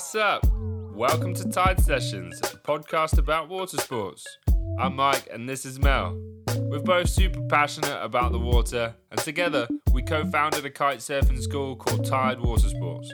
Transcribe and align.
What's 0.00 0.14
up? 0.14 0.46
Welcome 0.94 1.34
to 1.34 1.46
Tide 1.50 1.78
Sessions, 1.78 2.40
a 2.40 2.56
podcast 2.56 3.18
about 3.18 3.50
water 3.50 3.76
sports. 3.76 4.24
I'm 4.78 4.96
Mike 4.96 5.28
and 5.30 5.46
this 5.46 5.66
is 5.66 5.78
Mel. 5.78 6.18
We're 6.56 6.80
both 6.80 7.10
super 7.10 7.42
passionate 7.50 8.02
about 8.02 8.32
the 8.32 8.38
water, 8.38 8.94
and 9.10 9.20
together 9.20 9.68
we 9.92 10.00
co 10.00 10.24
founded 10.24 10.64
a 10.64 10.70
kite 10.70 11.00
surfing 11.00 11.38
school 11.38 11.76
called 11.76 12.06
Tide 12.06 12.40
Water 12.40 12.70
Sports. 12.70 13.12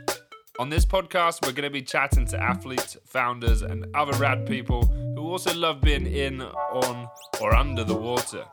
On 0.60 0.70
this 0.70 0.86
podcast, 0.86 1.44
we're 1.44 1.50
going 1.50 1.64
to 1.64 1.70
be 1.70 1.82
chatting 1.82 2.24
to 2.26 2.40
athletes, 2.40 2.96
founders, 3.04 3.62
and 3.62 3.84
other 3.92 4.16
rad 4.18 4.46
people 4.46 4.86
who 4.86 5.28
also 5.28 5.52
love 5.54 5.80
being 5.80 6.06
in, 6.06 6.40
on, 6.40 7.08
or 7.40 7.52
under 7.52 7.82
the 7.82 7.96
water. 7.96 8.44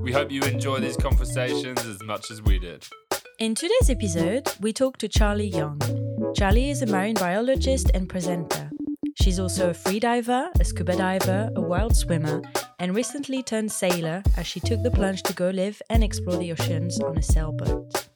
We 0.00 0.12
hope 0.12 0.32
you 0.32 0.40
enjoy 0.44 0.80
these 0.80 0.96
conversations 0.96 1.84
as 1.84 2.02
much 2.02 2.30
as 2.30 2.40
we 2.40 2.58
did. 2.58 2.86
In 3.38 3.54
today's 3.54 3.90
episode, 3.90 4.48
we 4.60 4.72
talk 4.72 4.96
to 4.96 5.08
Charlie 5.08 5.48
Young. 5.48 6.05
Charlie 6.34 6.70
is 6.70 6.82
a 6.82 6.86
marine 6.86 7.14
biologist 7.14 7.90
and 7.94 8.08
presenter. 8.08 8.70
She's 9.22 9.38
also 9.38 9.70
a 9.70 9.72
freediver, 9.72 10.48
a 10.60 10.64
scuba 10.64 10.96
diver, 10.96 11.50
a 11.56 11.60
wild 11.60 11.96
swimmer, 11.96 12.42
and 12.78 12.94
recently 12.94 13.42
turned 13.42 13.72
sailor 13.72 14.22
as 14.36 14.46
she 14.46 14.60
took 14.60 14.82
the 14.82 14.90
plunge 14.90 15.22
to 15.24 15.32
go 15.32 15.50
live 15.50 15.80
and 15.90 16.04
explore 16.04 16.36
the 16.36 16.52
oceans 16.52 17.00
on 17.00 17.16
a 17.16 17.22
sailboat. 17.22 18.08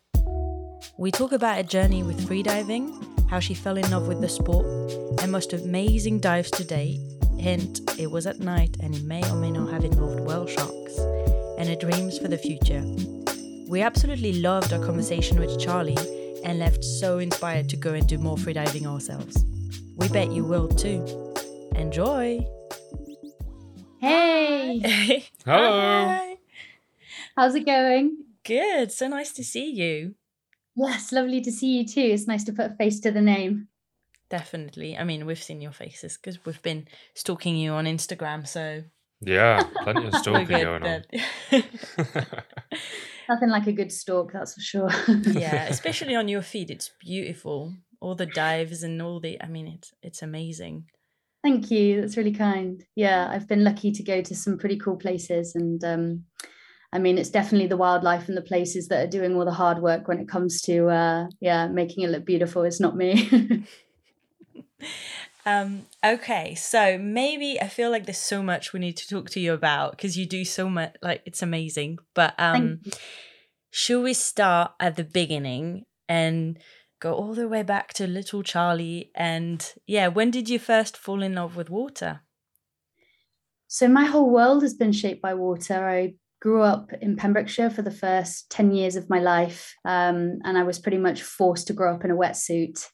We 0.99 1.11
talk 1.11 1.33
about 1.33 1.57
her 1.57 1.63
journey 1.63 2.03
with 2.03 2.29
freediving, 2.29 3.29
how 3.31 3.41
she 3.41 3.55
fell 3.55 3.77
in 3.77 3.91
love 3.91 4.07
with 4.07 4.21
the 4.21 4.29
sport, 4.29 4.67
and 5.23 5.33
most 5.33 5.53
amazing 5.53 6.21
dives 6.21 6.51
to 6.53 6.65
date. 6.65 7.01
Hint, 7.39 7.81
it 7.99 8.11
was 8.11 8.27
at 8.27 8.41
night 8.41 8.77
and 8.81 8.95
it 8.95 9.05
may 9.05 9.23
or 9.31 9.37
may 9.37 9.51
not 9.51 9.71
have 9.73 9.85
involved 9.85 10.21
whale 10.21 10.47
sharks, 10.47 10.99
and 11.59 11.69
her 11.69 11.77
dreams 11.77 12.19
for 12.19 12.29
the 12.29 12.39
future. 12.39 12.85
We 13.69 13.83
absolutely 13.83 14.41
loved 14.41 14.73
our 14.73 14.85
conversation 14.85 15.39
with 15.39 15.59
Charlie 15.61 15.97
and 16.45 16.59
left 16.59 16.85
so 16.85 17.19
inspired 17.19 17.69
to 17.71 17.77
go 17.77 17.95
and 17.95 18.07
do 18.07 18.19
more 18.19 18.37
freediving 18.37 18.87
ourselves. 18.87 19.45
We 19.97 20.09
bet 20.09 20.33
you 20.33 20.45
will 20.45 20.69
too. 20.69 21.05
Enjoy! 21.75 22.41
Hey, 24.01 25.27
Hello! 25.45 26.07
Hi. 26.09 26.37
how's 27.37 27.55
it 27.55 27.67
going? 27.67 28.25
Good, 28.45 28.91
so 28.93 29.09
nice 29.09 29.33
to 29.33 29.45
see 29.45 29.71
you. 29.71 30.15
Yes, 30.75 31.13
lovely 31.13 31.41
to 31.43 31.53
see 31.53 31.79
you 31.79 31.87
too. 31.87 32.01
It's 32.01 32.27
nice 32.27 32.45
to 32.45 32.53
put 32.53 32.71
a 32.73 32.75
face 32.77 33.01
to 33.01 33.11
the 33.11 33.21
name. 33.21 33.69
Definitely. 34.31 34.97
I 34.97 35.05
mean, 35.05 35.27
we've 35.27 35.43
seen 35.43 35.61
your 35.61 35.73
faces 35.73 36.17
because 36.17 36.45
we've 36.47 36.63
been 36.63 36.87
stalking 37.15 37.57
you 37.57 37.73
on 37.73 37.85
Instagram, 37.85 38.47
so 38.47 38.85
Yeah, 39.21 39.63
plenty 39.83 40.07
of 40.07 40.15
stalking 40.23 40.47
going 40.47 40.83
on. 40.85 41.05
Nothing 43.31 43.51
like 43.51 43.69
a 43.69 43.73
good 43.73 43.93
stalk, 43.93 44.33
that's 44.33 44.55
for 44.55 44.61
sure. 44.61 44.91
yeah, 45.25 45.67
especially 45.69 46.17
on 46.17 46.27
your 46.27 46.43
feet, 46.43 46.69
it's 46.69 46.91
beautiful. 46.99 47.73
All 48.01 48.17
the 48.17 48.27
dives 48.27 48.83
and 48.83 49.01
all 49.01 49.21
the 49.21 49.41
I 49.41 49.47
mean 49.47 49.69
it's 49.69 49.93
it's 50.03 50.23
amazing. 50.23 50.87
Thank 51.45 51.71
you. 51.71 52.01
That's 52.01 52.17
really 52.17 52.35
kind. 52.35 52.85
Yeah, 52.97 53.29
I've 53.31 53.47
been 53.47 53.63
lucky 53.63 53.93
to 53.93 54.03
go 54.03 54.21
to 54.21 54.35
some 54.35 54.59
pretty 54.59 54.79
cool 54.79 54.97
places. 54.97 55.55
And 55.55 55.83
um, 55.85 56.25
I 56.93 56.99
mean, 56.99 57.19
it's 57.19 57.31
definitely 57.31 57.69
the 57.69 57.77
wildlife 57.77 58.29
and 58.29 58.37
the 58.37 58.43
places 58.43 58.89
that 58.89 59.07
are 59.07 59.11
doing 59.11 59.37
all 59.37 59.45
the 59.45 59.53
hard 59.53 59.79
work 59.81 60.09
when 60.09 60.19
it 60.19 60.29
comes 60.29 60.61
to, 60.63 60.89
uh, 60.89 61.29
yeah, 61.41 61.69
making 61.69 62.03
it 62.03 62.11
look 62.11 62.27
beautiful. 62.27 62.65
It's 62.65 62.81
not 62.81 62.97
me. 62.97 63.65
Um, 65.47 65.87
okay, 66.05 66.55
so 66.55 66.99
maybe 66.99 67.61
I 67.61 67.69
feel 67.69 67.91
like 67.91 68.07
there's 68.07 68.19
so 68.19 68.43
much 68.43 68.73
we 68.73 68.81
need 68.81 68.97
to 68.99 69.09
talk 69.09 69.31
to 69.31 69.41
you 69.41 69.53
about 69.53 69.93
because 69.93 70.17
you 70.19 70.27
do 70.27 70.45
so 70.45 70.69
much 70.69 70.97
like 71.03 71.23
it's 71.25 71.43
amazing. 71.43 71.99
But 72.15 72.35
um 72.39 72.81
should 73.71 74.03
we 74.03 74.15
start 74.15 74.73
at 74.81 74.97
the 74.97 75.05
beginning 75.05 75.85
and 76.09 76.59
go 77.01 77.15
all 77.15 77.35
the 77.35 77.49
way 77.49 77.63
back 77.63 77.95
to 77.95 78.07
little 78.07 78.43
Charlie 78.43 79.11
and 79.15 79.73
yeah, 79.87 80.09
when 80.09 80.31
did 80.31 80.49
you 80.49 80.59
first 80.59 80.97
fall 80.97 81.23
in 81.23 81.35
love 81.35 81.57
with 81.57 81.71
water? 81.71 82.21
So 83.69 83.89
my 83.89 84.05
whole 84.05 84.29
world 84.29 84.63
has 84.63 84.75
been 84.75 84.93
shaped 84.93 85.23
by 85.23 85.35
water. 85.35 85.89
I 85.89 86.15
grew 86.41 86.63
up 86.63 86.91
in 87.01 87.17
Pembrokeshire 87.17 87.71
for 87.71 87.83
the 87.83 87.91
first 87.91 88.51
10 88.51 88.73
years 88.73 88.97
of 88.97 89.09
my 89.09 89.21
life. 89.21 89.75
Um, 89.85 90.41
and 90.45 90.59
I 90.59 90.65
was 90.65 90.79
pretty 90.79 90.99
much 90.99 91.23
forced 91.23 91.69
to 91.69 91.73
grow 91.73 91.95
up 91.95 92.05
in 92.05 92.11
a 92.11 92.17
wetsuit. 92.17 92.85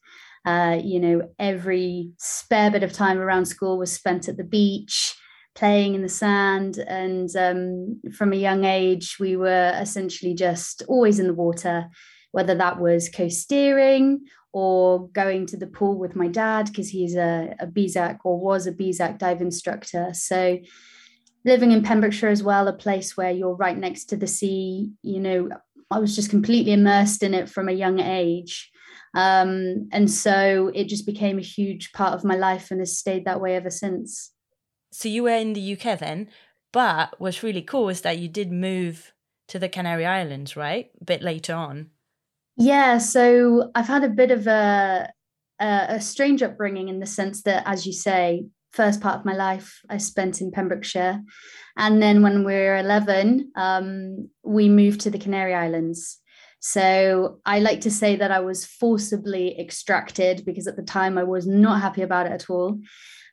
Uh, 0.46 0.80
you 0.82 1.00
know, 1.00 1.28
every 1.40 2.12
spare 2.18 2.70
bit 2.70 2.84
of 2.84 2.92
time 2.92 3.18
around 3.18 3.46
school 3.46 3.76
was 3.76 3.92
spent 3.92 4.28
at 4.28 4.36
the 4.36 4.44
beach, 4.44 5.14
playing 5.56 5.96
in 5.96 6.02
the 6.02 6.08
sand. 6.08 6.78
And 6.78 7.34
um, 7.36 8.00
from 8.16 8.32
a 8.32 8.36
young 8.36 8.64
age, 8.64 9.16
we 9.18 9.36
were 9.36 9.76
essentially 9.80 10.34
just 10.34 10.84
always 10.86 11.18
in 11.18 11.26
the 11.26 11.34
water, 11.34 11.88
whether 12.30 12.54
that 12.54 12.78
was 12.80 13.10
coasteering 13.10 14.18
or 14.52 15.08
going 15.08 15.46
to 15.46 15.56
the 15.56 15.66
pool 15.66 15.98
with 15.98 16.14
my 16.14 16.28
dad 16.28 16.66
because 16.66 16.88
he's 16.88 17.16
a, 17.16 17.54
a 17.58 17.66
BSAC 17.66 18.18
or 18.24 18.38
was 18.38 18.66
a 18.66 18.72
BSAC 18.72 19.18
dive 19.18 19.40
instructor. 19.40 20.10
So 20.14 20.58
living 21.44 21.72
in 21.72 21.82
Pembrokeshire 21.82 22.28
as 22.28 22.42
well, 22.42 22.68
a 22.68 22.72
place 22.72 23.16
where 23.16 23.30
you're 23.30 23.56
right 23.56 23.76
next 23.76 24.06
to 24.06 24.16
the 24.16 24.26
sea, 24.26 24.92
you 25.02 25.20
know, 25.20 25.48
I 25.90 25.98
was 25.98 26.14
just 26.14 26.30
completely 26.30 26.72
immersed 26.72 27.22
in 27.22 27.34
it 27.34 27.48
from 27.48 27.68
a 27.68 27.72
young 27.72 28.00
age. 28.00 28.70
Um, 29.16 29.88
and 29.92 30.10
so 30.10 30.70
it 30.74 30.88
just 30.88 31.06
became 31.06 31.38
a 31.38 31.42
huge 31.42 31.92
part 31.92 32.12
of 32.12 32.22
my 32.22 32.36
life 32.36 32.70
and 32.70 32.80
has 32.80 32.98
stayed 32.98 33.24
that 33.24 33.40
way 33.40 33.56
ever 33.56 33.70
since. 33.70 34.30
So 34.92 35.08
you 35.08 35.22
were 35.22 35.30
in 35.30 35.54
the 35.54 35.72
UK 35.72 35.98
then, 35.98 36.28
but 36.70 37.18
what's 37.18 37.42
really 37.42 37.62
cool 37.62 37.88
is 37.88 38.02
that 38.02 38.18
you 38.18 38.28
did 38.28 38.52
move 38.52 39.14
to 39.48 39.58
the 39.58 39.70
Canary 39.70 40.04
Islands, 40.04 40.54
right? 40.54 40.90
A 41.00 41.04
bit 41.04 41.22
later 41.22 41.54
on. 41.54 41.90
Yeah, 42.58 42.98
so 42.98 43.70
I've 43.74 43.86
had 43.86 44.04
a 44.04 44.10
bit 44.10 44.30
of 44.30 44.46
a, 44.46 45.10
a 45.60 45.86
a 45.88 46.00
strange 46.00 46.42
upbringing 46.42 46.88
in 46.88 47.00
the 47.00 47.06
sense 47.06 47.42
that, 47.42 47.62
as 47.66 47.86
you 47.86 47.92
say, 47.94 48.46
first 48.72 49.00
part 49.00 49.18
of 49.18 49.24
my 49.24 49.34
life 49.34 49.80
I 49.88 49.96
spent 49.96 50.42
in 50.42 50.50
Pembrokeshire, 50.50 51.22
and 51.76 52.02
then 52.02 52.22
when 52.22 52.44
we 52.44 52.52
were 52.52 52.76
eleven, 52.76 53.52
um, 53.56 54.28
we 54.42 54.68
moved 54.68 55.00
to 55.02 55.10
the 55.10 55.18
Canary 55.18 55.54
Islands. 55.54 56.18
So 56.68 57.38
I 57.46 57.60
like 57.60 57.82
to 57.82 57.92
say 57.92 58.16
that 58.16 58.32
I 58.32 58.40
was 58.40 58.66
forcibly 58.66 59.56
extracted 59.56 60.44
because 60.44 60.66
at 60.66 60.74
the 60.74 60.82
time 60.82 61.16
I 61.16 61.22
was 61.22 61.46
not 61.46 61.80
happy 61.80 62.02
about 62.02 62.26
it 62.26 62.32
at 62.32 62.50
all. 62.50 62.80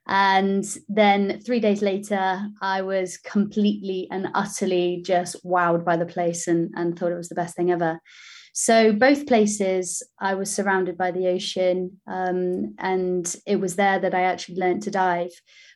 And 0.07 0.63
then 0.88 1.41
three 1.43 1.59
days 1.59 1.81
later, 1.81 2.45
I 2.61 2.83
was 2.83 3.17
completely 3.17 4.07
and 4.11 4.27
utterly 4.35 5.01
just 5.03 5.43
wowed 5.43 5.83
by 5.83 5.97
the 5.97 6.05
place 6.05 6.47
and, 6.47 6.69
and 6.75 6.95
thought 6.95 7.11
it 7.11 7.17
was 7.17 7.29
the 7.29 7.33
best 7.33 7.55
thing 7.55 7.72
ever. 7.72 7.99
So, 8.53 8.93
both 8.93 9.25
places, 9.25 10.03
I 10.19 10.35
was 10.35 10.53
surrounded 10.53 10.95
by 10.95 11.09
the 11.09 11.27
ocean, 11.29 11.99
um, 12.05 12.75
and 12.77 13.35
it 13.47 13.55
was 13.55 13.77
there 13.77 13.97
that 13.97 14.13
I 14.13 14.22
actually 14.22 14.57
learned 14.57 14.83
to 14.83 14.91
dive. 14.91 15.31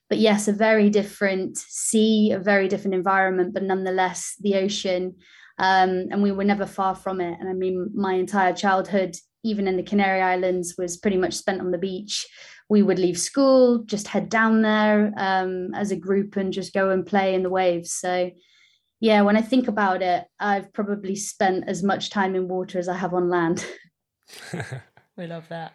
But 0.09 0.19
yes, 0.19 0.47
a 0.47 0.53
very 0.53 0.91
different 0.91 1.57
sea, 1.57 2.34
a 2.34 2.40
very 2.40 2.67
different 2.67 2.94
environment, 2.94 3.56
but 3.56 3.63
nonetheless, 3.63 4.35
the 4.40 4.57
ocean. 4.57 5.16
Um, 5.59 6.07
and 6.12 6.22
we 6.22 6.31
were 6.31 6.44
never 6.44 6.66
far 6.66 6.95
from 6.95 7.19
it. 7.22 7.38
And 7.40 7.50
I 7.50 7.53
mean, 7.53 7.91
my 7.95 8.13
entire 8.13 8.53
childhood, 8.53 9.16
even 9.44 9.68
in 9.68 9.78
the 9.78 9.84
Canary 9.84 10.22
Islands, 10.22 10.75
was 10.78 10.97
pretty 10.97 11.18
much 11.18 11.34
spent 11.34 11.62
on 11.62 11.72
the 11.72 11.78
beach. 11.78 12.28
We 12.69 12.84
would 12.84 13.00
leave 13.00 13.18
school, 13.18 13.84
just 13.85 14.07
head 14.07 14.29
down 14.29 14.62
there 14.62 15.13
um, 15.17 15.73
as 15.73 15.91
a 15.91 15.96
group 15.96 16.35
and 16.35 16.53
just 16.53 16.73
go 16.73 16.90
and 16.90 17.06
play 17.06 17.34
in 17.34 17.44
the 17.44 17.50
waves. 17.50 17.91
So, 17.94 18.29
yeah, 19.00 19.22
when 19.22 19.38
I 19.38 19.41
think 19.41 19.67
about 19.67 20.01
it, 20.01 20.25
I've 20.40 20.73
probably 20.73 21.16
spent 21.16 21.63
as 21.67 21.81
much 21.81 22.09
time 22.09 22.35
in 22.35 22.47
water 22.47 22.78
as 22.78 22.90
I 22.90 22.96
have 22.96 23.13
on 23.13 23.29
land. 23.29 23.66
We 25.17 25.25
love 25.25 25.50
that. 25.50 25.73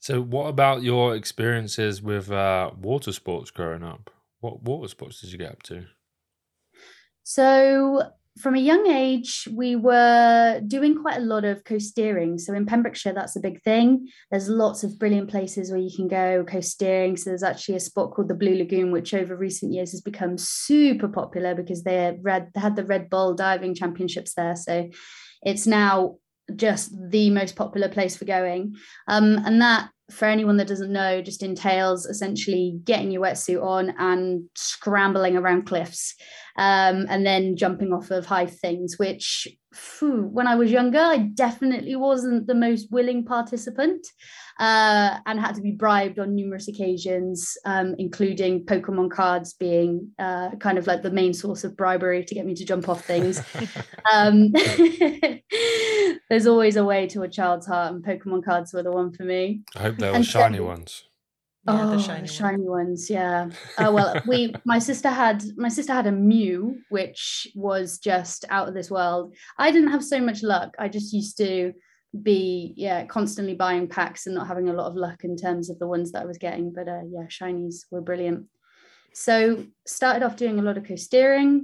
so, 0.00 0.20
what 0.20 0.48
about 0.48 0.82
your 0.82 1.14
experiences 1.14 2.02
with 2.02 2.30
uh, 2.32 2.72
water 2.76 3.12
sports 3.12 3.52
growing 3.52 3.84
up? 3.84 4.10
What 4.40 4.62
water 4.62 4.88
sports 4.88 5.20
did 5.20 5.30
you 5.30 5.38
get 5.38 5.52
up 5.52 5.62
to? 5.64 5.86
So, 7.22 8.10
from 8.40 8.54
a 8.54 8.60
young 8.60 8.86
age, 8.86 9.46
we 9.52 9.76
were 9.76 10.60
doing 10.66 11.00
quite 11.00 11.18
a 11.18 11.24
lot 11.24 11.44
of 11.44 11.64
coasteering. 11.64 12.40
So, 12.40 12.54
in 12.54 12.66
Pembrokeshire, 12.66 13.12
that's 13.12 13.36
a 13.36 13.40
big 13.40 13.62
thing. 13.62 14.08
There's 14.30 14.48
lots 14.48 14.82
of 14.82 14.98
brilliant 14.98 15.30
places 15.30 15.70
where 15.70 15.80
you 15.80 15.94
can 15.94 16.08
go 16.08 16.44
coasteering. 16.44 17.18
So, 17.18 17.30
there's 17.30 17.42
actually 17.42 17.76
a 17.76 17.80
spot 17.80 18.12
called 18.12 18.28
the 18.28 18.34
Blue 18.34 18.56
Lagoon, 18.56 18.92
which 18.92 19.14
over 19.14 19.36
recent 19.36 19.72
years 19.72 19.90
has 19.92 20.00
become 20.00 20.38
super 20.38 21.08
popular 21.08 21.54
because 21.54 21.82
they 21.82 22.16
red, 22.22 22.50
they 22.54 22.60
had 22.60 22.76
the 22.76 22.84
Red 22.84 23.10
Bull 23.10 23.34
diving 23.34 23.74
championships 23.74 24.34
there. 24.34 24.56
So, 24.56 24.88
it's 25.42 25.66
now 25.66 26.16
just 26.56 26.92
the 27.10 27.30
most 27.30 27.56
popular 27.56 27.88
place 27.88 28.16
for 28.16 28.24
going. 28.24 28.76
Um, 29.08 29.40
and 29.44 29.60
that, 29.60 29.90
for 30.10 30.26
anyone 30.26 30.56
that 30.56 30.68
doesn't 30.68 30.92
know, 30.92 31.22
just 31.22 31.42
entails 31.42 32.06
essentially 32.06 32.78
getting 32.84 33.10
your 33.10 33.22
wetsuit 33.22 33.62
on 33.62 33.94
and 33.98 34.44
scrambling 34.54 35.36
around 35.36 35.66
cliffs 35.66 36.14
um, 36.56 37.06
and 37.08 37.24
then 37.24 37.56
jumping 37.56 37.92
off 37.92 38.10
of 38.10 38.26
high 38.26 38.46
things, 38.46 38.98
which 38.98 39.48
phew, 39.72 40.28
when 40.32 40.46
I 40.46 40.56
was 40.56 40.70
younger, 40.70 40.98
I 40.98 41.18
definitely 41.18 41.96
wasn't 41.96 42.46
the 42.46 42.54
most 42.54 42.90
willing 42.90 43.24
participant 43.24 44.06
uh, 44.58 45.18
and 45.24 45.40
had 45.40 45.54
to 45.54 45.62
be 45.62 45.70
bribed 45.70 46.18
on 46.18 46.34
numerous 46.34 46.68
occasions, 46.68 47.56
um, 47.64 47.94
including 47.98 48.66
Pokemon 48.66 49.10
cards 49.10 49.54
being 49.54 50.10
uh, 50.18 50.50
kind 50.56 50.76
of 50.76 50.86
like 50.86 51.02
the 51.02 51.10
main 51.10 51.32
source 51.32 51.64
of 51.64 51.76
bribery 51.76 52.24
to 52.24 52.34
get 52.34 52.44
me 52.44 52.54
to 52.54 52.64
jump 52.64 52.88
off 52.88 53.04
things. 53.04 53.42
um, 54.12 54.52
there's 56.28 56.46
always 56.46 56.76
a 56.76 56.84
way 56.84 57.06
to 57.06 57.22
a 57.22 57.28
child's 57.28 57.66
heart, 57.66 57.94
and 57.94 58.04
Pokemon 58.04 58.44
cards 58.44 58.74
were 58.74 58.82
the 58.82 58.92
one 58.92 59.12
for 59.12 59.22
me. 59.22 59.62
I 59.76 59.90
hope 60.00 60.12
There 60.12 60.20
were 60.20 60.24
shiny 60.24 60.58
so, 60.58 60.64
ones. 60.64 61.04
Yeah, 61.66 61.84
oh, 61.84 61.90
the 61.90 62.02
shiny, 62.02 62.26
shiny 62.26 62.68
ones. 62.68 63.10
Yeah. 63.10 63.50
Oh 63.78 63.92
well, 63.92 64.20
we 64.26 64.54
my 64.64 64.78
sister 64.78 65.10
had 65.10 65.42
my 65.56 65.68
sister 65.68 65.92
had 65.92 66.06
a 66.06 66.12
Mew, 66.12 66.78
which 66.88 67.48
was 67.54 67.98
just 67.98 68.44
out 68.48 68.68
of 68.68 68.74
this 68.74 68.90
world. 68.90 69.34
I 69.58 69.70
didn't 69.70 69.90
have 69.90 70.04
so 70.04 70.20
much 70.20 70.42
luck. 70.42 70.74
I 70.78 70.88
just 70.88 71.12
used 71.12 71.36
to 71.38 71.72
be 72.22 72.74
yeah 72.76 73.06
constantly 73.06 73.54
buying 73.54 73.86
packs 73.86 74.26
and 74.26 74.34
not 74.34 74.48
having 74.48 74.68
a 74.68 74.72
lot 74.72 74.88
of 74.88 74.96
luck 74.96 75.22
in 75.22 75.36
terms 75.36 75.70
of 75.70 75.78
the 75.78 75.86
ones 75.86 76.12
that 76.12 76.22
I 76.22 76.26
was 76.26 76.38
getting. 76.38 76.72
But 76.72 76.88
uh, 76.88 77.02
yeah, 77.10 77.26
shinies 77.28 77.84
were 77.90 78.00
brilliant. 78.00 78.46
So 79.12 79.66
started 79.86 80.22
off 80.22 80.36
doing 80.36 80.58
a 80.58 80.62
lot 80.62 80.78
of 80.78 80.84
coasteering. 80.84 81.62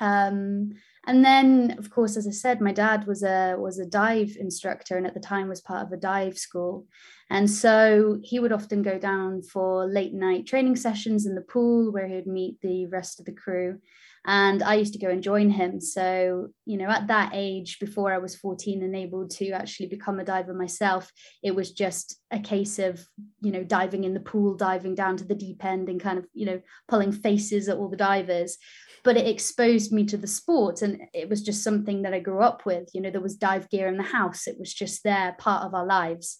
Um, 0.00 0.70
and 1.06 1.24
then 1.24 1.76
of 1.78 1.90
course 1.90 2.16
as 2.16 2.26
i 2.26 2.30
said 2.30 2.60
my 2.60 2.72
dad 2.72 3.06
was 3.06 3.22
a 3.22 3.56
was 3.58 3.78
a 3.78 3.86
dive 3.86 4.36
instructor 4.38 4.96
and 4.96 5.06
at 5.06 5.14
the 5.14 5.20
time 5.20 5.48
was 5.48 5.60
part 5.60 5.86
of 5.86 5.92
a 5.92 5.96
dive 5.96 6.38
school. 6.38 6.86
And 7.32 7.48
so 7.48 8.18
he 8.24 8.40
would 8.40 8.50
often 8.50 8.82
go 8.82 8.98
down 8.98 9.42
for 9.42 9.86
late 9.86 10.12
night 10.12 10.46
training 10.46 10.74
sessions 10.74 11.26
in 11.26 11.36
the 11.36 11.40
pool 11.42 11.92
where 11.92 12.08
he 12.08 12.16
would 12.16 12.26
meet 12.26 12.60
the 12.60 12.86
rest 12.86 13.20
of 13.20 13.26
the 13.26 13.32
crew. 13.32 13.78
And 14.26 14.62
i 14.62 14.74
used 14.74 14.92
to 14.92 14.98
go 14.98 15.08
and 15.08 15.22
join 15.22 15.48
him. 15.48 15.80
So 15.80 16.48
you 16.66 16.76
know 16.76 16.88
at 16.88 17.06
that 17.06 17.30
age 17.34 17.78
before 17.78 18.12
i 18.12 18.18
was 18.18 18.36
14 18.36 18.82
and 18.82 18.94
able 18.94 19.26
to 19.28 19.50
actually 19.50 19.86
become 19.86 20.20
a 20.20 20.24
diver 20.24 20.54
myself 20.54 21.10
it 21.42 21.54
was 21.54 21.72
just 21.72 22.20
a 22.30 22.38
case 22.38 22.78
of 22.78 23.04
you 23.40 23.50
know 23.50 23.64
diving 23.64 24.04
in 24.04 24.14
the 24.14 24.20
pool 24.20 24.54
diving 24.54 24.94
down 24.94 25.16
to 25.16 25.24
the 25.24 25.34
deep 25.34 25.64
end 25.64 25.88
and 25.88 26.00
kind 26.00 26.18
of 26.18 26.26
you 26.32 26.46
know 26.46 26.60
pulling 26.88 27.12
faces 27.12 27.68
at 27.68 27.76
all 27.76 27.88
the 27.88 27.96
divers 27.96 28.58
but 29.04 29.16
it 29.16 29.26
exposed 29.26 29.92
me 29.92 30.04
to 30.06 30.16
the 30.16 30.26
sport 30.26 30.82
and 30.82 31.00
it 31.14 31.28
was 31.28 31.42
just 31.42 31.62
something 31.62 32.02
that 32.02 32.14
I 32.14 32.20
grew 32.20 32.40
up 32.40 32.66
with. 32.66 32.88
You 32.92 33.00
know, 33.00 33.10
there 33.10 33.20
was 33.20 33.36
dive 33.36 33.68
gear 33.70 33.88
in 33.88 33.96
the 33.96 34.02
house, 34.02 34.46
it 34.46 34.58
was 34.58 34.72
just 34.72 35.02
there, 35.04 35.36
part 35.38 35.64
of 35.64 35.74
our 35.74 35.86
lives. 35.86 36.38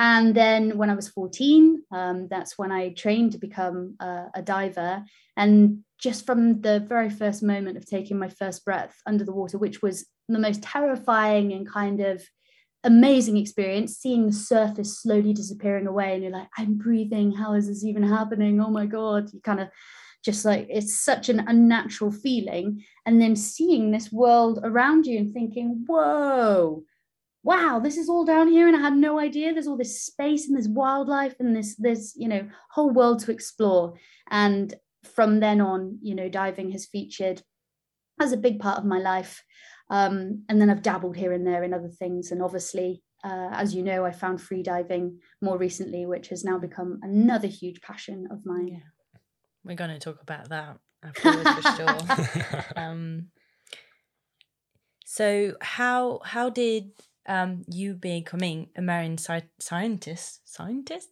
And 0.00 0.34
then 0.34 0.78
when 0.78 0.90
I 0.90 0.94
was 0.94 1.08
14, 1.08 1.82
um, 1.90 2.28
that's 2.28 2.56
when 2.56 2.70
I 2.70 2.90
trained 2.90 3.32
to 3.32 3.38
become 3.38 3.96
a, 4.00 4.26
a 4.36 4.42
diver. 4.42 5.02
And 5.36 5.80
just 5.98 6.24
from 6.24 6.60
the 6.60 6.78
very 6.78 7.10
first 7.10 7.42
moment 7.42 7.76
of 7.76 7.84
taking 7.84 8.16
my 8.16 8.28
first 8.28 8.64
breath 8.64 8.94
under 9.06 9.24
the 9.24 9.32
water, 9.32 9.58
which 9.58 9.82
was 9.82 10.06
the 10.28 10.38
most 10.38 10.62
terrifying 10.62 11.52
and 11.52 11.68
kind 11.68 12.00
of 12.00 12.22
amazing 12.84 13.36
experience 13.36 13.96
seeing 13.96 14.26
the 14.26 14.32
surface 14.32 15.00
slowly 15.02 15.32
disappearing 15.32 15.88
away 15.88 16.14
and 16.14 16.22
you're 16.22 16.32
like 16.32 16.46
i'm 16.56 16.74
breathing 16.78 17.32
how 17.32 17.52
is 17.54 17.66
this 17.66 17.84
even 17.84 18.04
happening 18.04 18.60
oh 18.60 18.70
my 18.70 18.86
god 18.86 19.28
you 19.32 19.40
kind 19.40 19.58
of 19.58 19.68
just 20.28 20.44
like 20.44 20.66
it's 20.68 21.00
such 21.00 21.30
an 21.30 21.42
unnatural 21.46 22.10
feeling 22.10 22.84
and 23.06 23.18
then 23.18 23.34
seeing 23.34 23.90
this 23.90 24.12
world 24.12 24.60
around 24.62 25.06
you 25.06 25.16
and 25.16 25.32
thinking 25.32 25.84
whoa 25.86 26.82
wow 27.42 27.80
this 27.82 27.96
is 27.96 28.10
all 28.10 28.26
down 28.26 28.46
here 28.46 28.68
and 28.68 28.76
i 28.76 28.80
had 28.80 28.94
no 28.94 29.18
idea 29.18 29.54
there's 29.54 29.66
all 29.66 29.78
this 29.78 30.02
space 30.02 30.46
and 30.46 30.54
there's 30.54 30.68
wildlife 30.68 31.34
and 31.40 31.56
this 31.56 31.76
this 31.76 32.12
you 32.14 32.28
know 32.28 32.46
whole 32.70 32.90
world 32.90 33.20
to 33.20 33.32
explore. 33.32 33.94
And 34.30 34.74
from 35.14 35.40
then 35.40 35.62
on 35.62 35.98
you 36.02 36.14
know 36.14 36.28
diving 36.28 36.72
has 36.72 36.84
featured 36.84 37.40
as 38.20 38.32
a 38.32 38.36
big 38.36 38.60
part 38.60 38.76
of 38.76 38.84
my 38.84 38.98
life. 38.98 39.42
Um, 39.90 40.44
and 40.50 40.60
then 40.60 40.68
i've 40.68 40.82
dabbled 40.82 41.16
here 41.16 41.32
and 41.32 41.46
there 41.46 41.64
in 41.64 41.72
other 41.72 41.88
things 41.88 42.30
and 42.30 42.42
obviously 42.42 43.02
uh, 43.24 43.48
as 43.52 43.74
you 43.74 43.82
know 43.82 44.04
i 44.04 44.10
found 44.10 44.38
free 44.38 44.62
diving 44.62 45.18
more 45.40 45.56
recently 45.56 46.04
which 46.04 46.28
has 46.28 46.44
now 46.44 46.58
become 46.58 46.98
another 47.02 47.48
huge 47.48 47.80
passion 47.80 48.28
of 48.30 48.44
mine. 48.44 48.68
Yeah. 48.68 48.97
We're 49.68 49.74
going 49.74 49.90
to 49.90 49.98
talk 49.98 50.22
about 50.22 50.48
that 50.48 50.78
afterwards 51.04 51.50
for 51.50 51.76
sure. 51.76 52.64
Um, 52.76 53.28
so 55.04 55.54
how 55.60 56.20
how 56.24 56.48
did 56.48 56.92
um, 57.26 57.64
you 57.70 57.94
becoming 57.94 58.70
a 58.76 58.82
marine 58.82 59.18
sci- 59.18 59.50
scientist 59.58 60.40
scientist 60.48 61.10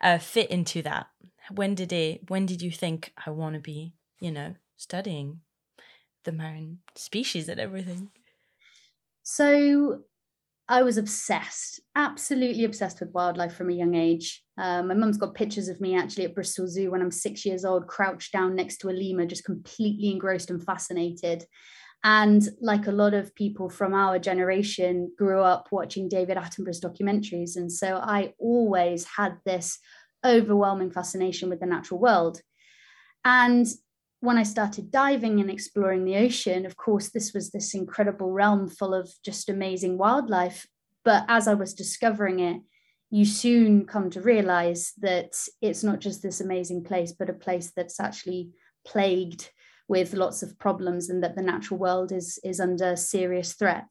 uh, 0.00 0.18
fit 0.18 0.50
into 0.50 0.82
that? 0.82 1.08
When 1.50 1.74
did 1.74 1.92
it? 1.92 2.30
When 2.30 2.46
did 2.46 2.62
you 2.62 2.70
think 2.70 3.12
I 3.26 3.30
want 3.30 3.54
to 3.54 3.60
be? 3.60 3.94
You 4.20 4.30
know, 4.30 4.54
studying 4.76 5.40
the 6.24 6.32
marine 6.32 6.78
species 6.94 7.48
and 7.48 7.58
everything. 7.58 8.10
So 9.22 10.02
I 10.68 10.82
was 10.82 10.98
obsessed, 10.98 11.80
absolutely 11.94 12.64
obsessed 12.64 12.98
with 13.00 13.12
wildlife 13.12 13.54
from 13.54 13.70
a 13.70 13.74
young 13.74 13.94
age. 13.94 14.42
Um, 14.58 14.88
my 14.88 14.94
mum's 14.94 15.16
got 15.16 15.34
pictures 15.34 15.68
of 15.68 15.80
me 15.80 15.96
actually 15.96 16.24
at 16.24 16.34
Bristol 16.34 16.66
Zoo 16.66 16.90
when 16.90 17.02
I'm 17.02 17.10
six 17.12 17.46
years 17.46 17.64
old, 17.64 17.86
crouched 17.86 18.32
down 18.32 18.56
next 18.56 18.78
to 18.78 18.88
a 18.88 18.90
lemur, 18.90 19.26
just 19.26 19.44
completely 19.44 20.10
engrossed 20.10 20.50
and 20.50 20.62
fascinated. 20.62 21.44
And 22.02 22.48
like 22.60 22.86
a 22.86 22.92
lot 22.92 23.14
of 23.14 23.34
people 23.34 23.68
from 23.68 23.94
our 23.94 24.18
generation, 24.18 25.12
grew 25.16 25.40
up 25.40 25.68
watching 25.70 26.08
David 26.08 26.36
Attenborough's 26.36 26.80
documentaries. 26.80 27.56
And 27.56 27.70
so 27.70 27.96
I 27.96 28.34
always 28.38 29.04
had 29.04 29.38
this 29.44 29.78
overwhelming 30.24 30.90
fascination 30.90 31.48
with 31.48 31.60
the 31.60 31.66
natural 31.66 32.00
world. 32.00 32.40
And 33.24 33.66
when 34.20 34.38
I 34.38 34.42
started 34.42 34.90
diving 34.90 35.40
and 35.40 35.50
exploring 35.50 36.04
the 36.04 36.16
ocean, 36.16 36.66
of 36.66 36.76
course, 36.76 37.10
this 37.10 37.32
was 37.32 37.50
this 37.50 37.74
incredible 37.74 38.32
realm 38.32 38.68
full 38.68 38.94
of 38.94 39.10
just 39.24 39.48
amazing 39.48 39.98
wildlife. 39.98 40.66
But 41.04 41.24
as 41.28 41.46
I 41.46 41.54
was 41.54 41.74
discovering 41.74 42.40
it, 42.40 42.60
you 43.10 43.24
soon 43.24 43.86
come 43.86 44.10
to 44.10 44.20
realize 44.20 44.92
that 44.98 45.36
it's 45.62 45.84
not 45.84 46.00
just 46.00 46.22
this 46.22 46.40
amazing 46.40 46.82
place, 46.84 47.12
but 47.12 47.30
a 47.30 47.34
place 47.34 47.72
that's 47.76 48.00
actually 48.00 48.50
plagued 48.84 49.50
with 49.88 50.14
lots 50.14 50.42
of 50.42 50.58
problems 50.58 51.08
and 51.08 51.22
that 51.22 51.36
the 51.36 51.42
natural 51.42 51.78
world 51.78 52.10
is, 52.10 52.40
is 52.42 52.58
under 52.58 52.96
serious 52.96 53.52
threat. 53.52 53.88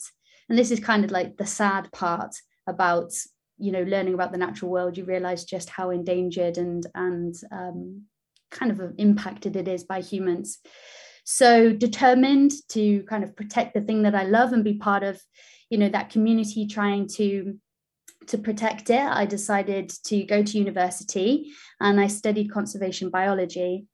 And 0.49 0.59
this 0.59 0.71
is 0.71 0.79
kind 0.79 1.05
of 1.05 1.11
like 1.11 1.37
the 1.37 1.45
sad 1.45 1.91
part 1.91 2.35
about 2.67 3.13
you 3.57 3.71
know 3.71 3.83
learning 3.83 4.13
about 4.13 4.31
the 4.31 4.37
natural 4.37 4.69
world 4.69 4.97
you 4.97 5.05
realize 5.05 5.45
just 5.45 5.69
how 5.69 5.89
endangered 5.89 6.57
and 6.57 6.85
and 6.93 7.35
um, 7.51 8.03
kind 8.51 8.71
of 8.71 8.93
impacted 8.97 9.55
it 9.55 9.67
is 9.67 9.83
by 9.83 10.01
humans. 10.01 10.59
So 11.23 11.73
determined 11.73 12.51
to 12.69 13.03
kind 13.03 13.23
of 13.23 13.35
protect 13.35 13.73
the 13.73 13.81
thing 13.81 14.03
that 14.03 14.15
I 14.15 14.23
love 14.23 14.53
and 14.53 14.63
be 14.63 14.75
part 14.75 15.03
of, 15.03 15.21
you 15.69 15.77
know, 15.77 15.89
that 15.89 16.11
community 16.11 16.67
trying 16.67 17.07
to 17.15 17.59
to 18.27 18.37
protect 18.37 18.89
it, 18.89 19.01
I 19.01 19.25
decided 19.25 19.89
to 20.05 20.23
go 20.23 20.41
to 20.41 20.57
university 20.57 21.51
and 21.79 21.99
I 21.99 22.07
studied 22.07 22.51
conservation 22.51 23.11
biology. 23.11 23.85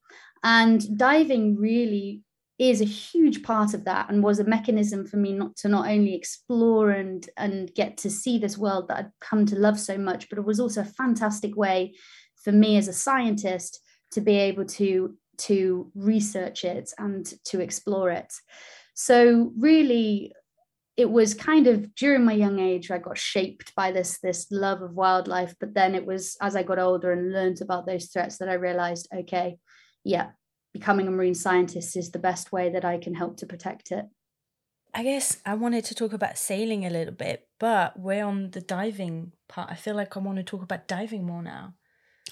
And 0.44 0.98
diving 0.98 1.58
really 1.58 2.22
is 2.58 2.80
a 2.80 2.86
huge 2.86 3.44
part 3.44 3.74
of 3.74 3.86
that 3.86 4.10
and 4.10 4.24
was 4.24 4.40
a 4.40 4.44
mechanism 4.44 5.06
for 5.06 5.18
me 5.18 5.34
not 5.34 5.56
to 5.58 5.68
not 5.68 5.88
only 5.88 6.14
explore 6.14 6.92
and 6.92 7.28
and 7.36 7.74
get 7.74 7.98
to 7.98 8.10
see 8.10 8.38
this 8.38 8.58
world 8.58 8.88
that 8.88 8.98
I'd 8.98 9.12
come 9.20 9.46
to 9.48 9.56
love 9.56 9.80
so 9.80 9.98
much, 9.98 10.30
but 10.30 10.38
it 10.38 10.46
was 10.46 10.60
also 10.60 10.82
a 10.82 10.86
fantastic 10.86 11.56
way 11.56 11.96
for 12.44 12.52
me 12.52 12.78
as 12.78 12.88
a 12.88 12.94
scientist 12.94 13.80
to 14.12 14.22
be 14.22 14.36
able 14.36 14.66
to 14.66 15.16
to 15.38 15.92
research 15.96 16.64
it 16.64 16.92
and 17.00 17.34
to 17.46 17.62
explore 17.62 18.12
it. 18.12 18.32
So 18.94 19.52
really 19.58 20.34
it 20.98 21.10
was 21.10 21.34
kind 21.34 21.68
of 21.68 21.96
during 21.96 22.26
my 22.26 22.34
young 22.34 22.60
age 22.60 22.92
i 22.92 22.98
got 22.98 23.18
shaped 23.18 23.74
by 23.76 23.92
this 23.92 24.20
this 24.20 24.48
love 24.52 24.82
of 24.82 24.94
wildlife 24.94 25.56
but 25.60 25.74
then 25.74 25.96
it 25.96 26.06
was 26.06 26.38
as 26.42 26.56
i 26.56 26.64
got 26.64 26.80
older 26.80 27.12
and 27.12 27.32
learned 27.32 27.62
about 27.62 27.86
those 27.86 28.08
threats 28.08 28.38
that 28.38 28.50
i 28.50 28.54
realized 28.54 29.08
okay 29.16 29.58
yeah 30.04 30.32
becoming 30.74 31.08
a 31.08 31.12
marine 31.12 31.34
scientist 31.34 31.96
is 31.96 32.12
the 32.12 32.20
best 32.20 32.52
way 32.52 32.70
that 32.70 32.86
i 32.86 32.98
can 32.98 33.14
help 33.14 33.38
to 33.38 33.46
protect 33.46 33.92
it. 33.92 34.06
I 34.94 35.04
guess 35.04 35.38
i 35.46 35.56
wanted 35.56 35.86
to 35.86 35.96
talk 35.96 36.14
about 36.14 36.38
sailing 36.38 36.86
a 36.86 36.90
little 36.90 37.14
bit 37.14 37.48
but 37.60 37.98
we're 37.98 38.26
on 38.26 38.52
the 38.52 38.62
diving 38.62 39.32
part. 39.48 39.72
I 39.72 39.76
feel 39.76 39.96
like 39.96 40.16
i 40.18 40.20
want 40.20 40.38
to 40.38 40.44
talk 40.44 40.62
about 40.62 40.88
diving 40.88 41.26
more 41.26 41.42
now 41.42 41.74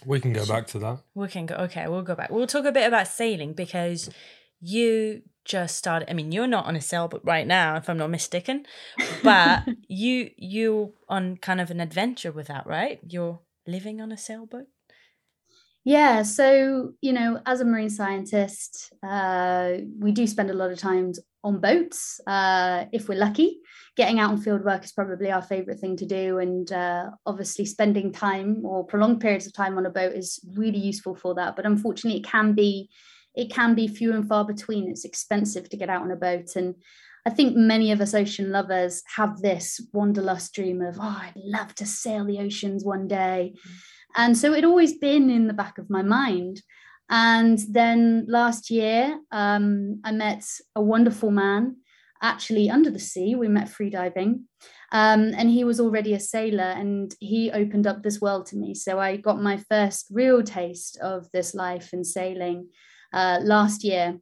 we 0.05 0.19
can 0.19 0.33
go 0.33 0.45
back 0.45 0.67
to 0.67 0.79
that. 0.79 0.99
We 1.13 1.27
can 1.27 1.45
go. 1.45 1.55
Okay, 1.55 1.87
we'll 1.87 2.01
go 2.01 2.15
back. 2.15 2.29
We'll 2.29 2.47
talk 2.47 2.65
a 2.65 2.71
bit 2.71 2.87
about 2.87 3.07
sailing 3.07 3.53
because 3.53 4.09
you 4.61 5.23
just 5.45 5.75
started. 5.75 6.09
I 6.09 6.13
mean, 6.13 6.31
you're 6.31 6.47
not 6.47 6.65
on 6.65 6.75
a 6.75 6.81
sailboat 6.81 7.21
right 7.23 7.45
now, 7.45 7.75
if 7.75 7.89
I'm 7.89 7.97
not 7.97 8.09
mistaken, 8.09 8.65
but 9.23 9.63
you 9.87 10.31
you 10.37 10.93
on 11.07 11.37
kind 11.37 11.59
of 11.59 11.71
an 11.71 11.79
adventure 11.79 12.31
with 12.31 12.47
that, 12.47 12.65
right? 12.65 12.99
You're 13.07 13.39
living 13.67 14.01
on 14.01 14.11
a 14.11 14.17
sailboat. 14.17 14.67
Yeah, 15.85 16.23
so 16.23 16.93
you 17.01 17.13
know, 17.13 17.41
as 17.45 17.61
a 17.61 17.65
marine 17.65 17.89
scientist, 17.89 18.93
uh, 19.03 19.73
we 19.97 20.11
do 20.11 20.27
spend 20.27 20.49
a 20.49 20.53
lot 20.53 20.71
of 20.71 20.77
time 20.77 21.13
on 21.43 21.59
boats 21.59 22.19
uh, 22.27 22.85
if 22.91 23.07
we're 23.07 23.17
lucky. 23.17 23.59
Getting 23.95 24.19
out 24.19 24.31
on 24.31 24.41
field 24.41 24.63
work 24.63 24.83
is 24.83 24.91
probably 24.91 25.31
our 25.31 25.41
favorite 25.41 25.79
thing 25.79 25.97
to 25.97 26.05
do, 26.05 26.39
and 26.39 26.71
uh, 26.71 27.09
obviously 27.25 27.65
spending 27.65 28.11
time 28.11 28.65
or 28.65 28.85
prolonged 28.85 29.21
periods 29.21 29.47
of 29.47 29.53
time 29.53 29.77
on 29.77 29.85
a 29.85 29.89
boat 29.89 30.13
is 30.13 30.39
really 30.55 30.79
useful 30.79 31.15
for 31.15 31.35
that. 31.35 31.55
But 31.55 31.65
unfortunately, 31.65 32.19
it 32.19 32.25
can 32.25 32.53
be 32.53 32.89
it 33.35 33.51
can 33.51 33.75
be 33.75 33.87
few 33.87 34.13
and 34.13 34.27
far 34.27 34.45
between. 34.45 34.89
It's 34.89 35.05
expensive 35.05 35.69
to 35.69 35.77
get 35.77 35.89
out 35.89 36.01
on 36.01 36.11
a 36.11 36.15
boat, 36.15 36.55
and 36.55 36.75
I 37.25 37.29
think 37.29 37.55
many 37.55 37.91
of 37.91 38.01
us 38.01 38.13
ocean 38.13 38.51
lovers 38.51 39.03
have 39.15 39.41
this 39.41 39.81
wanderlust 39.91 40.53
dream 40.53 40.81
of, 40.81 40.97
oh, 40.99 41.21
I'd 41.21 41.33
love 41.35 41.75
to 41.75 41.85
sail 41.85 42.25
the 42.25 42.39
oceans 42.39 42.85
one 42.85 43.07
day. 43.07 43.53
Mm-hmm 43.55 43.75
and 44.15 44.37
so 44.37 44.53
it 44.53 44.65
always 44.65 44.97
been 44.97 45.29
in 45.29 45.47
the 45.47 45.53
back 45.53 45.77
of 45.77 45.89
my 45.89 46.01
mind. 46.01 46.61
And 47.09 47.57
then 47.69 48.25
last 48.27 48.69
year, 48.69 49.19
um, 49.31 49.99
I 50.03 50.11
met 50.11 50.45
a 50.75 50.81
wonderful 50.81 51.31
man 51.31 51.77
actually 52.21 52.69
under 52.69 52.91
the 52.91 52.99
sea. 52.99 53.35
We 53.35 53.47
met 53.47 53.69
free 53.69 53.89
diving. 53.89 54.45
Um, 54.91 55.31
and 55.35 55.49
he 55.49 55.63
was 55.63 55.79
already 55.79 56.13
a 56.13 56.19
sailor 56.19 56.63
and 56.63 57.13
he 57.19 57.51
opened 57.51 57.87
up 57.87 58.03
this 58.03 58.19
world 58.19 58.45
to 58.47 58.57
me. 58.57 58.75
So 58.75 58.99
I 58.99 59.17
got 59.17 59.41
my 59.41 59.57
first 59.69 60.07
real 60.11 60.43
taste 60.43 60.97
of 61.01 61.29
this 61.31 61.53
life 61.53 61.89
and 61.93 62.05
sailing 62.05 62.69
uh, 63.13 63.39
last 63.41 63.83
year 63.83 64.19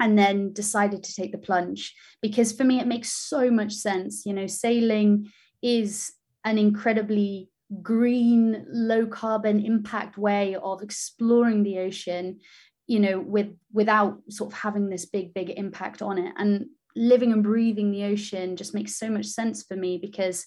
and 0.00 0.18
then 0.18 0.52
decided 0.52 1.04
to 1.04 1.14
take 1.14 1.30
the 1.30 1.38
plunge 1.38 1.94
because 2.20 2.52
for 2.52 2.64
me 2.64 2.80
it 2.80 2.86
makes 2.86 3.12
so 3.12 3.50
much 3.50 3.72
sense. 3.72 4.24
You 4.26 4.32
know, 4.32 4.46
sailing 4.46 5.30
is 5.62 6.12
an 6.44 6.58
incredibly 6.58 7.51
green, 7.80 8.66
low 8.68 9.06
carbon 9.06 9.64
impact 9.64 10.18
way 10.18 10.56
of 10.56 10.82
exploring 10.82 11.62
the 11.62 11.78
ocean 11.78 12.40
you 12.86 12.98
know 12.98 13.20
with 13.20 13.48
without 13.72 14.18
sort 14.28 14.52
of 14.52 14.58
having 14.58 14.88
this 14.88 15.06
big 15.06 15.32
big 15.32 15.50
impact 15.50 16.02
on 16.02 16.18
it. 16.18 16.34
And 16.36 16.66
living 16.94 17.32
and 17.32 17.42
breathing 17.42 17.90
the 17.90 18.04
ocean 18.04 18.56
just 18.56 18.74
makes 18.74 18.96
so 18.96 19.08
much 19.08 19.26
sense 19.26 19.62
for 19.62 19.76
me 19.76 19.98
because 19.98 20.46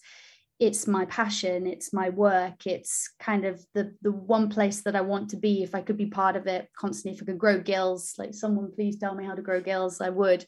it's 0.57 0.87
my 0.87 1.03
passion 1.05 1.67
it's 1.67 1.91
my 1.91 2.09
work 2.09 2.65
it's 2.65 3.09
kind 3.19 3.43
of 3.43 3.65
the 3.73 3.93
the 4.01 4.11
one 4.11 4.47
place 4.47 4.83
that 4.83 4.95
i 4.95 5.01
want 5.01 5.29
to 5.29 5.35
be 5.35 5.63
if 5.63 5.75
i 5.75 5.81
could 5.81 5.97
be 5.97 6.05
part 6.05 6.37
of 6.37 6.47
it 6.47 6.69
constantly. 6.77 7.17
If 7.17 7.23
i 7.23 7.25
could 7.25 7.37
grow 7.37 7.59
gills 7.59 8.13
like 8.17 8.33
someone 8.33 8.71
please 8.73 8.97
tell 8.97 9.15
me 9.15 9.25
how 9.25 9.35
to 9.35 9.41
grow 9.41 9.61
gills 9.61 9.99
i 9.99 10.09
would. 10.09 10.45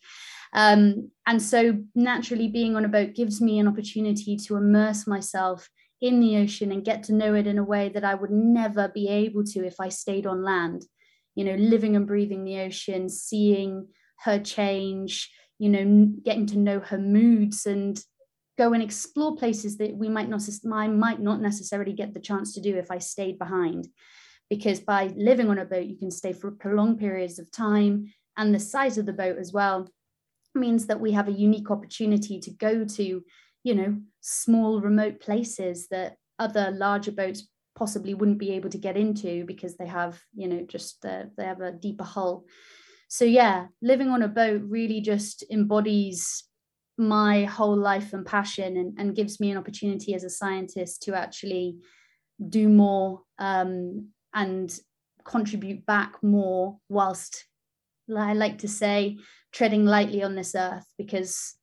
Um, 0.54 1.12
and 1.26 1.42
so 1.42 1.80
naturally 1.94 2.48
being 2.48 2.78
on 2.78 2.86
a 2.86 2.90
boat 2.90 3.16
gives 3.16 3.42
me 3.42 3.60
an 3.60 3.68
opportunity 3.68 4.38
to 4.38 4.56
immerse 4.56 5.06
myself 5.06 5.70
in 6.02 6.20
the 6.20 6.38
ocean 6.38 6.72
and 6.72 6.86
get 6.86 7.04
to 7.04 7.14
know 7.14 7.34
it 7.34 7.48
in 7.48 7.58
a 7.58 7.64
way 7.64 7.90
that 7.90 8.04
i 8.04 8.14
would 8.14 8.32
never 8.32 8.88
be 8.88 9.08
able 9.08 9.44
to 9.44 9.66
if 9.66 9.80
i 9.80 9.90
stayed 9.90 10.26
on 10.26 10.44
land. 10.44 10.84
You 11.36 11.44
know 11.44 11.56
living 11.56 11.96
and 11.96 12.08
breathing 12.08 12.44
the 12.44 12.60
ocean 12.62 13.10
seeing 13.10 13.88
her 14.22 14.40
change 14.40 15.32
you 15.60 15.70
know 15.70 16.12
getting 16.24 16.48
to 16.48 16.58
know 16.58 16.80
her 16.80 16.98
moods 16.98 17.66
and 17.66 18.00
go 18.58 18.74
and 18.74 18.82
explore 18.82 19.36
places 19.36 19.78
that 19.78 19.96
we 19.96 20.10
might 20.10 20.30
not 20.30 20.42
I 20.74 20.88
might 20.88 21.20
not 21.20 21.42
necessarily 21.42 21.94
get 21.94 22.14
the 22.14 22.20
chance 22.20 22.54
to 22.54 22.62
do 22.62 22.76
if 22.76 22.90
I 22.90 22.98
stayed 22.98 23.38
behind. 23.38 23.88
Because 24.50 24.80
by 24.80 25.14
living 25.16 25.50
on 25.50 25.60
a 25.60 25.66
boat 25.66 25.86
you 25.86 25.98
can 25.98 26.10
stay 26.10 26.34
for 26.34 26.52
prolonged 26.52 27.00
periods 27.00 27.38
of 27.38 27.52
time 27.52 28.12
and 28.38 28.54
the 28.54 28.60
size 28.60 28.98
of 28.98 29.06
the 29.06 29.14
boat 29.14 29.38
as 29.38 29.54
well 29.54 29.90
means 30.56 30.88
that 30.88 31.00
we 31.00 31.12
have 31.12 31.28
a 31.28 31.34
unique 31.34 31.70
opportunity 31.70 32.40
to 32.40 32.52
go 32.52 32.84
to 32.84 33.24
you 33.68 33.76
know 33.76 33.98
small 34.22 34.80
remote 34.80 35.20
places 35.20 35.88
that 35.90 36.16
other 36.40 36.72
larger 36.72 37.12
boats 37.12 37.50
possibly 37.76 38.14
wouldn't 38.14 38.40
be 38.40 38.52
able 38.54 38.70
to 38.70 38.78
get 38.78 38.96
into 38.98 39.46
because 39.46 39.76
they 39.76 39.86
have 39.88 40.20
you 40.34 40.48
know 40.48 40.62
just 40.76 41.02
the, 41.02 41.30
they 41.38 41.44
have 41.44 41.62
a 41.62 41.72
deeper 41.72 42.04
hull. 42.04 42.46
So 43.10 43.26
yeah 43.26 43.68
living 43.82 44.10
on 44.10 44.22
a 44.22 44.28
boat 44.28 44.62
really 44.78 45.02
just 45.02 45.44
embodies 45.52 46.44
my 46.98 47.44
whole 47.44 47.78
life 47.78 48.14
and 48.14 48.26
passion 48.26 48.78
and, 48.78 48.94
and 48.98 49.16
gives 49.16 49.40
me 49.40 49.52
an 49.52 49.58
opportunity 49.58 50.16
as 50.16 50.24
a 50.24 50.30
scientist 50.30 51.04
to 51.04 51.14
actually 51.14 51.78
do 52.50 52.68
more 52.70 53.22
um, 53.38 54.10
and 54.34 54.80
contribute 55.24 55.86
back 55.86 56.16
more 56.24 56.78
whilst 56.90 57.46
i 58.18 58.34
like 58.34 58.58
to 58.60 58.68
say 58.68 59.18
treading 59.52 59.86
lightly 59.86 60.24
on 60.24 60.36
this 60.36 60.56
earth 60.56 60.86
because 60.98 61.58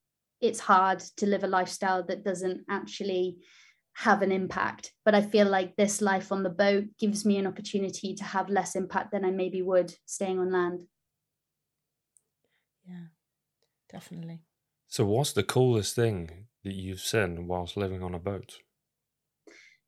it's 0.45 0.61
hard 0.61 1.01
to 1.17 1.27
live 1.27 1.45
a 1.45 1.49
lifestyle 1.49 2.05
that 2.05 2.25
doesn't 2.25 2.63
actually 2.71 3.37
have 3.97 4.23
an 4.23 4.33
impact 4.33 4.93
but 5.05 5.15
i 5.15 5.23
feel 5.23 5.49
like 5.49 5.77
this 5.77 6.01
life 6.01 6.33
on 6.33 6.43
the 6.43 6.51
boat 6.51 6.85
gives 6.99 7.25
me 7.25 7.37
an 7.37 7.47
opportunity 7.47 8.15
to 8.15 8.25
have 8.25 8.49
less 8.49 8.75
impact 8.75 9.13
than 9.13 9.25
i 9.25 9.31
maybe 9.31 9.63
would 9.63 9.95
staying 10.05 10.39
on 10.39 10.51
land 10.51 10.81
yeah, 12.87 13.07
definitely. 13.91 14.41
So, 14.89 15.05
what's 15.05 15.33
the 15.33 15.43
coolest 15.43 15.97
thing 15.97 16.47
that 16.65 16.75
you've 16.75 17.01
seen 17.01 17.47
whilst 17.47 17.77
living 17.77 18.03
on 18.03 18.15
a 18.15 18.19
boat? 18.19 18.59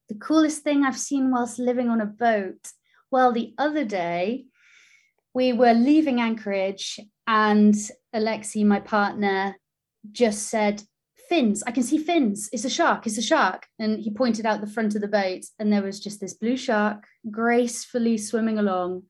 The 0.09 0.15
coolest 0.15 0.63
thing 0.63 0.85
I've 0.85 0.99
seen 0.99 1.31
whilst 1.31 1.59
living 1.59 1.89
on 1.89 2.01
a 2.01 2.07
boat. 2.07 2.73
Well, 3.11 3.33
the 3.33 3.55
other 3.59 3.85
day 3.85 4.47
we 5.35 5.53
were 5.53 5.75
leaving 5.75 6.21
Anchorage, 6.21 6.99
and 7.27 7.75
Alexi, 8.15 8.65
my 8.65 8.81
partner, 8.81 9.57
just 10.13 10.49
said, 10.49 10.83
Fins, 11.29 11.65
I 11.67 11.73
can 11.73 11.83
see 11.83 11.99
fins. 11.99 12.49
It's 12.53 12.65
a 12.65 12.71
shark, 12.71 13.07
it's 13.07 13.19
a 13.19 13.23
shark. 13.23 13.67
And 13.81 13.99
he 13.99 14.11
pointed 14.11 14.47
out 14.47 14.61
the 14.61 14.67
front 14.69 14.95
of 14.95 15.01
the 15.01 15.09
boat, 15.09 15.43
and 15.59 15.73
there 15.73 15.83
was 15.83 15.99
just 15.99 16.21
this 16.21 16.35
blue 16.35 16.57
shark 16.57 17.05
gracefully 17.31 18.17
swimming 18.17 18.59
along 18.59 19.03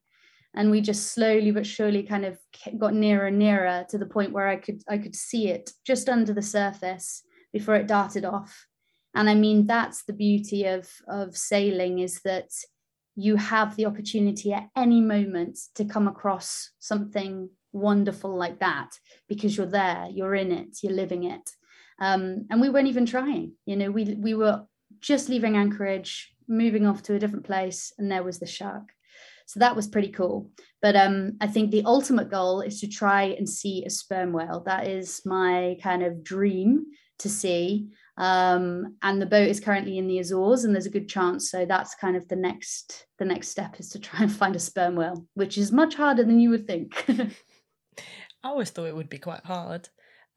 and 0.57 0.71
we 0.71 0.81
just 0.81 1.13
slowly 1.13 1.51
but 1.51 1.67
surely 1.67 2.03
kind 2.03 2.25
of 2.25 2.39
got 2.79 2.95
nearer 2.95 3.27
and 3.27 3.39
nearer 3.39 3.85
to 3.91 3.99
the 3.99 4.07
point 4.07 4.33
where 4.33 4.49
I 4.49 4.57
could 4.57 4.83
I 4.89 4.99
could 4.99 5.15
see 5.15 5.49
it 5.49 5.71
just 5.85 6.09
under 6.09 6.33
the 6.33 6.43
surface 6.43 7.23
before 7.53 7.77
it 7.77 7.87
darted 7.87 8.25
off. 8.25 8.67
And 9.15 9.29
I 9.29 9.35
mean 9.35 9.67
that's 9.67 10.05
the 10.05 10.15
beauty 10.15 10.65
of 10.65 10.89
of 11.07 11.37
sailing 11.37 11.99
is 11.99 12.21
that 12.25 12.49
you 13.15 13.37
have 13.37 13.77
the 13.77 13.87
opportunity 13.87 14.53
at 14.53 14.69
any 14.75 15.01
moment 15.01 15.59
to 15.75 15.85
come 15.85 16.09
across 16.09 16.71
something 16.79 17.51
wonderful 17.77 18.35
like 18.35 18.61
that 18.61 18.91
because 19.29 19.57
you're 19.57 19.67
there, 19.67 20.09
you're 20.11 20.35
in 20.35 20.53
it, 20.53 20.79
you're 20.83 20.93
living 20.93 21.25
it. 21.25 21.51
Um, 22.01 22.47
and 22.51 22.61
we 22.61 22.69
weren't 22.69 22.89
even 22.89 23.07
trying. 23.07 23.53
You 23.65 23.77
know, 23.77 23.91
we 23.91 24.15
we 24.15 24.35
were 24.35 24.65
just 25.01 25.29
leaving 25.29 25.57
Anchorage, 25.57 26.35
moving 26.49 26.87
off 26.87 27.03
to 27.05 27.15
a 27.15 27.19
different 27.19 27.47
place, 27.47 27.93
and 27.99 28.11
there 28.11 28.23
was 28.23 28.39
the 28.39 28.47
shark. 28.47 28.93
So 29.47 29.61
that 29.61 29.77
was 29.77 29.87
pretty 29.87 30.09
cool. 30.09 30.51
But 30.83 30.97
um, 30.97 31.37
I 31.41 31.47
think 31.47 31.71
the 31.71 31.85
ultimate 31.85 32.31
goal 32.31 32.61
is 32.61 32.81
to 32.81 32.89
try 32.89 33.23
and 33.39 33.49
see 33.49 33.85
a 33.85 33.91
sperm 33.91 34.33
whale. 34.33 34.63
That 34.67 34.89
is 34.89 35.23
my 35.25 35.77
kind 35.83 36.03
of 36.03 36.25
dream 36.25 36.87
to 37.21 37.29
see. 37.29 37.89
Um, 38.19 38.97
and 39.03 39.21
the 39.21 39.27
boat 39.27 39.49
is 39.49 39.61
currently 39.61 39.99
in 39.99 40.07
the 40.07 40.19
Azores, 40.19 40.65
and 40.65 40.75
there's 40.75 40.87
a 40.87 40.91
good 40.91 41.09
chance. 41.09 41.51
So 41.51 41.65
that's 41.65 41.95
kind 41.95 42.17
of 42.17 42.27
the 42.29 42.37
next 42.37 43.07
the 43.19 43.25
next 43.25 43.49
step 43.49 43.79
is 43.79 43.91
to 43.91 43.99
try 43.99 44.21
and 44.23 44.33
find 44.33 44.57
a 44.57 44.61
sperm 44.61 44.97
whale, 44.97 45.27
which 45.35 45.57
is 45.59 45.73
much 45.73 45.95
harder 45.95 46.25
than 46.25 46.41
you 46.41 46.51
would 46.51 46.67
think. 46.67 47.05
I 48.43 48.49
always 48.49 48.71
thought 48.71 48.87
it 48.87 48.97
would 48.97 49.09
be 49.09 49.19
quite 49.19 49.45
hard. 49.45 49.89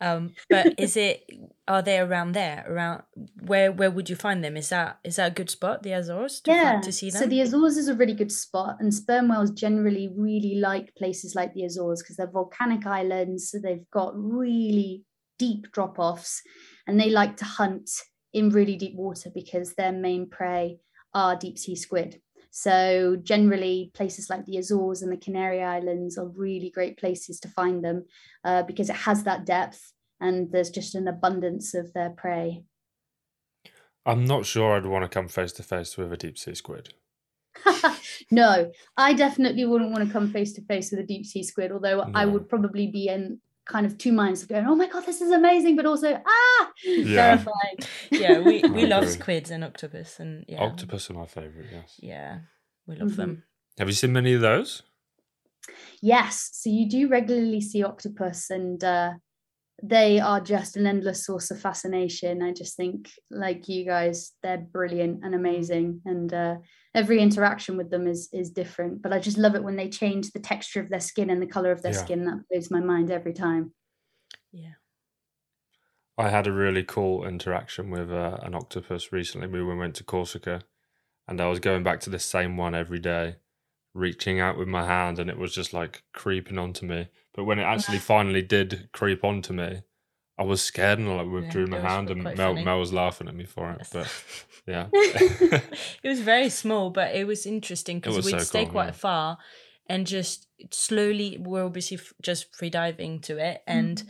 Um, 0.01 0.33
but 0.49 0.73
is 0.79 0.95
it 0.95 1.29
are 1.67 1.81
they 1.81 1.99
around 1.99 2.31
there? 2.31 2.65
Around 2.67 3.03
where 3.41 3.71
where 3.71 3.91
would 3.91 4.09
you 4.09 4.15
find 4.15 4.43
them? 4.43 4.57
Is 4.57 4.69
that 4.69 4.99
is 5.03 5.17
that 5.17 5.31
a 5.31 5.35
good 5.35 5.49
spot, 5.49 5.83
the 5.83 5.93
Azores, 5.93 6.41
to, 6.41 6.51
yeah. 6.51 6.71
Find, 6.73 6.83
to 6.83 6.91
see 6.91 7.09
them? 7.09 7.21
So 7.21 7.27
the 7.27 7.41
Azores 7.41 7.77
is 7.77 7.87
a 7.87 7.95
really 7.95 8.13
good 8.13 8.31
spot, 8.31 8.77
and 8.79 8.93
sperm 8.93 9.29
whales 9.29 9.51
generally 9.51 10.09
really 10.15 10.55
like 10.61 10.95
places 10.97 11.35
like 11.35 11.53
the 11.53 11.65
Azores 11.65 12.01
because 12.01 12.17
they're 12.17 12.31
volcanic 12.31 12.85
islands, 12.85 13.49
so 13.51 13.59
they've 13.61 13.89
got 13.91 14.13
really 14.15 15.03
deep 15.37 15.71
drop 15.73 15.99
offs, 15.99 16.41
and 16.87 16.99
they 16.99 17.09
like 17.09 17.37
to 17.37 17.45
hunt 17.45 17.89
in 18.33 18.49
really 18.49 18.77
deep 18.77 18.95
water 18.95 19.29
because 19.33 19.73
their 19.73 19.91
main 19.91 20.29
prey 20.29 20.79
are 21.13 21.35
deep 21.35 21.57
sea 21.57 21.75
squid. 21.75 22.21
So 22.51 23.17
generally, 23.21 23.91
places 23.93 24.29
like 24.29 24.45
the 24.45 24.57
Azores 24.57 25.01
and 25.01 25.11
the 25.11 25.17
Canary 25.17 25.61
Islands 25.61 26.17
are 26.17 26.27
really 26.27 26.69
great 26.69 26.97
places 26.97 27.39
to 27.41 27.47
find 27.47 27.83
them 27.83 28.05
uh, 28.43 28.63
because 28.63 28.89
it 28.89 28.95
has 28.95 29.23
that 29.23 29.45
depth 29.45 29.93
and 30.19 30.51
there's 30.51 30.69
just 30.69 30.95
an 30.95 31.07
abundance 31.07 31.73
of 31.73 31.93
their 31.93 32.09
prey. 32.09 32.63
I'm 34.05 34.25
not 34.25 34.45
sure 34.45 34.75
I'd 34.75 34.85
want 34.85 35.03
to 35.03 35.09
come 35.09 35.27
face 35.27 35.51
to 35.53 35.63
face 35.63 35.97
with 35.97 36.11
a 36.11 36.17
deep 36.17 36.37
sea 36.37 36.55
squid. 36.55 36.93
no, 38.31 38.71
I 38.97 39.13
definitely 39.13 39.65
wouldn't 39.65 39.91
want 39.91 40.07
to 40.07 40.11
come 40.11 40.31
face 40.31 40.53
to 40.53 40.61
face 40.63 40.91
with 40.91 41.01
a 41.01 41.05
deep 41.05 41.25
sea 41.25 41.43
squid, 41.43 41.71
although 41.71 42.03
no. 42.03 42.11
I 42.15 42.25
would 42.25 42.49
probably 42.49 42.87
be 42.87 43.07
in 43.07 43.39
kind 43.69 43.85
of 43.85 43.97
two 43.97 44.11
minds 44.11 44.41
of 44.41 44.49
going, 44.49 44.65
oh 44.65 44.75
my 44.75 44.87
god, 44.87 45.05
this 45.05 45.21
is 45.21 45.31
amazing, 45.31 45.75
but 45.75 45.85
also 45.85 46.21
ah, 46.25 46.71
yeah. 46.83 47.15
terrifying. 47.15 47.77
yeah, 48.11 48.39
we 48.39 48.61
we 48.63 48.85
love 48.85 49.07
squids 49.07 49.51
and 49.51 49.63
octopus, 49.63 50.19
and 50.19 50.43
yeah, 50.47 50.61
octopus 50.61 51.09
are 51.09 51.13
my 51.13 51.27
favorite. 51.27 51.67
Yes. 51.71 51.95
Yeah, 51.99 52.39
we 52.87 52.95
love 52.95 53.09
mm-hmm. 53.09 53.21
them. 53.21 53.43
Have 53.77 53.87
you 53.87 53.93
seen 53.93 54.11
many 54.11 54.33
of 54.33 54.41
those? 54.41 54.83
Yes, 56.01 56.49
so 56.53 56.69
you 56.69 56.89
do 56.89 57.07
regularly 57.07 57.61
see 57.61 57.83
octopus, 57.83 58.49
and 58.49 58.83
uh, 58.83 59.13
they 59.81 60.19
are 60.19 60.41
just 60.41 60.75
an 60.75 60.87
endless 60.87 61.25
source 61.25 61.51
of 61.51 61.61
fascination. 61.61 62.41
I 62.41 62.51
just 62.51 62.75
think, 62.75 63.09
like 63.29 63.69
you 63.69 63.85
guys, 63.85 64.33
they're 64.41 64.57
brilliant 64.57 65.23
and 65.23 65.35
amazing, 65.35 66.01
and 66.05 66.33
uh, 66.33 66.55
every 66.95 67.19
interaction 67.19 67.77
with 67.77 67.89
them 67.89 68.07
is 68.07 68.29
is 68.33 68.49
different. 68.51 69.01
But 69.01 69.13
I 69.13 69.19
just 69.19 69.37
love 69.37 69.55
it 69.55 69.63
when 69.63 69.75
they 69.75 69.89
change 69.89 70.31
the 70.31 70.39
texture 70.39 70.81
of 70.81 70.89
their 70.89 70.99
skin 70.99 71.29
and 71.29 71.41
the 71.41 71.47
color 71.47 71.71
of 71.71 71.81
their 71.81 71.93
yeah. 71.93 71.99
skin. 71.99 72.25
That 72.25 72.43
blows 72.49 72.71
my 72.71 72.79
mind 72.79 73.11
every 73.11 73.33
time. 73.33 73.73
Yeah. 74.51 74.73
I 76.17 76.29
had 76.29 76.47
a 76.47 76.51
really 76.51 76.83
cool 76.83 77.25
interaction 77.25 77.89
with 77.91 78.11
uh, 78.11 78.39
an 78.41 78.53
octopus 78.53 79.13
recently. 79.13 79.47
We 79.47 79.63
went 79.63 79.95
to 79.95 80.03
Corsica, 80.03 80.63
and 81.27 81.39
I 81.39 81.47
was 81.47 81.59
going 81.59 81.83
back 81.83 82.01
to 82.01 82.09
the 82.09 82.19
same 82.19 82.57
one 82.57 82.75
every 82.75 82.99
day, 82.99 83.37
reaching 83.93 84.41
out 84.41 84.57
with 84.57 84.67
my 84.67 84.85
hand, 84.85 85.17
and 85.17 85.29
it 85.29 85.37
was 85.37 85.55
just 85.55 85.71
like 85.71 86.03
creeping 86.11 86.57
onto 86.57 86.85
me 86.85 87.07
but 87.39 87.45
when 87.45 87.59
it 87.59 87.63
actually 87.63 87.99
finally 87.99 88.41
did 88.41 88.89
creep 88.91 89.23
onto 89.23 89.53
me, 89.53 89.83
I 90.39 90.43
was 90.43 90.61
scared 90.61 90.99
and 90.99 91.09
I 91.09 91.15
like 91.15 91.31
withdrew 91.31 91.65
yeah, 91.65 91.69
my 91.69 91.79
hand, 91.81 92.09
and 92.09 92.23
Mel, 92.23 92.55
Mel 92.55 92.79
was 92.79 92.93
laughing 92.93 93.27
at 93.27 93.35
me 93.35 93.43
for 93.43 93.71
it. 93.71 93.85
But 93.91 94.07
yeah, 94.65 94.87
it 94.93 96.07
was 96.07 96.21
very 96.21 96.49
small, 96.49 96.91
but 96.91 97.13
it 97.13 97.27
was 97.27 97.45
interesting 97.45 97.99
because 97.99 98.25
we'd 98.25 98.31
so 98.31 98.39
stay 98.39 98.63
cool, 98.63 98.71
quite 98.71 98.85
yeah. 98.85 98.91
far 98.91 99.37
and 99.87 100.07
just 100.07 100.47
slowly. 100.71 101.37
We're 101.37 101.65
obviously 101.65 101.99
just 102.21 102.55
free 102.55 102.69
diving 102.69 103.19
to 103.21 103.37
it, 103.37 103.61
and 103.67 103.97
mm. 103.97 104.09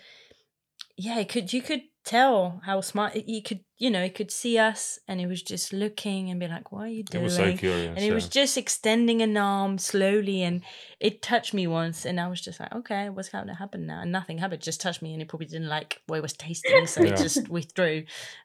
yeah, 0.98 1.24
could 1.24 1.52
you 1.52 1.64
could 1.64 1.82
tell 2.10 2.62
how 2.66 2.82
smart 2.82 3.14
he 3.14 3.42
could. 3.42 3.60
You 3.78 3.90
know, 3.92 4.04
he 4.04 4.10
could 4.10 4.32
see 4.32 4.58
us, 4.58 5.00
and 5.08 5.20
he 5.20 5.26
was 5.28 5.42
just 5.42 5.72
looking 5.72 6.30
and 6.30 6.40
be 6.40 6.48
like, 6.48 6.72
"What 6.72 6.82
are 6.86 6.88
you 6.88 7.04
doing 7.04 7.22
It 7.22 7.24
was 7.26 7.36
so 7.36 7.54
curious. 7.56 7.94
and 7.96 8.00
he 8.04 8.12
was 8.12 8.28
just 8.28 8.58
extending 8.58 9.22
an 9.22 9.38
arm 9.38 9.78
slowly, 9.78 10.42
and 10.44 10.62
it 11.00 11.22
touched 11.22 11.54
me 11.54 11.68
once, 11.68 12.06
and 12.06 12.20
I 12.20 12.28
was 12.28 12.42
just 12.42 12.60
like, 12.60 12.74
"Okay, 12.74 13.10
what's 13.10 13.30
going 13.30 13.48
to 13.48 13.54
happen 13.54 13.86
now?" 13.86 14.02
And 14.02 14.12
nothing 14.12 14.40
happened. 14.40 14.62
Just 14.62 14.82
touched 14.82 15.02
me, 15.02 15.14
and 15.14 15.22
he 15.22 15.26
probably 15.26 15.48
didn't 15.48 15.70
like 15.70 16.02
what 16.08 16.18
it 16.18 16.22
was 16.24 16.34
tasting, 16.34 16.88
so 16.88 17.02
Yeah. 17.02 17.14
it 17.14 17.18
just 17.18 17.48
withdrew. 17.50 17.98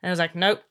And 0.02 0.04
I 0.04 0.10
was 0.10 0.18
like, 0.18 0.34
"Nope." 0.34 0.62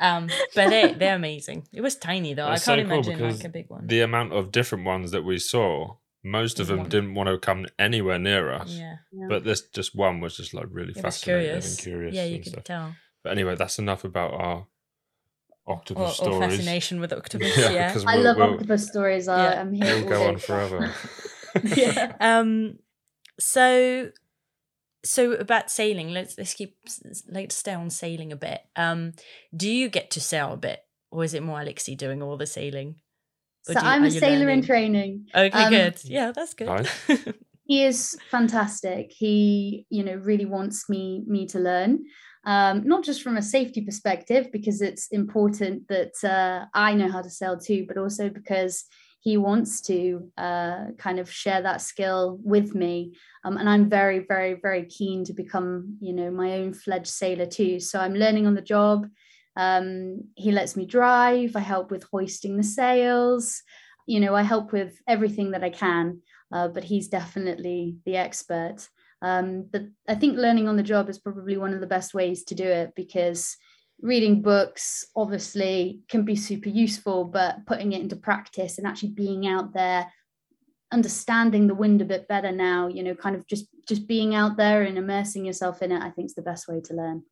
Um, 0.00 0.28
but 0.56 0.68
they 0.70 0.92
they're 0.98 1.14
amazing. 1.14 1.68
It 1.72 1.80
was 1.80 1.94
tiny 1.96 2.34
though. 2.34 2.46
I 2.48 2.58
can't 2.58 2.62
so 2.64 2.74
imagine 2.74 3.16
because 3.16 3.38
like 3.38 3.44
a 3.46 3.48
big 3.58 3.70
one. 3.70 3.86
the 3.86 4.00
amount 4.00 4.32
of 4.32 4.50
different 4.50 4.84
ones 4.84 5.12
that 5.12 5.22
we 5.22 5.38
saw, 5.38 5.94
most 6.24 6.60
of 6.60 6.66
them 6.68 6.78
Yeah. 6.78 6.88
didn't 6.88 7.14
want 7.14 7.28
to 7.28 7.38
come 7.38 7.66
anywhere 7.78 8.18
near 8.18 8.52
us. 8.52 8.70
yeah, 8.70 8.96
Yeah. 9.12 9.26
But 9.28 9.44
this 9.44 9.62
just 9.62 9.94
one 9.94 10.20
was 10.20 10.36
just 10.36 10.54
like 10.54 10.66
really 10.70 10.92
it 10.92 11.00
fascinating 11.02 11.44
curious. 11.46 11.70
and 11.76 11.82
curious. 11.82 12.14
Yeah, 12.14 12.24
you 12.24 12.34
and 12.36 12.44
could 12.44 12.52
stuff. 12.52 12.64
tell. 12.64 12.94
But 13.24 13.32
anyway, 13.32 13.54
that's 13.56 13.78
enough 13.78 14.04
about 14.04 14.32
our 14.34 14.66
octopus 15.66 16.18
or 16.20 16.24
stories. 16.32 16.50
fascination 16.56 17.00
with 17.00 17.12
octopus. 17.20 17.56
Yeah, 17.56 17.70
yeah. 17.70 17.88
because 17.88 18.04
I 18.04 18.16
we'll, 18.16 18.24
love 18.24 18.36
we'll, 18.36 18.52
octopus 18.54 18.88
stories. 18.88 19.28
I, 19.28 19.52
Yeah. 19.52 19.60
I'm 19.60 19.72
here. 19.72 19.96
we'll 19.96 20.08
go 20.08 20.28
on 20.28 20.38
forever. 20.38 20.92
yeah. 21.76 22.14
um 22.20 22.78
so 23.38 24.10
so 25.04 25.32
about 25.32 25.70
sailing 25.70 26.10
let's 26.10 26.38
let's 26.38 26.54
keep 26.54 26.76
let's 27.28 27.54
stay 27.54 27.74
on 27.74 27.90
sailing 27.90 28.32
a 28.32 28.36
bit 28.36 28.60
um 28.76 29.12
do 29.54 29.68
you 29.68 29.88
get 29.88 30.10
to 30.12 30.20
sail 30.20 30.52
a 30.52 30.56
bit 30.56 30.80
or 31.10 31.24
is 31.24 31.34
it 31.34 31.42
more 31.42 31.58
alexi 31.58 31.94
doing 31.96 32.22
all 32.22 32.36
the 32.38 32.46
sailing 32.46 32.88
Or 32.88 32.94
So 33.64 33.72
you- 33.72 33.78
I'm 33.80 34.04
a 34.04 34.10
sailor 34.10 34.38
learning? 34.46 34.58
in 34.58 34.64
training. 34.64 35.26
okay 35.34 35.50
Um, 35.64 35.70
good. 35.70 36.04
Yeah 36.04 36.32
that's 36.32 36.54
good. 36.54 36.66
Nice. 36.66 36.90
he 37.64 37.84
is 37.84 38.16
fantastic. 38.30 39.12
He 39.12 39.86
you 39.90 40.02
know 40.04 40.14
really 40.14 40.46
wants 40.46 40.88
me 40.88 41.22
me 41.26 41.46
to 41.48 41.58
learn. 41.58 42.04
Um, 42.44 42.82
not 42.84 43.04
just 43.04 43.22
from 43.22 43.36
a 43.36 43.42
safety 43.42 43.82
perspective 43.82 44.48
because 44.52 44.82
it's 44.82 45.06
important 45.12 45.86
that 45.86 46.14
uh, 46.24 46.66
i 46.74 46.92
know 46.92 47.08
how 47.08 47.22
to 47.22 47.30
sail 47.30 47.56
too 47.56 47.84
but 47.86 47.96
also 47.96 48.28
because 48.30 48.84
he 49.20 49.36
wants 49.36 49.80
to 49.82 50.28
uh, 50.36 50.86
kind 50.98 51.20
of 51.20 51.30
share 51.30 51.62
that 51.62 51.80
skill 51.80 52.40
with 52.42 52.74
me. 52.74 53.14
Um, 53.44 53.56
and 53.58 53.68
i'm 53.68 53.88
very 53.88 54.18
very 54.34 54.54
very 54.60 54.84
keen 54.86 55.24
to 55.26 55.32
become 55.32 55.98
you 56.00 56.12
know 56.12 56.30
my 56.32 56.48
own 56.58 56.74
fledged 56.74 57.12
sailor 57.22 57.46
too. 57.46 57.78
So 57.78 58.00
i'm 58.00 58.14
learning 58.14 58.46
on 58.48 58.54
the 58.56 58.68
job 58.76 59.06
um, 59.56 60.22
he 60.34 60.50
lets 60.50 60.76
me 60.76 60.86
drive 60.86 61.54
i 61.56 61.60
help 61.60 61.90
with 61.90 62.06
hoisting 62.10 62.56
the 62.56 62.62
sails 62.62 63.62
you 64.06 64.18
know 64.18 64.34
i 64.34 64.42
help 64.42 64.72
with 64.72 65.00
everything 65.06 65.50
that 65.50 65.62
i 65.62 65.70
can 65.70 66.20
uh, 66.52 66.68
but 66.68 66.84
he's 66.84 67.08
definitely 67.08 67.96
the 68.04 68.16
expert. 68.16 68.88
Um, 69.22 69.68
but 69.72 69.82
I 70.08 70.14
think 70.14 70.36
learning 70.36 70.68
on 70.68 70.76
the 70.76 70.82
job 70.82 71.08
is 71.08 71.18
probably 71.18 71.56
one 71.56 71.72
of 71.72 71.80
the 71.80 71.86
best 71.86 72.12
ways 72.12 72.44
to 72.44 72.54
do 72.54 72.64
it 72.64 72.92
because 72.94 73.56
reading 74.00 74.42
books 74.42 75.04
obviously 75.16 76.00
can 76.08 76.24
be 76.24 76.36
super 76.36 76.68
useful, 76.68 77.24
but 77.24 77.64
putting 77.66 77.92
it 77.92 78.02
into 78.02 78.16
practice 78.16 78.78
and 78.78 78.86
actually 78.86 79.10
being 79.10 79.46
out 79.46 79.72
there, 79.72 80.12
understanding 80.92 81.68
the 81.68 81.74
wind 81.74 82.02
a 82.02 82.04
bit 82.04 82.28
better 82.28 82.52
now, 82.52 82.88
you 82.88 83.02
know, 83.02 83.14
kind 83.14 83.36
of 83.36 83.46
just 83.46 83.66
just 83.88 84.06
being 84.06 84.34
out 84.34 84.56
there 84.56 84.82
and 84.82 84.98
immersing 84.98 85.44
yourself 85.44 85.82
in 85.82 85.92
it, 85.92 86.02
I 86.02 86.10
think 86.10 86.26
is 86.26 86.34
the 86.34 86.42
best 86.42 86.68
way 86.68 86.80
to 86.84 86.94
learn. 86.94 87.22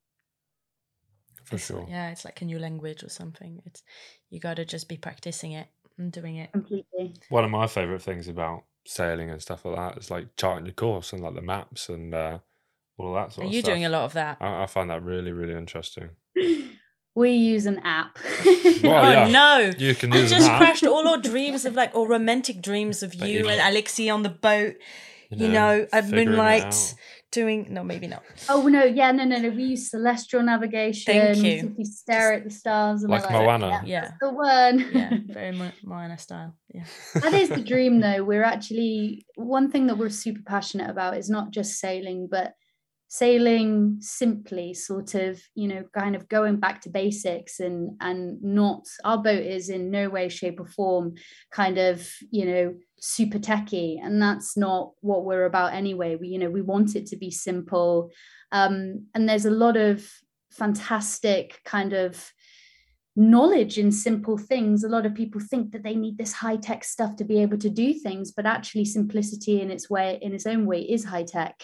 For 1.51 1.57
It's- 1.57 1.67
sure. 1.67 1.87
yeah 1.89 2.11
it's 2.11 2.25
like 2.25 2.41
a 2.41 2.45
new 2.47 2.59
language 2.59 3.03
or 3.05 3.11
something 3.11 3.61
it's 3.67 3.83
you 4.31 4.41
got 4.41 4.55
to 4.57 4.65
just 4.65 4.89
be 4.89 4.97
practicing 4.97 5.53
it 5.53 5.69
and 5.99 6.11
doing 6.11 6.37
it 6.37 6.51
Completely. 6.53 7.15
One 7.29 7.45
of 7.45 7.51
my 7.51 7.67
favourite 7.67 8.01
things 8.03 8.27
about 8.29 8.65
sailing 8.87 9.31
and 9.31 9.43
stuff 9.43 9.65
like 9.67 9.77
that 9.77 9.99
is 9.99 10.11
like 10.11 10.29
charting 10.37 10.65
your 10.67 10.75
course 10.75 11.13
and 11.13 11.23
like 11.23 11.35
the 11.35 11.43
maps 11.43 11.89
and 11.91 12.15
uh, 12.15 12.39
all 12.97 13.09
of 13.09 13.15
that 13.23 13.35
sort 13.35 13.45
are 13.45 13.49
of 13.49 13.53
you 13.55 13.61
stuff. 13.61 13.71
doing 13.73 13.85
a 13.85 13.89
lot 13.91 14.05
of 14.05 14.13
that 14.15 14.39
I, 14.41 14.63
I 14.63 14.67
find 14.67 14.89
that 14.91 15.03
really, 15.03 15.33
really 15.33 15.55
interesting. 15.55 16.11
We 17.17 17.33
use 17.33 17.67
an 17.67 17.81
app. 17.81 18.19
Well, 18.83 19.05
oh 19.05 19.11
yeah. 19.11 19.29
no 19.29 19.73
You 19.77 19.95
can 19.95 20.11
I 20.13 20.19
use 20.21 20.31
just 20.31 20.47
an 20.47 20.53
app, 20.53 20.59
crashed 20.61 20.85
all 20.87 21.07
our 21.07 21.19
dreams 21.19 21.67
of 21.67 21.75
like, 21.75 21.95
or 21.95 22.09
romantic 22.09 22.63
dreams 22.63 23.03
of 23.03 23.11
But 23.19 23.29
you 23.29 23.41
you- 23.41 23.49
and 23.49 23.61
Alexi 23.61 24.11
on 24.15 24.23
the 24.23 24.31
boat. 24.31 24.77
You 25.29 25.49
know, 25.49 25.87
at 25.93 26.05
figuring 26.05 26.29
it 26.29 26.31
moonlight, 26.31 26.65
out. 26.65 26.95
Doing 27.33 27.67
no, 27.71 27.83
maybe 27.85 28.07
not. 28.07 28.23
Oh 28.49 28.67
no, 28.67 28.85
yeah, 28.85 29.13
no, 29.13 29.25
no, 29.25 29.39
no. 29.39 29.51
We 29.51 29.63
use 29.65 29.91
celestial 29.91 30.43
navigation. 30.43 31.13
Thank 31.15 31.39
you. 31.39 31.71
If 31.71 31.79
you 31.79 31.85
stare 31.85 32.33
at 32.33 32.45
the 32.45 32.51
stars, 32.51 33.03
and 33.03 33.13
we're 33.13 33.21
Like 33.21 33.31
Moana. 33.31 33.69
Yeah, 33.69 33.83
Yeah. 33.85 34.11
the 34.21 34.33
one. 34.33 34.91
Yeah, 34.93 35.11
very 35.29 35.53
Mo- 35.53 35.73
Moana 35.85 36.19
style. 36.19 36.55
Yeah, 36.75 36.85
that 37.15 37.33
is 37.35 37.49
the 37.49 37.63
dream, 37.63 38.01
though. 38.05 38.25
We're 38.25 38.45
actually 38.45 39.25
one 39.37 39.71
thing 39.71 39.87
that 39.89 39.99
we're 39.99 40.09
super 40.11 40.43
passionate 40.47 40.91
about 40.91 41.17
is 41.17 41.31
not 41.31 41.51
just 41.53 41.79
sailing, 41.79 42.29
but 42.31 42.55
sailing 43.13 43.97
simply, 44.01 44.73
sort 44.73 45.15
of, 45.17 45.41
you 45.57 45.67
know, 45.67 45.83
kind 45.93 46.15
of 46.15 46.29
going 46.29 46.57
back 46.61 46.81
to 46.83 46.89
basics 46.91 47.59
and 47.59 47.97
and 48.01 48.41
not 48.43 48.85
our 49.05 49.19
boat 49.19 49.43
is 49.45 49.69
in 49.69 49.91
no 49.91 50.09
way, 50.09 50.29
shape, 50.29 50.61
or 50.61 50.67
form 50.67 51.15
kind 51.51 51.77
of, 51.79 52.09
you 52.31 52.45
know, 52.47 52.75
super 53.01 53.39
techy, 53.39 53.99
and 53.99 54.23
that's 54.23 54.57
not 54.57 54.93
what 55.01 55.25
we're 55.25 55.47
about 55.47 55.75
anyway. 55.75 56.17
We, 56.17 56.29
you 56.29 56.39
know, 56.39 56.51
we 56.51 56.63
want 56.63 56.95
it 56.95 57.07
to 57.07 57.17
be 57.17 57.31
simple, 57.31 58.11
um, 58.53 59.07
and 59.15 59.29
there's 59.29 59.47
a 59.47 59.51
lot 59.51 59.77
of 59.77 60.07
fantastic 60.51 61.61
kind 61.65 61.93
of 61.93 62.33
knowledge 63.17 63.79
in 63.79 63.91
simple 63.91 64.39
things. 64.39 64.85
A 64.85 64.89
lot 64.89 65.07
of 65.07 65.15
people 65.15 65.41
think 65.41 65.73
that 65.73 65.83
they 65.83 65.95
need 65.95 66.19
this 66.19 66.33
high 66.33 66.57
tech 66.57 66.85
stuff 66.85 67.17
to 67.17 67.25
be 67.25 67.41
able 67.41 67.59
to 67.59 67.71
do 67.71 67.95
things, 67.95 68.33
but 68.33 68.47
actually, 68.47 68.85
simplicity 68.85 69.61
in 69.61 69.71
its 69.71 69.91
way, 69.91 70.19
in 70.23 70.35
its 70.35 70.47
own 70.47 70.67
way, 70.67 70.81
is 70.83 71.05
high 71.05 71.25
tech. 71.25 71.63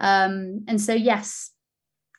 Um, 0.00 0.64
and 0.66 0.80
so, 0.80 0.94
yes, 0.94 1.50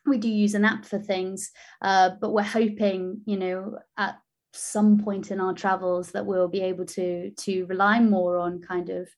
we 0.06 0.18
do 0.18 0.28
use 0.28 0.54
an 0.54 0.64
app 0.64 0.84
for 0.84 0.98
things, 0.98 1.50
uh, 1.80 2.10
but 2.20 2.32
we're 2.32 2.42
hoping, 2.42 3.20
you 3.24 3.36
know, 3.36 3.78
at 3.96 4.16
some 4.52 4.98
point 4.98 5.30
in 5.30 5.40
our 5.40 5.54
travels 5.54 6.12
that 6.12 6.26
we'll 6.26 6.48
be 6.48 6.60
able 6.60 6.84
to 6.84 7.30
to 7.30 7.64
rely 7.66 8.00
more 8.00 8.38
on 8.38 8.60
kind 8.60 8.90
of 8.90 9.08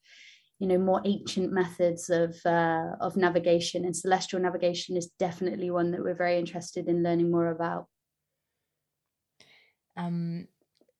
you 0.59 0.67
know 0.67 0.77
more 0.77 1.01
ancient 1.05 1.51
methods 1.51 2.09
of 2.09 2.35
uh, 2.45 2.95
of 3.01 3.17
navigation 3.17 3.85
and 3.85 3.95
celestial 3.95 4.39
navigation 4.39 4.95
is 4.95 5.07
definitely 5.19 5.69
one 5.69 5.91
that 5.91 6.01
we're 6.01 6.15
very 6.15 6.37
interested 6.37 6.87
in 6.87 7.03
learning 7.03 7.29
more 7.31 7.47
about 7.47 7.87
um, 9.97 10.47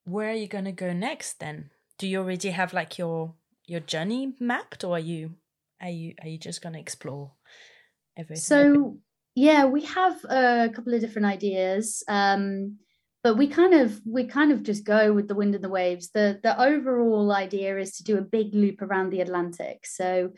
where 0.05 0.29
are 0.29 0.35
you 0.35 0.47
gonna 0.47 0.71
go 0.71 0.93
next 0.93 1.39
then? 1.39 1.71
Do 1.97 2.07
you 2.07 2.19
already 2.19 2.49
have 2.49 2.73
like 2.73 2.97
your 2.97 3.33
your 3.65 3.79
journey 3.79 4.35
mapped, 4.39 4.83
or 4.83 4.95
are 4.95 4.99
you 4.99 5.35
are 5.81 5.89
you 5.89 6.13
are 6.21 6.27
you 6.27 6.37
just 6.37 6.61
gonna 6.61 6.79
explore 6.79 7.31
everything? 8.17 8.41
So 8.41 8.97
yeah, 9.35 9.65
we 9.65 9.81
have 9.83 10.23
a 10.25 10.69
couple 10.73 10.93
of 10.93 11.01
different 11.01 11.25
ideas, 11.25 12.03
um, 12.07 12.79
but 13.25 13.37
we 13.37 13.47
kind 13.47 13.73
of 13.73 13.99
we 14.05 14.23
kind 14.23 14.51
of 14.51 14.61
just 14.61 14.83
go 14.83 15.11
with 15.11 15.27
the 15.27 15.33
wind 15.33 15.55
and 15.55 15.63
the 15.63 15.77
waves. 15.81 16.11
the 16.11 16.39
The 16.43 16.61
overall 16.61 17.31
idea 17.31 17.79
is 17.79 17.97
to 17.97 18.03
do 18.03 18.19
a 18.19 18.29
big 18.37 18.53
loop 18.53 18.83
around 18.83 19.09
the 19.09 19.21
Atlantic. 19.21 19.87
So 19.87 20.29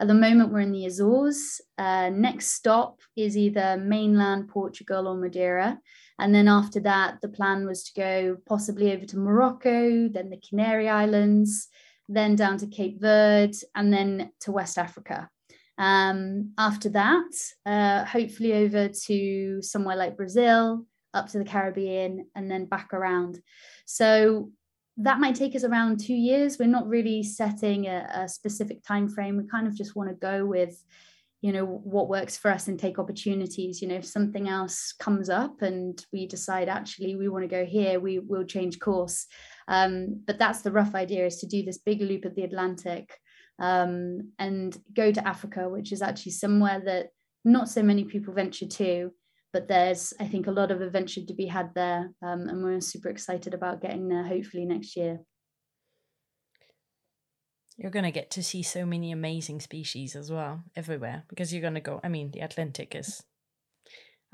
at 0.00 0.06
the 0.06 0.14
moment 0.14 0.52
we're 0.52 0.60
in 0.60 0.70
the 0.70 0.86
Azores. 0.86 1.60
Uh, 1.76 2.08
next 2.10 2.52
stop 2.52 3.00
is 3.16 3.36
either 3.36 3.78
mainland 3.78 4.46
Portugal 4.46 5.08
or 5.08 5.16
Madeira, 5.16 5.80
and 6.20 6.32
then 6.32 6.46
after 6.46 6.78
that, 6.82 7.20
the 7.20 7.28
plan 7.28 7.66
was 7.66 7.82
to 7.82 8.00
go 8.00 8.36
possibly 8.46 8.92
over 8.92 9.06
to 9.06 9.18
Morocco, 9.18 10.08
then 10.08 10.30
the 10.30 10.40
Canary 10.48 10.88
Islands, 10.88 11.66
then 12.08 12.36
down 12.36 12.58
to 12.58 12.68
Cape 12.68 13.00
Verde, 13.00 13.58
and 13.74 13.92
then 13.92 14.30
to 14.42 14.52
West 14.52 14.78
Africa. 14.78 15.28
Um, 15.78 16.52
after 16.56 16.90
that, 16.90 17.32
uh, 17.66 18.04
hopefully 18.04 18.52
over 18.52 18.86
to 19.06 19.62
somewhere 19.62 19.96
like 19.96 20.16
Brazil, 20.16 20.86
up 21.16 21.28
to 21.30 21.38
the 21.38 21.44
Caribbean, 21.44 22.26
and 22.36 22.50
then 22.50 22.66
back 22.66 22.92
around. 22.92 23.40
So 23.86 24.50
that 24.98 25.20
might 25.20 25.34
take 25.34 25.54
us 25.56 25.64
around 25.64 26.00
two 26.00 26.14
years. 26.14 26.58
We're 26.58 26.68
not 26.68 26.88
really 26.88 27.22
setting 27.22 27.86
a, 27.86 28.08
a 28.14 28.28
specific 28.28 28.82
time 28.82 29.08
frame. 29.08 29.36
We 29.36 29.46
kind 29.46 29.66
of 29.66 29.74
just 29.74 29.94
want 29.96 30.08
to 30.08 30.14
go 30.14 30.46
with, 30.46 30.82
you 31.42 31.52
know, 31.52 31.66
what 31.66 32.08
works 32.08 32.36
for 32.38 32.50
us 32.50 32.68
and 32.68 32.78
take 32.78 32.98
opportunities. 32.98 33.82
You 33.82 33.88
know, 33.88 33.96
if 33.96 34.06
something 34.06 34.48
else 34.48 34.94
comes 34.98 35.28
up 35.28 35.60
and 35.60 36.02
we 36.12 36.26
decide 36.26 36.68
actually 36.68 37.16
we 37.16 37.28
want 37.28 37.44
to 37.44 37.56
go 37.58 37.64
here, 37.66 38.00
we 38.00 38.18
will 38.18 38.44
change 38.44 38.78
course. 38.78 39.26
Um, 39.68 40.22
but 40.26 40.38
that's 40.38 40.62
the 40.62 40.72
rough 40.72 40.94
idea: 40.94 41.26
is 41.26 41.38
to 41.40 41.46
do 41.46 41.62
this 41.62 41.78
big 41.78 42.00
loop 42.00 42.24
of 42.24 42.34
the 42.34 42.44
Atlantic 42.44 43.06
um, 43.58 44.32
and 44.38 44.76
go 44.94 45.12
to 45.12 45.28
Africa, 45.28 45.68
which 45.68 45.92
is 45.92 46.02
actually 46.02 46.32
somewhere 46.32 46.80
that 46.84 47.08
not 47.44 47.68
so 47.68 47.82
many 47.82 48.04
people 48.04 48.34
venture 48.34 48.66
to, 48.66 49.12
but 49.52 49.68
there's, 49.68 50.12
I 50.20 50.26
think, 50.26 50.46
a 50.46 50.52
lot 50.52 50.70
of 50.70 50.80
adventure 50.80 51.22
to 51.26 51.34
be 51.34 51.46
had 51.46 51.74
there. 51.74 52.10
Um, 52.22 52.48
and 52.48 52.62
we're 52.62 52.80
super 52.80 53.08
excited 53.08 53.54
about 53.54 53.80
getting 53.80 54.08
there 54.08 54.24
hopefully 54.24 54.64
next 54.64 54.96
year. 54.96 55.20
You're 57.78 57.90
gonna 57.90 58.10
get 58.10 58.30
to 58.32 58.42
see 58.42 58.62
so 58.62 58.86
many 58.86 59.12
amazing 59.12 59.60
species 59.60 60.16
as 60.16 60.30
well 60.30 60.64
everywhere 60.74 61.24
because 61.28 61.52
you're 61.52 61.62
gonna 61.62 61.80
go. 61.80 62.00
I 62.02 62.08
mean, 62.08 62.30
the 62.30 62.40
Atlantic 62.40 62.94
is, 62.94 63.22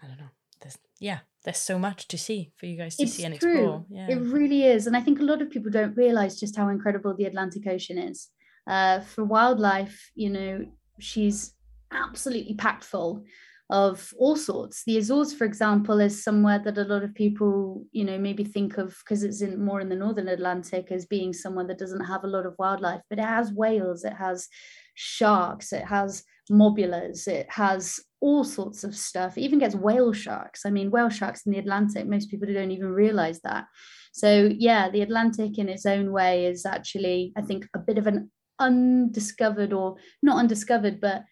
I 0.00 0.06
don't 0.06 0.18
know. 0.18 0.30
There's 0.60 0.78
yeah, 1.00 1.20
there's 1.42 1.58
so 1.58 1.76
much 1.76 2.06
to 2.08 2.18
see 2.18 2.52
for 2.56 2.66
you 2.66 2.76
guys 2.76 2.96
to 2.96 3.02
It's 3.02 3.14
see 3.14 3.24
and 3.24 3.38
true. 3.38 3.52
explore. 3.52 3.86
Yeah, 3.90 4.10
It 4.10 4.20
really 4.20 4.62
is. 4.64 4.86
And 4.86 4.96
I 4.96 5.00
think 5.00 5.18
a 5.18 5.24
lot 5.24 5.42
of 5.42 5.50
people 5.50 5.72
don't 5.72 5.96
realize 5.96 6.38
just 6.38 6.56
how 6.56 6.68
incredible 6.68 7.16
the 7.16 7.24
Atlantic 7.24 7.66
Ocean 7.66 7.98
is. 7.98 8.28
Uh, 8.68 9.00
for 9.00 9.24
wildlife, 9.24 10.12
you 10.14 10.30
know, 10.30 10.64
she's 11.00 11.54
absolutely 11.90 12.54
packed 12.54 12.84
full 12.84 13.24
of 13.72 14.12
all 14.18 14.36
sorts. 14.36 14.84
The 14.84 14.98
Azores, 14.98 15.32
for 15.32 15.46
example, 15.46 15.98
is 15.98 16.22
somewhere 16.22 16.58
that 16.58 16.76
a 16.76 16.84
lot 16.84 17.02
of 17.02 17.14
people, 17.14 17.86
you 17.90 18.04
know, 18.04 18.18
maybe 18.18 18.44
think 18.44 18.76
of 18.76 18.94
because 18.98 19.24
it's 19.24 19.40
in 19.40 19.64
more 19.64 19.80
in 19.80 19.88
the 19.88 19.96
northern 19.96 20.28
Atlantic 20.28 20.92
as 20.92 21.06
being 21.06 21.32
somewhere 21.32 21.66
that 21.66 21.78
doesn't 21.78 22.04
have 22.04 22.22
a 22.22 22.26
lot 22.28 22.44
of 22.44 22.54
wildlife, 22.58 23.00
but 23.08 23.18
it 23.18 23.24
has 23.24 23.50
whales, 23.50 24.04
it 24.04 24.12
has 24.12 24.46
sharks, 24.94 25.72
it 25.72 25.86
has 25.86 26.22
mobulas, 26.50 27.26
it 27.26 27.46
has 27.48 27.98
all 28.20 28.44
sorts 28.44 28.84
of 28.84 28.94
stuff. 28.94 29.38
It 29.38 29.40
even 29.40 29.58
gets 29.58 29.74
whale 29.74 30.12
sharks. 30.12 30.66
I 30.66 30.70
mean, 30.70 30.90
whale 30.90 31.08
sharks 31.08 31.46
in 31.46 31.52
the 31.52 31.58
Atlantic, 31.58 32.06
most 32.06 32.30
people 32.30 32.52
don't 32.52 32.72
even 32.72 32.92
realize 32.92 33.40
that. 33.40 33.64
So, 34.12 34.50
yeah, 34.54 34.90
the 34.90 35.00
Atlantic 35.00 35.56
in 35.56 35.70
its 35.70 35.86
own 35.86 36.12
way 36.12 36.44
is 36.44 36.66
actually, 36.66 37.32
I 37.38 37.40
think, 37.40 37.66
a 37.74 37.78
bit 37.78 37.96
of 37.96 38.06
an 38.06 38.30
undiscovered 38.58 39.72
or 39.72 39.96
not 40.22 40.36
undiscovered, 40.36 41.00
but 41.00 41.22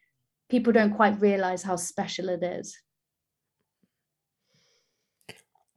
people 0.51 0.73
don't 0.73 0.95
quite 0.95 1.21
realize 1.21 1.63
how 1.63 1.77
special 1.77 2.29
it 2.29 2.43
is. 2.43 2.77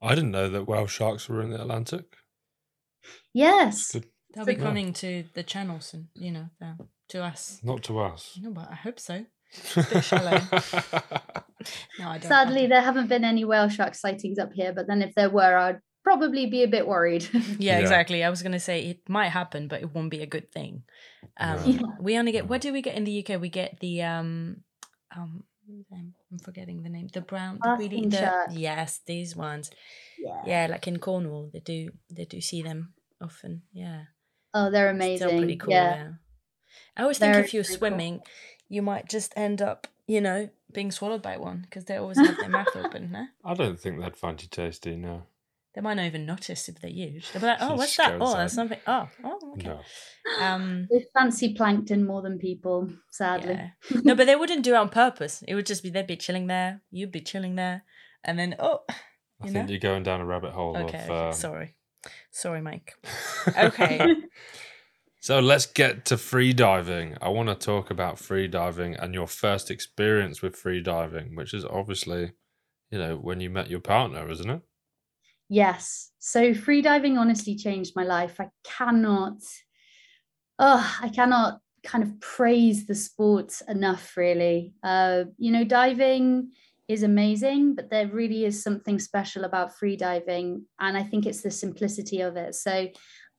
I 0.01 0.15
didn't 0.15 0.31
know 0.31 0.49
that 0.49 0.67
whale 0.67 0.87
sharks 0.87 1.29
were 1.29 1.41
in 1.41 1.51
the 1.51 1.61
Atlantic. 1.61 2.17
Yes. 3.33 3.95
They'll 4.33 4.45
be 4.45 4.55
coming 4.55 4.91
to 4.93 5.23
the 5.33 5.43
channels 5.43 5.93
and, 5.93 6.07
you 6.15 6.31
know, 6.31 6.49
to 7.09 7.23
us. 7.23 7.61
Not 7.63 7.83
to 7.83 7.99
us. 7.99 8.37
No, 8.41 8.51
but 8.51 8.69
I 8.69 8.75
hope 8.75 8.99
so. 8.99 9.25
shallow. 10.01 10.41
no, 11.99 12.09
I 12.09 12.17
don't. 12.17 12.23
Sadly, 12.23 12.67
there 12.67 12.81
haven't 12.81 13.07
been 13.07 13.23
any 13.23 13.45
whale 13.45 13.69
shark 13.69 13.95
sightings 13.95 14.39
up 14.39 14.51
here, 14.53 14.73
but 14.73 14.87
then 14.87 15.01
if 15.01 15.13
there 15.15 15.29
were, 15.29 15.55
I'd 15.55 15.79
probably 16.03 16.45
be 16.45 16.63
a 16.63 16.67
bit 16.67 16.87
worried. 16.87 17.27
yeah, 17.33 17.41
yeah, 17.59 17.79
exactly. 17.79 18.23
I 18.23 18.29
was 18.29 18.41
going 18.41 18.51
to 18.51 18.59
say 18.59 18.81
it 18.85 19.09
might 19.09 19.29
happen, 19.29 19.67
but 19.67 19.81
it 19.81 19.93
won't 19.93 20.11
be 20.11 20.21
a 20.21 20.27
good 20.27 20.51
thing. 20.51 20.83
Um, 21.37 21.59
yeah. 21.65 21.81
We 21.99 22.17
only 22.17 22.31
get, 22.31 22.47
what 22.47 22.61
do 22.61 22.73
we 22.73 22.81
get 22.81 22.95
in 22.95 23.03
the 23.03 23.25
UK? 23.25 23.41
We 23.41 23.49
get 23.49 23.79
the, 23.79 24.03
um, 24.03 24.57
um, 25.15 25.43
I'm 26.31 26.39
forgetting 26.43 26.83
the 26.83 26.89
name. 26.89 27.07
The 27.11 27.21
brown, 27.21 27.59
the 27.61 27.75
really, 27.79 28.07
the, 28.07 28.47
yes, 28.51 28.99
these 29.05 29.35
ones. 29.35 29.71
Yeah. 30.19 30.41
yeah, 30.45 30.67
like 30.69 30.87
in 30.87 30.99
Cornwall, 30.99 31.49
they 31.53 31.59
do, 31.59 31.91
they 32.09 32.25
do 32.25 32.41
see 32.41 32.61
them 32.61 32.93
often. 33.21 33.63
Yeah. 33.71 34.03
Oh, 34.53 34.69
they're 34.69 34.89
amazing. 34.89 35.27
Still 35.27 35.39
pretty 35.39 35.55
cool. 35.55 35.71
Yeah. 35.71 35.95
yeah. 35.95 36.09
I 36.97 37.01
always 37.03 37.17
think 37.17 37.35
if 37.35 37.53
you're 37.53 37.63
swimming, 37.63 38.17
cool. 38.17 38.27
you 38.69 38.81
might 38.81 39.09
just 39.09 39.33
end 39.35 39.61
up, 39.61 39.87
you 40.07 40.21
know, 40.21 40.49
being 40.71 40.91
swallowed 40.91 41.21
by 41.21 41.37
one 41.37 41.61
because 41.61 41.85
they 41.85 41.95
always 41.95 42.17
have 42.17 42.37
their 42.37 42.49
mouth 42.49 42.75
open. 42.75 43.11
No? 43.11 43.25
I 43.45 43.53
don't 43.53 43.79
think 43.79 44.01
they'd 44.01 44.17
find 44.17 44.41
you 44.41 44.47
tasty. 44.49 44.95
No. 44.95 45.23
They 45.73 45.81
might 45.81 45.95
not 45.95 46.05
even 46.05 46.27
notice 46.27 46.69
if 46.69 46.79
they're 46.79 46.91
huge. 46.91 47.31
They'll 47.31 47.41
be 47.41 47.47
like, 47.47 47.57
"Oh, 47.61 47.75
what's 47.77 47.97
that? 47.97 48.17
Oh, 48.19 48.35
that's 48.35 48.53
something. 48.53 48.77
Oh, 48.85 49.07
oh, 49.23 49.53
okay." 49.53 49.69
No. 49.69 49.81
Um, 50.39 50.87
they 50.91 51.05
fancy 51.13 51.53
plankton 51.53 52.05
more 52.05 52.21
than 52.21 52.37
people, 52.37 52.89
sadly. 53.11 53.53
Yeah. 53.53 54.01
no, 54.03 54.15
but 54.15 54.27
they 54.27 54.35
wouldn't 54.35 54.63
do 54.63 54.73
it 54.73 54.77
on 54.77 54.89
purpose. 54.89 55.43
It 55.47 55.55
would 55.55 55.65
just 55.65 55.81
be 55.81 55.89
they'd 55.89 56.05
be 56.05 56.15
chilling 56.15 56.47
there, 56.47 56.81
you'd 56.91 57.11
be 57.11 57.21
chilling 57.21 57.55
there, 57.55 57.83
and 58.23 58.37
then 58.37 58.55
oh. 58.59 58.81
I 59.41 59.45
think 59.45 59.55
know? 59.55 59.65
you're 59.71 59.79
going 59.79 60.03
down 60.03 60.21
a 60.21 60.25
rabbit 60.25 60.53
hole. 60.53 60.77
Okay, 60.77 60.99
of, 60.99 61.09
okay. 61.09 61.27
Um... 61.27 61.33
sorry, 61.33 61.75
sorry, 62.31 62.61
Mike. 62.61 62.93
Okay. 63.57 64.15
So 65.19 65.39
let's 65.39 65.65
get 65.65 66.03
to 66.07 66.17
free 66.17 66.51
diving. 66.51 67.17
I 67.21 67.29
want 67.29 67.47
to 67.47 67.55
talk 67.55 67.89
about 67.89 68.19
free 68.19 68.45
diving 68.49 68.95
and 68.95 69.13
your 69.13 69.25
first 69.25 69.71
experience 69.71 70.41
with 70.41 70.57
free 70.57 70.81
diving, 70.81 71.33
which 71.33 71.53
is 71.53 71.63
obviously, 71.63 72.33
you 72.91 72.99
know, 72.99 73.15
when 73.15 73.39
you 73.39 73.49
met 73.49 73.69
your 73.69 73.79
partner, 73.79 74.29
isn't 74.29 74.49
it? 74.49 74.61
Yes. 75.53 76.09
So 76.17 76.55
freediving 76.55 77.19
honestly 77.19 77.55
changed 77.55 77.93
my 77.95 78.03
life. 78.03 78.41
I 78.41 78.49
cannot, 78.63 79.37
oh, 80.57 80.97
I 80.99 81.09
cannot 81.09 81.59
kind 81.83 82.03
of 82.03 82.19
praise 82.21 82.87
the 82.87 82.95
sport 82.95 83.61
enough, 83.67 84.17
really. 84.17 84.73
Uh, 84.81 85.25
you 85.37 85.51
know, 85.51 85.63
diving 85.63 86.53
is 86.87 87.03
amazing, 87.03 87.75
but 87.75 87.91
there 87.91 88.07
really 88.07 88.45
is 88.45 88.63
something 88.63 88.97
special 88.97 89.43
about 89.43 89.77
freediving. 89.79 90.63
And 90.79 90.97
I 90.97 91.03
think 91.03 91.27
it's 91.27 91.41
the 91.41 91.51
simplicity 91.51 92.21
of 92.21 92.35
it. 92.35 92.55
So 92.55 92.87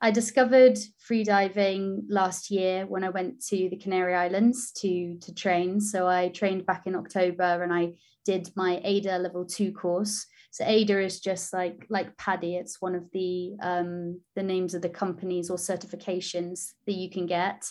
I 0.00 0.12
discovered 0.12 0.79
freediving 1.11 2.03
last 2.09 2.48
year 2.48 2.87
when 2.87 3.03
I 3.03 3.09
went 3.09 3.44
to 3.46 3.68
the 3.68 3.77
Canary 3.77 4.14
Islands 4.14 4.70
to 4.83 5.18
to 5.18 5.35
train. 5.35 5.81
So 5.81 6.07
I 6.07 6.29
trained 6.29 6.64
back 6.64 6.87
in 6.87 6.94
October 6.94 7.64
and 7.64 7.72
I 7.72 7.94
did 8.24 8.50
my 8.55 8.81
AIDA 8.85 9.18
level 9.18 9.44
two 9.44 9.72
course. 9.72 10.27
So 10.54 10.64
AIDA 10.64 11.00
is 11.00 11.18
just 11.18 11.52
like 11.52 11.84
like 11.88 12.16
PADI. 12.16 12.54
It's 12.54 12.80
one 12.80 12.94
of 12.94 13.10
the 13.10 13.56
um, 13.60 14.20
the 14.36 14.42
names 14.44 14.72
of 14.74 14.82
the 14.82 14.88
companies 14.88 15.50
or 15.50 15.56
certifications 15.56 16.74
that 16.86 16.92
you 16.92 17.10
can 17.10 17.26
get, 17.26 17.68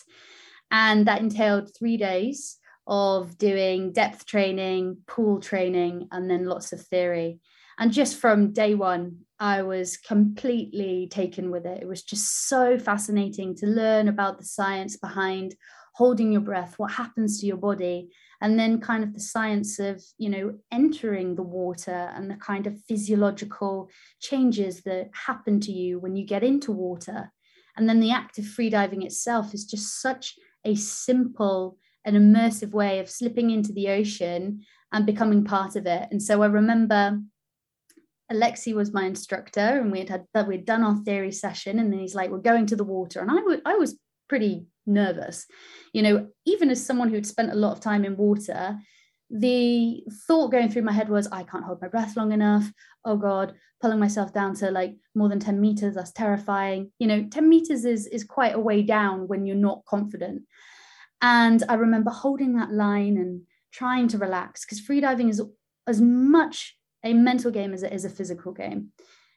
and 0.70 1.06
that 1.06 1.22
entailed 1.22 1.74
three 1.74 1.96
days 1.96 2.58
of 2.86 3.38
doing 3.38 3.92
depth 3.92 4.26
training, 4.26 4.98
pool 5.06 5.40
training, 5.40 6.08
and 6.12 6.30
then 6.30 6.44
lots 6.44 6.74
of 6.74 6.82
theory. 6.82 7.40
And 7.78 7.90
just 7.90 8.18
from 8.18 8.52
day 8.52 8.74
one, 8.74 9.20
I 9.40 9.62
was 9.62 9.96
completely 9.96 11.08
taken 11.10 11.50
with 11.50 11.64
it. 11.64 11.80
It 11.80 11.88
was 11.88 12.02
just 12.02 12.48
so 12.50 12.78
fascinating 12.78 13.56
to 13.56 13.66
learn 13.66 14.08
about 14.08 14.36
the 14.36 14.44
science 14.44 14.98
behind 14.98 15.54
holding 15.94 16.32
your 16.32 16.42
breath, 16.42 16.74
what 16.76 16.92
happens 16.92 17.40
to 17.40 17.46
your 17.46 17.56
body, 17.56 18.10
and 18.44 18.58
then 18.58 18.78
kind 18.78 19.02
of 19.02 19.14
the 19.14 19.20
science 19.20 19.78
of, 19.78 20.04
you 20.18 20.28
know, 20.28 20.52
entering 20.70 21.34
the 21.34 21.42
water 21.42 22.12
and 22.14 22.30
the 22.30 22.34
kind 22.34 22.66
of 22.66 22.78
physiological 22.86 23.88
changes 24.20 24.82
that 24.82 25.08
happen 25.14 25.60
to 25.60 25.72
you 25.72 25.98
when 25.98 26.14
you 26.14 26.26
get 26.26 26.44
into 26.44 26.70
water. 26.70 27.32
And 27.74 27.88
then 27.88 28.00
the 28.00 28.10
act 28.10 28.38
of 28.38 28.44
freediving 28.44 29.02
itself 29.02 29.54
is 29.54 29.64
just 29.64 30.02
such 30.02 30.34
a 30.62 30.74
simple 30.74 31.78
and 32.04 32.16
immersive 32.16 32.72
way 32.72 32.98
of 32.98 33.08
slipping 33.08 33.50
into 33.50 33.72
the 33.72 33.88
ocean 33.88 34.60
and 34.92 35.06
becoming 35.06 35.42
part 35.44 35.74
of 35.74 35.86
it. 35.86 36.08
And 36.10 36.22
so 36.22 36.42
I 36.42 36.46
remember 36.46 37.20
Alexi 38.30 38.74
was 38.74 38.92
my 38.92 39.06
instructor, 39.06 39.60
and 39.80 39.90
we 39.90 40.00
had 40.00 40.10
had 40.10 40.24
that 40.34 40.46
we'd 40.46 40.66
done 40.66 40.82
our 40.82 40.96
theory 40.96 41.32
session, 41.32 41.78
and 41.78 41.90
then 41.90 42.00
he's 42.00 42.14
like, 42.14 42.30
"We're 42.30 42.38
going 42.38 42.66
to 42.66 42.76
the 42.76 42.84
water," 42.84 43.20
and 43.20 43.30
I, 43.30 43.36
w- 43.36 43.60
I 43.64 43.76
was 43.76 43.98
pretty 44.34 44.66
nervous, 44.84 45.46
you 45.92 46.02
know, 46.02 46.26
even 46.44 46.68
as 46.68 46.84
someone 46.84 47.08
who'd 47.08 47.24
spent 47.24 47.52
a 47.52 47.54
lot 47.54 47.70
of 47.70 47.78
time 47.78 48.04
in 48.04 48.16
water. 48.16 48.76
The 49.30 50.02
thought 50.26 50.50
going 50.50 50.70
through 50.70 50.82
my 50.82 50.90
head 50.90 51.08
was, 51.08 51.28
I 51.30 51.44
can't 51.44 51.64
hold 51.64 51.80
my 51.80 51.86
breath 51.86 52.16
long 52.16 52.32
enough. 52.32 52.68
Oh 53.04 53.16
God, 53.16 53.54
pulling 53.80 54.00
myself 54.00 54.34
down 54.34 54.56
to 54.56 54.72
like 54.72 54.96
more 55.14 55.28
than 55.28 55.38
10 55.38 55.60
meters, 55.60 55.94
that's 55.94 56.10
terrifying. 56.10 56.90
You 56.98 57.06
know, 57.06 57.28
10 57.30 57.48
meters 57.48 57.84
is, 57.84 58.08
is 58.08 58.24
quite 58.24 58.56
a 58.56 58.58
way 58.58 58.82
down 58.82 59.28
when 59.28 59.46
you're 59.46 59.54
not 59.54 59.84
confident. 59.84 60.42
And 61.22 61.62
I 61.68 61.74
remember 61.74 62.10
holding 62.10 62.56
that 62.56 62.72
line 62.72 63.16
and 63.16 63.42
trying 63.72 64.08
to 64.08 64.18
relax 64.18 64.64
because 64.64 64.84
freediving 64.84 65.30
is 65.30 65.40
as 65.86 66.00
much 66.00 66.76
a 67.04 67.14
mental 67.14 67.52
game 67.52 67.72
as 67.72 67.84
it 67.84 67.92
is 67.92 68.04
a 68.04 68.10
physical 68.10 68.50
game. 68.50 68.88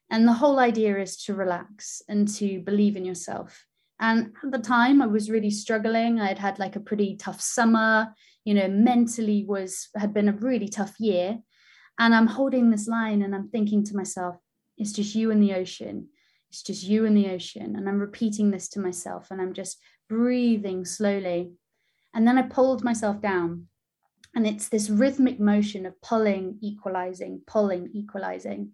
And 0.09 0.27
the 0.27 0.33
whole 0.33 0.57
idea 0.57 0.99
is 0.99 1.17
to 1.25 1.35
relax 1.35 2.01
and 2.09 2.27
to 2.37 2.61
believe 2.61 2.95
in 2.95 3.05
yourself. 3.05 3.66
And 3.99 4.33
at 4.43 4.51
the 4.51 4.59
time, 4.59 5.01
I 5.01 5.07
was 5.07 5.29
really 5.29 5.49
struggling. 5.49 6.19
I 6.19 6.27
had 6.27 6.39
had 6.39 6.59
like 6.59 6.75
a 6.75 6.81
pretty 6.81 7.15
tough 7.15 7.41
summer, 7.41 8.13
you 8.45 8.53
know, 8.53 8.67
mentally 8.67 9.43
was 9.47 9.89
had 9.95 10.13
been 10.13 10.29
a 10.29 10.33
really 10.33 10.67
tough 10.67 10.99
year. 10.99 11.39
And 11.99 12.13
I'm 12.13 12.27
holding 12.27 12.69
this 12.69 12.87
line 12.87 13.23
and 13.23 13.33
I'm 13.33 13.49
thinking 13.49 13.83
to 13.85 13.95
myself, 13.95 14.35
it's 14.77 14.91
just 14.91 15.15
you 15.15 15.31
and 15.31 15.41
the 15.41 15.53
ocean. 15.53 16.09
It's 16.49 16.61
just 16.61 16.83
you 16.83 17.05
and 17.05 17.17
the 17.17 17.29
ocean. 17.29 17.75
And 17.75 17.89
I'm 17.89 17.99
repeating 17.99 18.51
this 18.51 18.69
to 18.69 18.79
myself 18.79 19.27
and 19.31 19.41
I'm 19.41 19.53
just 19.53 19.79
breathing 20.07 20.85
slowly. 20.85 21.51
And 22.13 22.27
then 22.27 22.37
I 22.37 22.43
pulled 22.43 22.83
myself 22.83 23.19
down 23.19 23.67
and 24.35 24.45
it's 24.45 24.69
this 24.69 24.89
rhythmic 24.89 25.39
motion 25.39 25.85
of 25.85 25.99
pulling, 26.01 26.59
equalizing, 26.61 27.41
pulling, 27.47 27.89
equalizing. 27.93 28.73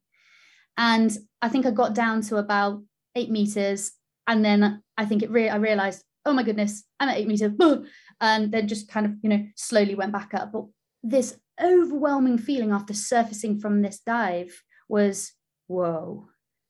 And 0.78 1.16
I 1.42 1.50
think 1.50 1.66
I 1.66 1.72
got 1.72 1.94
down 1.94 2.22
to 2.24 2.38
about 2.38 2.84
eight 3.16 3.32
meters. 3.32 3.94
And 4.28 4.44
then 4.44 4.82
I 4.98 5.06
think 5.06 5.24
it 5.24 5.32
re- 5.32 5.50
I 5.50 5.58
realized, 5.58 6.04
oh 6.26 6.34
my 6.34 6.44
goodness, 6.44 6.84
I'm 7.00 7.10
at 7.10 7.18
eight 7.18 7.28
meters. 7.28 7.54
And 8.22 8.54
then 8.54 8.70
just 8.70 8.88
kind 8.88 9.06
of, 9.06 9.14
you 9.22 9.30
know, 9.30 9.46
slowly 9.58 9.96
went 9.96 10.14
back 10.14 10.34
up. 10.34 10.54
But 10.54 10.66
this 11.04 11.38
overwhelming 11.62 12.38
feeling 12.38 12.72
after 12.72 12.94
surfacing 12.94 13.60
from 13.60 13.82
this 13.82 14.00
dive 14.00 14.64
was, 14.88 15.34
whoa, 15.68 16.30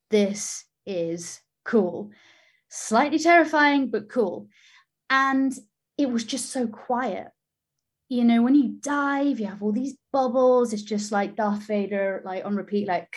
this 0.10 0.66
is 0.88 1.42
cool. 1.64 2.10
Slightly 2.70 3.20
terrifying, 3.20 3.92
but 3.92 4.10
cool. 4.10 4.48
And 5.12 5.54
it 5.96 6.10
was 6.10 6.24
just 6.24 6.50
so 6.50 6.66
quiet 6.66 7.28
you 8.14 8.24
know, 8.24 8.44
when 8.44 8.54
you 8.54 8.76
dive, 8.80 9.40
you 9.40 9.48
have 9.48 9.64
all 9.64 9.72
these 9.72 9.98
bubbles. 10.12 10.72
It's 10.72 10.84
just 10.84 11.12
like 11.12 11.36
Darth 11.36 11.64
Vader, 11.64 12.22
like 12.24 12.46
on 12.46 12.56
repeat, 12.56 12.88
like 12.88 13.12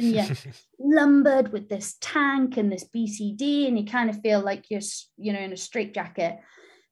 and 0.00 0.12
yeah, 0.12 0.34
lumbered 0.78 1.52
with 1.52 1.68
this 1.68 1.96
tank 2.00 2.56
and 2.56 2.70
this 2.70 2.84
BCD, 2.84 3.68
and 3.68 3.78
you 3.78 3.84
kind 3.84 4.10
of 4.10 4.20
feel 4.20 4.40
like 4.40 4.70
you're, 4.70 4.80
you 5.16 5.32
know, 5.32 5.40
in 5.40 5.52
a 5.52 5.56
straitjacket. 5.56 6.38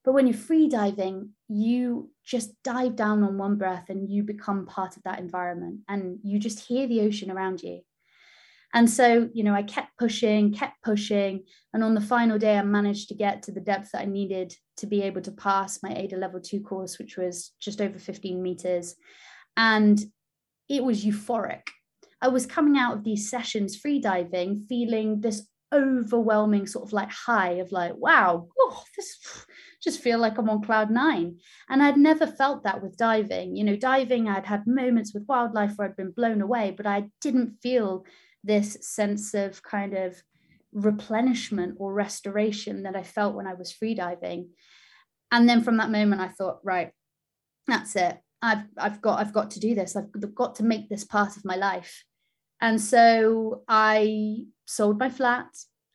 But 0.04 0.12
when 0.12 0.26
you're 0.26 0.36
free 0.36 0.68
diving, 0.68 1.30
you 1.48 2.10
just 2.24 2.50
dive 2.62 2.96
down 2.96 3.22
on 3.22 3.36
one 3.36 3.56
breath 3.56 3.90
and 3.90 4.08
you 4.08 4.22
become 4.22 4.64
part 4.64 4.96
of 4.96 5.02
that 5.02 5.18
environment 5.18 5.80
and 5.88 6.18
you 6.22 6.38
just 6.38 6.60
hear 6.60 6.86
the 6.86 7.02
ocean 7.02 7.30
around 7.30 7.62
you. 7.62 7.80
And 8.74 8.88
so, 8.88 9.28
you 9.32 9.44
know, 9.44 9.54
I 9.54 9.62
kept 9.62 9.96
pushing, 9.98 10.52
kept 10.52 10.82
pushing. 10.82 11.44
And 11.72 11.82
on 11.82 11.94
the 11.94 12.00
final 12.00 12.38
day, 12.38 12.56
I 12.56 12.62
managed 12.62 13.08
to 13.08 13.14
get 13.14 13.42
to 13.44 13.52
the 13.52 13.60
depth 13.60 13.92
that 13.92 14.02
I 14.02 14.04
needed 14.04 14.54
to 14.78 14.86
be 14.86 15.02
able 15.02 15.22
to 15.22 15.32
pass 15.32 15.82
my 15.82 15.90
AIDA 15.90 16.16
level 16.16 16.40
two 16.40 16.60
course, 16.60 16.98
which 16.98 17.16
was 17.16 17.52
just 17.60 17.80
over 17.80 17.98
15 17.98 18.42
meters. 18.42 18.94
And 19.56 19.98
it 20.68 20.84
was 20.84 21.04
euphoric. 21.04 21.62
I 22.20 22.28
was 22.28 22.46
coming 22.46 22.76
out 22.76 22.96
of 22.96 23.04
these 23.04 23.30
sessions 23.30 23.80
freediving 23.80 24.66
feeling 24.68 25.20
this 25.20 25.46
overwhelming 25.72 26.66
sort 26.66 26.86
of 26.86 26.92
like 26.92 27.10
high 27.10 27.52
of 27.52 27.72
like, 27.72 27.92
wow, 27.96 28.48
oh, 28.58 28.84
this 28.96 29.18
just 29.82 30.00
feel 30.00 30.18
like 30.18 30.38
I'm 30.38 30.50
on 30.50 30.62
cloud 30.62 30.90
nine. 30.90 31.36
And 31.68 31.82
I'd 31.82 31.96
never 31.96 32.26
felt 32.26 32.64
that 32.64 32.82
with 32.82 32.96
diving. 32.96 33.54
You 33.54 33.64
know, 33.64 33.76
diving, 33.76 34.28
I'd 34.28 34.46
had 34.46 34.66
moments 34.66 35.14
with 35.14 35.26
wildlife 35.28 35.74
where 35.76 35.88
I'd 35.88 35.96
been 35.96 36.10
blown 36.10 36.40
away, 36.40 36.74
but 36.76 36.86
I 36.86 37.10
didn't 37.20 37.58
feel 37.62 38.04
this 38.42 38.76
sense 38.80 39.34
of 39.34 39.62
kind 39.62 39.94
of 39.94 40.20
replenishment 40.72 41.76
or 41.78 41.92
restoration 41.92 42.82
that 42.82 42.96
I 42.96 43.02
felt 43.02 43.34
when 43.34 43.46
I 43.46 43.54
was 43.54 43.72
freediving. 43.72 44.48
And 45.30 45.48
then 45.48 45.62
from 45.62 45.76
that 45.76 45.90
moment, 45.90 46.20
I 46.20 46.28
thought, 46.28 46.58
right, 46.64 46.90
that's 47.66 47.94
it. 47.96 48.18
I've 48.40 48.64
I've 48.76 49.02
got 49.02 49.18
I've 49.18 49.32
got 49.32 49.50
to 49.52 49.60
do 49.60 49.74
this. 49.74 49.96
I've 49.96 50.10
got 50.34 50.56
to 50.56 50.62
make 50.62 50.88
this 50.88 51.04
part 51.04 51.36
of 51.36 51.44
my 51.44 51.56
life. 51.56 52.04
And 52.60 52.80
so 52.80 53.62
I 53.68 54.44
sold 54.66 54.98
my 54.98 55.10
flat. 55.10 55.48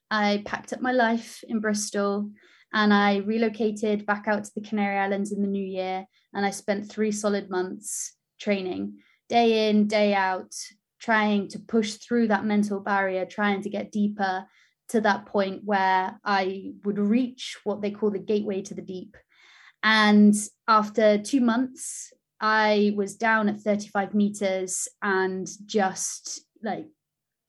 I 0.10 0.44
packed 0.46 0.74
up 0.74 0.82
my 0.82 0.92
life 0.92 1.44
in 1.48 1.60
Bristol 1.60 2.30
and 2.74 2.94
I 2.94 3.18
relocated 3.18 4.06
back 4.06 4.28
out 4.28 4.44
to 4.46 4.52
the 4.56 4.62
Canary 4.62 4.98
Islands 4.98 5.32
in 5.32 5.42
the 5.42 5.48
new 5.48 5.64
year. 5.64 6.06
And 6.34 6.46
I 6.46 6.52
spent 6.52 6.90
three 6.90 7.12
solid 7.12 7.50
months 7.50 8.16
training 8.40 8.98
day 9.30 9.70
in, 9.70 9.88
day 9.88 10.14
out, 10.14 10.54
trying 11.00 11.48
to 11.50 11.60
push 11.60 11.96
through 11.96 12.28
that 12.28 12.46
mental 12.46 12.80
barrier, 12.80 13.26
trying 13.26 13.62
to 13.62 13.70
get 13.70 13.92
deeper 13.92 14.46
to 14.90 15.02
that 15.02 15.26
point 15.26 15.62
where 15.64 16.20
I 16.24 16.74
would 16.84 17.00
reach 17.00 17.58
what 17.64 17.82
they 17.82 17.92
call 17.92 18.12
the 18.12 18.20
gateway 18.20 18.62
to 18.64 18.74
the 18.74 18.82
deep. 18.82 19.18
And 19.82 20.36
after 20.68 21.18
two 21.18 21.42
months, 21.42 22.14
I 22.40 22.94
was 22.96 23.16
down 23.16 23.50
at 23.50 23.62
35 23.62 24.14
meters 24.14 24.88
and 25.02 25.48
just 25.66 26.46
like, 26.64 26.88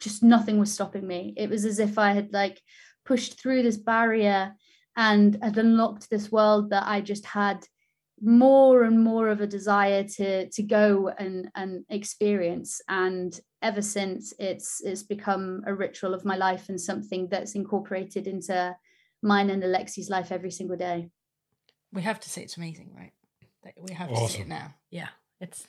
just 0.00 0.22
nothing 0.22 0.58
was 0.58 0.72
stopping 0.72 1.06
me. 1.06 1.34
It 1.36 1.48
was 1.48 1.64
as 1.64 1.78
if 1.78 1.98
I 1.98 2.12
had 2.12 2.32
like 2.32 2.60
pushed 3.04 3.40
through 3.40 3.62
this 3.62 3.76
barrier 3.76 4.54
and 4.96 5.38
had 5.42 5.58
unlocked 5.58 6.10
this 6.10 6.30
world 6.30 6.70
that 6.70 6.84
I 6.86 7.00
just 7.00 7.24
had 7.26 7.66
more 8.20 8.84
and 8.84 9.02
more 9.02 9.28
of 9.28 9.40
a 9.40 9.46
desire 9.46 10.04
to 10.04 10.48
to 10.48 10.62
go 10.62 11.08
and 11.18 11.48
and 11.54 11.84
experience. 11.88 12.80
And 12.88 13.38
ever 13.62 13.82
since 13.82 14.32
it's 14.38 14.80
it's 14.84 15.02
become 15.02 15.62
a 15.66 15.74
ritual 15.74 16.14
of 16.14 16.24
my 16.24 16.36
life 16.36 16.68
and 16.68 16.80
something 16.80 17.28
that's 17.30 17.54
incorporated 17.54 18.26
into 18.26 18.76
mine 19.22 19.50
and 19.50 19.62
Alexi's 19.62 20.10
life 20.10 20.30
every 20.30 20.50
single 20.50 20.76
day. 20.76 21.08
We 21.92 22.02
have 22.02 22.20
to 22.20 22.30
say 22.30 22.42
it's 22.42 22.56
amazing 22.56 22.90
right? 22.94 23.12
We 23.78 23.94
have 23.94 24.10
awesome. 24.10 24.26
to 24.26 24.32
say 24.32 24.40
it 24.42 24.48
now. 24.48 24.74
Yeah 24.90 25.08
it's 25.40 25.66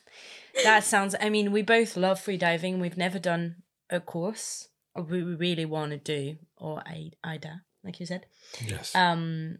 that 0.64 0.84
sounds 0.84 1.14
i 1.20 1.28
mean 1.28 1.52
we 1.52 1.62
both 1.62 1.96
love 1.96 2.20
free 2.20 2.36
diving. 2.36 2.80
We've 2.80 2.96
never 2.96 3.18
done 3.18 3.62
a 3.90 4.00
course. 4.00 4.68
We 4.94 5.22
really 5.22 5.64
want 5.66 5.90
to 5.90 5.98
do 5.98 6.36
or 6.56 6.82
AIDA 6.86 7.62
like 7.84 8.00
you 8.00 8.06
said. 8.06 8.26
Yes. 8.64 8.94
Um 8.94 9.58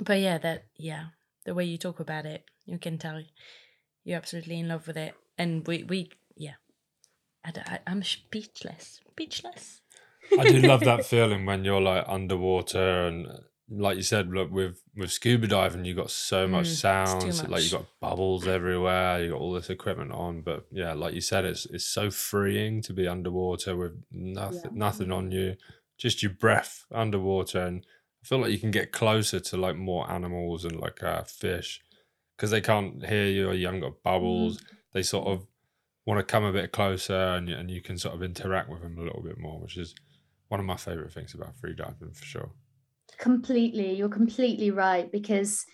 but 0.00 0.18
yeah 0.20 0.38
that 0.38 0.64
yeah 0.76 1.06
the 1.44 1.54
way 1.54 1.64
you 1.64 1.78
talk 1.78 2.00
about 2.00 2.26
it, 2.26 2.44
you 2.64 2.78
can 2.78 2.98
tell 2.98 3.22
you're 4.04 4.16
absolutely 4.16 4.58
in 4.58 4.68
love 4.68 4.86
with 4.86 4.96
it. 4.96 5.14
And 5.38 5.66
we, 5.66 5.84
we 5.84 6.10
yeah, 6.36 6.54
I, 7.44 7.80
am 7.86 8.02
speechless, 8.02 9.00
speechless. 9.10 9.80
I 10.38 10.44
do 10.44 10.60
love 10.60 10.80
that 10.80 11.06
feeling 11.06 11.46
when 11.46 11.64
you're 11.64 11.80
like 11.80 12.04
underwater 12.06 13.06
and 13.06 13.26
like 13.70 13.96
you 13.96 14.02
said, 14.02 14.28
look 14.28 14.50
with 14.50 14.82
with 14.96 15.12
scuba 15.12 15.46
diving, 15.46 15.84
you 15.84 15.94
got 15.94 16.10
so 16.10 16.48
much 16.48 16.66
mm, 16.66 16.74
sounds. 16.74 17.48
Like 17.48 17.62
you 17.62 17.70
got 17.70 17.86
bubbles 18.00 18.46
everywhere. 18.46 19.22
You 19.22 19.30
got 19.30 19.40
all 19.40 19.52
this 19.52 19.70
equipment 19.70 20.12
on, 20.12 20.40
but 20.42 20.66
yeah, 20.72 20.92
like 20.92 21.14
you 21.14 21.20
said, 21.20 21.44
it's 21.44 21.66
it's 21.66 21.86
so 21.86 22.10
freeing 22.10 22.82
to 22.82 22.92
be 22.92 23.06
underwater 23.06 23.76
with 23.76 23.92
nothing 24.10 24.60
yeah. 24.64 24.70
nothing 24.72 25.12
on 25.12 25.30
you, 25.30 25.56
just 25.98 26.22
your 26.22 26.32
breath 26.32 26.84
underwater, 26.92 27.60
and 27.60 27.86
I 28.22 28.26
feel 28.26 28.38
like 28.38 28.50
you 28.50 28.58
can 28.58 28.72
get 28.72 28.92
closer 28.92 29.38
to 29.38 29.56
like 29.56 29.76
more 29.76 30.10
animals 30.10 30.64
and 30.64 30.78
like 30.78 31.02
uh, 31.02 31.22
fish 31.22 31.80
because 32.36 32.50
they 32.50 32.60
can't 32.60 33.04
hear 33.06 33.26
you 33.26 33.50
or 33.50 33.54
you 33.54 33.66
haven't 33.66 33.82
got 33.82 34.02
bubbles. 34.02 34.58
Mm. 34.58 34.64
They 34.94 35.02
sort 35.02 35.28
of 35.28 35.46
want 36.06 36.18
to 36.18 36.24
come 36.24 36.42
a 36.42 36.52
bit 36.52 36.72
closer 36.72 37.14
and, 37.14 37.48
and 37.48 37.70
you 37.70 37.80
can 37.80 37.96
sort 37.98 38.14
of 38.14 38.22
interact 38.22 38.68
with 38.68 38.82
them 38.82 38.98
a 38.98 39.02
little 39.02 39.22
bit 39.22 39.38
more, 39.38 39.60
which 39.60 39.76
is 39.76 39.94
one 40.48 40.58
of 40.58 40.66
my 40.66 40.76
favorite 40.76 41.12
things 41.12 41.34
about 41.34 41.54
freediving 41.56 42.16
for 42.16 42.24
sure. 42.24 42.50
Completely. 43.20 43.94
You're 43.94 44.08
completely 44.08 44.70
right 44.70 45.10
because 45.12 45.64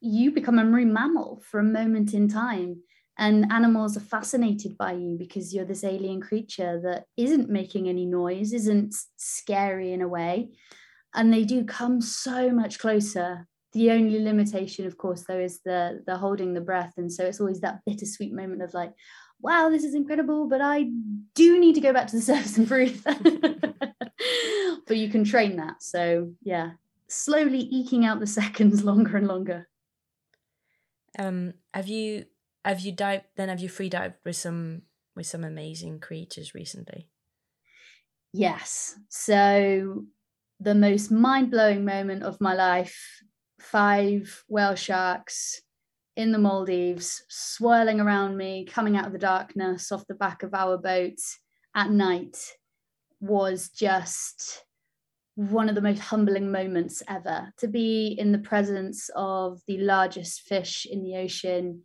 you 0.00 0.30
become 0.30 0.58
a 0.58 0.64
marine 0.64 0.92
mammal 0.92 1.42
for 1.50 1.58
a 1.58 1.64
moment 1.64 2.14
in 2.14 2.28
time. 2.28 2.82
And 3.18 3.52
animals 3.52 3.96
are 3.96 4.00
fascinated 4.00 4.78
by 4.78 4.92
you 4.92 5.16
because 5.18 5.52
you're 5.52 5.66
this 5.66 5.84
alien 5.84 6.22
creature 6.22 6.80
that 6.84 7.04
isn't 7.18 7.50
making 7.50 7.88
any 7.88 8.06
noise, 8.06 8.52
isn't 8.52 8.94
scary 9.16 9.92
in 9.92 10.00
a 10.00 10.08
way 10.08 10.50
and 11.14 11.32
they 11.32 11.44
do 11.44 11.64
come 11.64 12.00
so 12.00 12.50
much 12.50 12.78
closer 12.78 13.46
the 13.72 13.90
only 13.90 14.18
limitation 14.20 14.86
of 14.86 14.98
course 14.98 15.24
though 15.26 15.38
is 15.38 15.60
the 15.64 16.02
the 16.06 16.16
holding 16.16 16.54
the 16.54 16.60
breath 16.60 16.94
and 16.96 17.12
so 17.12 17.24
it's 17.24 17.40
always 17.40 17.60
that 17.60 17.80
bittersweet 17.86 18.32
moment 18.32 18.62
of 18.62 18.74
like 18.74 18.92
wow 19.40 19.68
this 19.68 19.84
is 19.84 19.94
incredible 19.94 20.48
but 20.48 20.60
i 20.60 20.86
do 21.34 21.58
need 21.58 21.74
to 21.74 21.80
go 21.80 21.92
back 21.92 22.06
to 22.06 22.16
the 22.16 22.22
surface 22.30 22.58
and 22.58 22.68
breathe 22.68 23.00
but 24.86 24.96
you 24.96 25.08
can 25.08 25.24
train 25.24 25.56
that 25.56 25.82
so 25.82 26.32
yeah 26.42 26.70
slowly 27.10 27.60
eking 27.60 28.04
out 28.04 28.20
the 28.20 28.26
seconds 28.40 28.84
longer 28.84 29.16
and 29.16 29.28
longer. 29.28 29.68
Um 31.18 31.54
have 31.74 31.88
you 31.88 32.26
have 32.64 32.80
you 32.80 32.92
dived 32.92 33.24
then 33.36 33.48
have 33.48 33.60
you 33.60 33.68
free 33.68 33.88
dived 33.88 34.16
with 34.24 34.36
some 34.36 34.82
with 35.16 35.26
some 35.26 35.44
amazing 35.44 36.00
creatures 36.00 36.54
recently? 36.54 37.08
Yes. 38.32 38.96
So 39.08 40.04
the 40.60 40.74
most 40.74 41.10
mind 41.10 41.50
blowing 41.50 41.84
moment 41.84 42.22
of 42.22 42.40
my 42.40 42.54
life 42.54 43.22
five 43.60 44.44
whale 44.48 44.74
sharks 44.74 45.60
in 46.16 46.32
the 46.32 46.38
Maldives, 46.38 47.22
swirling 47.28 48.00
around 48.00 48.36
me, 48.36 48.64
coming 48.64 48.96
out 48.96 49.06
of 49.06 49.12
the 49.12 49.18
darkness 49.18 49.92
off 49.92 50.06
the 50.06 50.14
back 50.14 50.42
of 50.42 50.54
our 50.54 50.76
boat 50.76 51.18
at 51.74 51.90
night 51.90 52.36
was 53.20 53.68
just 53.68 54.64
one 55.48 55.70
of 55.70 55.74
the 55.74 55.80
most 55.80 56.00
humbling 56.00 56.52
moments 56.52 57.02
ever. 57.08 57.52
To 57.58 57.68
be 57.68 58.14
in 58.18 58.32
the 58.32 58.38
presence 58.38 59.08
of 59.16 59.60
the 59.66 59.78
largest 59.78 60.42
fish 60.42 60.86
in 60.90 61.02
the 61.02 61.16
ocean 61.16 61.82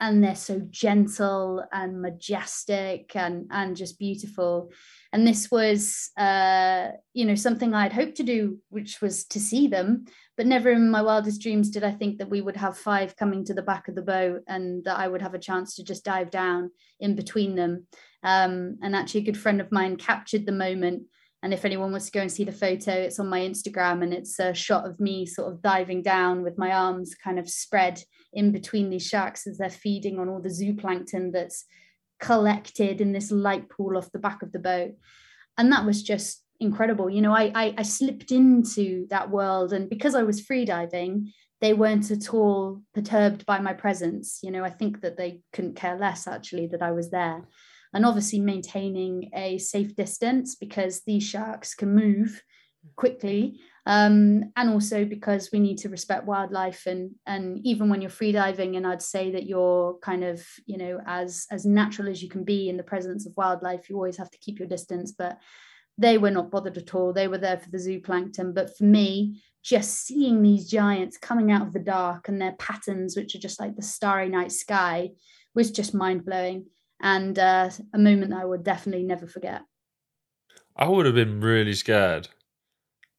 and 0.00 0.22
they're 0.22 0.34
so 0.34 0.60
gentle 0.68 1.64
and 1.72 2.02
majestic 2.02 3.14
and 3.14 3.46
and 3.52 3.76
just 3.76 4.00
beautiful. 4.00 4.72
And 5.12 5.24
this 5.24 5.48
was 5.48 6.10
uh, 6.18 6.88
you 7.12 7.24
know 7.24 7.36
something 7.36 7.72
i'd 7.72 7.92
hoped 7.92 8.16
to 8.16 8.24
do 8.24 8.58
which 8.70 9.00
was 9.00 9.24
to 9.26 9.38
see 9.38 9.68
them 9.68 10.06
but 10.36 10.46
never 10.46 10.70
in 10.70 10.90
my 10.90 11.02
wildest 11.02 11.42
dreams 11.42 11.70
did 11.70 11.84
i 11.84 11.90
think 11.92 12.18
that 12.18 12.30
we 12.30 12.40
would 12.40 12.56
have 12.56 12.76
five 12.78 13.14
coming 13.14 13.44
to 13.44 13.54
the 13.54 13.62
back 13.62 13.88
of 13.88 13.94
the 13.94 14.02
boat 14.02 14.40
and 14.48 14.82
that 14.84 14.98
i 14.98 15.06
would 15.06 15.20
have 15.20 15.34
a 15.34 15.38
chance 15.38 15.76
to 15.76 15.84
just 15.84 16.04
dive 16.04 16.30
down 16.30 16.70
in 16.98 17.14
between 17.14 17.54
them. 17.54 17.86
Um, 18.24 18.78
and 18.82 18.96
actually 18.96 19.20
a 19.20 19.24
good 19.24 19.38
friend 19.38 19.60
of 19.60 19.70
mine 19.70 19.96
captured 19.96 20.46
the 20.46 20.52
moment 20.52 21.02
and 21.42 21.52
if 21.52 21.64
anyone 21.64 21.90
wants 21.90 22.06
to 22.06 22.12
go 22.12 22.20
and 22.20 22.30
see 22.30 22.44
the 22.44 22.52
photo, 22.52 22.92
it's 22.92 23.18
on 23.18 23.28
my 23.28 23.40
Instagram 23.40 24.02
and 24.02 24.14
it's 24.14 24.38
a 24.38 24.54
shot 24.54 24.86
of 24.86 25.00
me 25.00 25.26
sort 25.26 25.52
of 25.52 25.60
diving 25.60 26.00
down 26.00 26.42
with 26.42 26.56
my 26.56 26.70
arms 26.72 27.16
kind 27.16 27.38
of 27.38 27.50
spread 27.50 28.00
in 28.32 28.52
between 28.52 28.90
these 28.90 29.06
sharks 29.06 29.46
as 29.46 29.58
they're 29.58 29.68
feeding 29.68 30.20
on 30.20 30.28
all 30.28 30.40
the 30.40 30.48
zooplankton 30.48 31.32
that's 31.32 31.64
collected 32.20 33.00
in 33.00 33.12
this 33.12 33.32
light 33.32 33.68
pool 33.68 33.96
off 33.96 34.12
the 34.12 34.20
back 34.20 34.42
of 34.42 34.52
the 34.52 34.60
boat. 34.60 34.92
And 35.58 35.72
that 35.72 35.84
was 35.84 36.04
just 36.04 36.44
incredible. 36.60 37.10
You 37.10 37.20
know, 37.20 37.34
I, 37.34 37.50
I, 37.54 37.74
I 37.78 37.82
slipped 37.82 38.30
into 38.30 39.08
that 39.10 39.30
world 39.30 39.72
and 39.72 39.90
because 39.90 40.14
I 40.14 40.22
was 40.22 40.40
free 40.40 40.64
diving, 40.64 41.32
they 41.60 41.74
weren't 41.74 42.12
at 42.12 42.32
all 42.32 42.82
perturbed 42.94 43.46
by 43.46 43.58
my 43.58 43.72
presence. 43.72 44.38
You 44.44 44.52
know, 44.52 44.62
I 44.62 44.70
think 44.70 45.00
that 45.00 45.16
they 45.16 45.40
couldn't 45.52 45.74
care 45.74 45.98
less 45.98 46.28
actually 46.28 46.68
that 46.68 46.82
I 46.82 46.92
was 46.92 47.10
there 47.10 47.42
and 47.94 48.06
obviously 48.06 48.40
maintaining 48.40 49.30
a 49.34 49.58
safe 49.58 49.94
distance 49.96 50.54
because 50.54 51.02
these 51.06 51.22
sharks 51.22 51.74
can 51.74 51.94
move 51.94 52.42
quickly 52.96 53.60
um, 53.86 54.44
and 54.56 54.70
also 54.70 55.04
because 55.04 55.50
we 55.52 55.58
need 55.58 55.78
to 55.78 55.88
respect 55.88 56.26
wildlife 56.26 56.86
and 56.86 57.12
and 57.26 57.58
even 57.64 57.88
when 57.88 58.00
you're 58.00 58.10
freediving 58.10 58.76
and 58.76 58.86
i'd 58.86 59.02
say 59.02 59.30
that 59.30 59.46
you're 59.46 59.98
kind 60.02 60.24
of 60.24 60.44
you 60.66 60.76
know 60.76 61.00
as 61.06 61.46
as 61.50 61.64
natural 61.64 62.08
as 62.08 62.22
you 62.22 62.28
can 62.28 62.44
be 62.44 62.68
in 62.68 62.76
the 62.76 62.82
presence 62.82 63.26
of 63.26 63.36
wildlife 63.36 63.88
you 63.88 63.96
always 63.96 64.16
have 64.16 64.30
to 64.30 64.38
keep 64.38 64.58
your 64.58 64.68
distance 64.68 65.12
but 65.12 65.38
they 65.98 66.18
were 66.18 66.30
not 66.30 66.50
bothered 66.50 66.78
at 66.78 66.94
all. 66.94 67.12
They 67.12 67.28
were 67.28 67.38
there 67.38 67.58
for 67.58 67.70
the 67.70 67.78
zooplankton. 67.78 68.54
But 68.54 68.76
for 68.76 68.84
me 68.84 69.42
just 69.62 70.04
seeing 70.04 70.42
these 70.42 70.68
giants 70.68 71.16
coming 71.16 71.52
out 71.52 71.64
of 71.64 71.72
the 71.72 71.78
dark 71.78 72.28
and 72.28 72.40
their 72.40 72.52
patterns 72.52 73.16
which 73.16 73.36
are 73.36 73.38
just 73.38 73.60
like 73.60 73.76
the 73.76 73.82
starry 73.82 74.28
night 74.28 74.50
sky 74.50 75.10
was 75.54 75.70
just 75.70 75.94
mind 75.94 76.24
blowing 76.24 76.66
and 77.02 77.38
uh, 77.38 77.70
a 77.92 77.98
moment 77.98 78.30
that 78.30 78.40
I 78.40 78.44
would 78.44 78.62
definitely 78.64 79.04
never 79.04 79.26
forget. 79.26 79.62
I 80.76 80.88
would 80.88 81.04
have 81.06 81.14
been 81.14 81.40
really 81.40 81.74
scared 81.74 82.28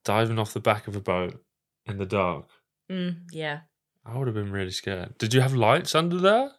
diving 0.04 0.40
off 0.40 0.54
the 0.54 0.60
back 0.60 0.88
of 0.88 0.96
a 0.96 1.02
boat 1.02 1.42
in 1.86 1.98
the 1.98 2.06
dark. 2.06 2.46
Mm, 2.92 3.22
yeah. 3.32 3.62
I 4.06 4.18
would 4.18 4.28
have 4.28 4.36
been 4.36 4.52
really 4.52 4.72
scared. 4.72 5.18
Did 5.18 5.34
you 5.34 5.42
have 5.42 5.54
lights 5.54 5.96
under 5.96 6.18
there? 6.18 6.52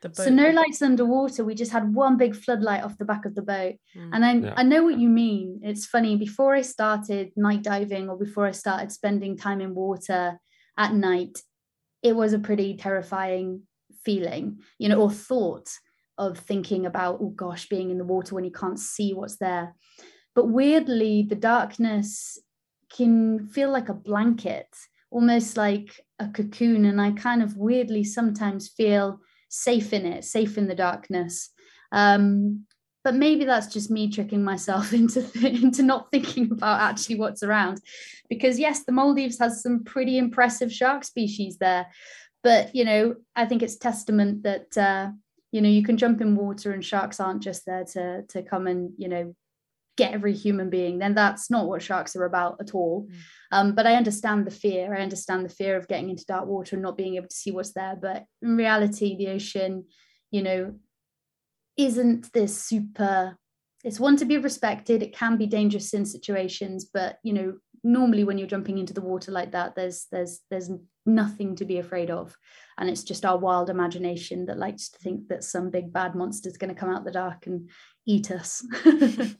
The 0.00 0.10
boat. 0.10 0.16
So 0.16 0.30
no 0.30 0.50
lights 0.50 0.82
underwater. 0.82 1.44
We 1.44 1.54
just 1.54 1.72
had 1.72 1.94
one 1.94 2.16
big 2.16 2.36
floodlight 2.36 2.84
off 2.84 2.98
the 2.98 3.04
back 3.04 3.24
of 3.24 3.34
the 3.34 3.42
boat. 3.42 3.76
Mm. 3.96 4.10
And 4.12 4.24
I, 4.24 4.34
Yeah. 4.34 4.54
I 4.56 4.62
know 4.62 4.84
what 4.84 4.98
you 4.98 5.08
mean. 5.08 5.60
It's 5.62 5.86
funny. 5.86 6.16
Before 6.16 6.54
I 6.54 6.62
started 6.62 7.32
night 7.36 7.62
diving 7.62 8.08
or 8.08 8.16
before 8.16 8.46
I 8.46 8.52
started 8.52 8.92
spending 8.92 9.36
time 9.36 9.60
in 9.60 9.74
water 9.74 10.38
at 10.76 10.94
night, 10.94 11.38
it 12.02 12.14
was 12.14 12.32
a 12.32 12.38
pretty 12.38 12.76
terrifying 12.76 13.62
feeling, 14.04 14.58
you 14.78 14.88
know, 14.88 15.00
or 15.00 15.10
thought 15.10 15.68
of 16.18 16.38
thinking 16.38 16.86
about, 16.86 17.18
oh 17.20 17.30
gosh, 17.30 17.68
being 17.68 17.90
in 17.90 17.98
the 17.98 18.04
water 18.04 18.34
when 18.34 18.44
you 18.44 18.50
can't 18.50 18.78
see 18.78 19.14
what's 19.14 19.36
there. 19.38 19.74
But 20.34 20.46
weirdly, 20.46 21.26
the 21.28 21.34
darkness 21.34 22.38
can 22.94 23.46
feel 23.48 23.70
like 23.70 23.88
a 23.88 23.94
blanket, 23.94 24.68
almost 25.10 25.56
like 25.56 26.00
a 26.18 26.28
cocoon. 26.28 26.84
And 26.84 27.00
I 27.00 27.12
kind 27.12 27.42
of 27.42 27.56
weirdly 27.56 28.04
sometimes 28.04 28.68
feel 28.68 29.20
safe 29.48 29.92
in 29.92 30.06
it, 30.06 30.24
safe 30.24 30.56
in 30.56 30.68
the 30.68 30.74
darkness. 30.74 31.50
Um, 31.92 32.66
but 33.04 33.14
maybe 33.14 33.44
that's 33.44 33.66
just 33.66 33.90
me 33.90 34.10
tricking 34.10 34.44
myself 34.44 34.92
into 34.94 35.22
th- 35.22 35.62
into 35.62 35.82
not 35.82 36.10
thinking 36.10 36.50
about 36.50 36.80
actually 36.80 37.16
what's 37.16 37.42
around 37.42 37.80
because 38.28 38.58
yes 38.58 38.84
the 38.84 38.92
maldives 38.92 39.38
has 39.38 39.62
some 39.62 39.84
pretty 39.84 40.18
impressive 40.18 40.72
shark 40.72 41.04
species 41.04 41.58
there 41.58 41.86
but 42.42 42.74
you 42.74 42.84
know 42.84 43.14
i 43.36 43.44
think 43.44 43.62
it's 43.62 43.76
testament 43.76 44.42
that 44.42 44.78
uh, 44.78 45.10
you 45.52 45.60
know 45.60 45.68
you 45.68 45.84
can 45.84 45.96
jump 45.96 46.20
in 46.20 46.34
water 46.34 46.72
and 46.72 46.84
sharks 46.84 47.20
aren't 47.20 47.42
just 47.42 47.64
there 47.66 47.84
to 47.84 48.22
to 48.28 48.42
come 48.42 48.66
and 48.66 48.90
you 48.96 49.08
know 49.08 49.34
get 49.98 50.14
every 50.14 50.32
human 50.32 50.70
being 50.70 50.98
then 50.98 51.14
that's 51.14 51.50
not 51.50 51.68
what 51.68 51.82
sharks 51.82 52.16
are 52.16 52.24
about 52.24 52.56
at 52.60 52.74
all. 52.74 53.06
Mm. 53.06 53.16
um, 53.52 53.74
but 53.74 53.86
i 53.86 53.94
understand 53.94 54.46
the 54.46 54.50
fear. 54.50 54.94
I 54.94 55.02
understand 55.02 55.44
the 55.44 55.54
fear 55.54 55.76
of 55.76 55.86
getting 55.86 56.08
into 56.08 56.24
dark 56.24 56.46
water 56.46 56.76
and 56.76 56.82
not 56.82 56.96
being 56.96 57.16
able 57.16 57.28
to 57.28 57.36
see 57.36 57.52
what's 57.52 57.74
there. 57.74 57.96
But 58.00 58.24
in 58.40 58.56
reality 58.56 59.16
the 59.16 59.28
ocean 59.28 59.84
you 60.30 60.42
know 60.42 60.74
isn't 61.76 62.32
this 62.32 62.56
super 62.56 63.36
it's 63.84 63.98
one 63.98 64.16
to 64.18 64.24
be 64.24 64.38
respected. 64.38 65.02
It 65.02 65.12
can 65.12 65.36
be 65.36 65.46
dangerous 65.46 65.92
in 65.92 66.06
situations 66.06 66.88
but 66.92 67.18
you 67.22 67.34
know 67.34 67.54
normally 67.84 68.24
when 68.24 68.38
you're 68.38 68.46
jumping 68.46 68.78
into 68.78 68.94
the 68.94 69.00
water 69.00 69.32
like 69.32 69.52
that 69.52 69.74
there's 69.74 70.06
there's 70.10 70.40
there's 70.50 70.70
nothing 71.04 71.56
to 71.56 71.64
be 71.64 71.78
afraid 71.78 72.10
of 72.10 72.36
and 72.78 72.88
it's 72.88 73.02
just 73.02 73.24
our 73.24 73.38
wild 73.38 73.68
imagination 73.68 74.46
that 74.46 74.58
likes 74.58 74.88
to 74.88 74.98
think 74.98 75.28
that 75.28 75.44
some 75.44 75.70
big 75.70 75.92
bad 75.92 76.14
monster 76.14 76.48
is 76.48 76.56
going 76.56 76.72
to 76.72 76.78
come 76.80 76.90
out 76.90 77.04
the 77.04 77.10
dark 77.10 77.46
and 77.46 77.68
eat 78.06 78.30
us 78.30 78.64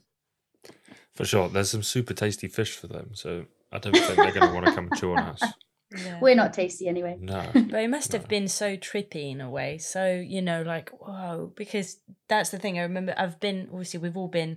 For 1.15 1.25
sure. 1.25 1.49
There's 1.49 1.71
some 1.71 1.83
super 1.83 2.15
tasty 2.15 2.49
fish 2.49 2.77
for 2.77 2.87
them, 2.87 3.11
so 3.13 3.45
I 3.71 3.79
don't 3.79 3.93
think 3.93 4.07
they're 4.17 4.33
going 4.33 4.49
to 4.49 4.55
want 4.55 4.67
to 4.67 4.73
come 4.73 4.89
and 4.91 4.97
chew 4.97 5.13
on 5.13 5.19
us. 5.21 5.43
Yeah. 5.95 6.21
we're 6.23 6.35
not 6.35 6.55
tasty 6.55 6.89
anyway 6.89 7.19
No. 7.21 7.51
But 7.53 7.83
it 7.83 7.91
must 7.91 8.13
have 8.13 8.27
been 8.27 8.49
so 8.49 8.79
trippy 8.79 9.31
in 9.31 9.43
a 9.43 9.51
way. 9.51 9.77
So, 9.77 10.11
you 10.11 10.41
know, 10.41 10.63
like, 10.63 10.89
whoa, 10.89 11.53
because 11.55 11.99
that's 12.31 12.49
the 12.49 12.59
thing. 12.59 12.79
I 12.79 12.85
remember 12.85 13.15
I've 13.15 13.39
been, 13.41 13.69
obviously, 13.71 14.01
we've 14.01 14.17
all 14.17 14.29
been, 14.29 14.57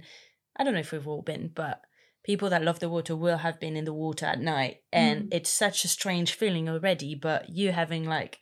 I 0.55 0.63
don't 0.63 0.73
know 0.73 0.79
if 0.79 0.93
we've 0.93 1.09
all 1.09 1.21
been, 1.21 1.51
but 1.53 1.81
people 2.25 2.49
that 2.49 2.63
love 2.63 2.79
the 2.79 2.89
water 2.89 3.15
will 3.15 3.37
have 3.37 3.59
been 3.59 3.77
in 3.77 3.85
the 3.85 3.93
water 3.93 4.25
at 4.25 4.39
night. 4.39 4.81
And 4.91 5.23
Mm. 5.25 5.33
it's 5.37 5.49
such 5.49 5.85
a 5.85 5.87
strange 5.87 6.33
feeling 6.33 6.67
already. 6.67 7.15
But 7.15 7.49
you 7.49 7.71
having 7.71 8.05
like 8.05 8.39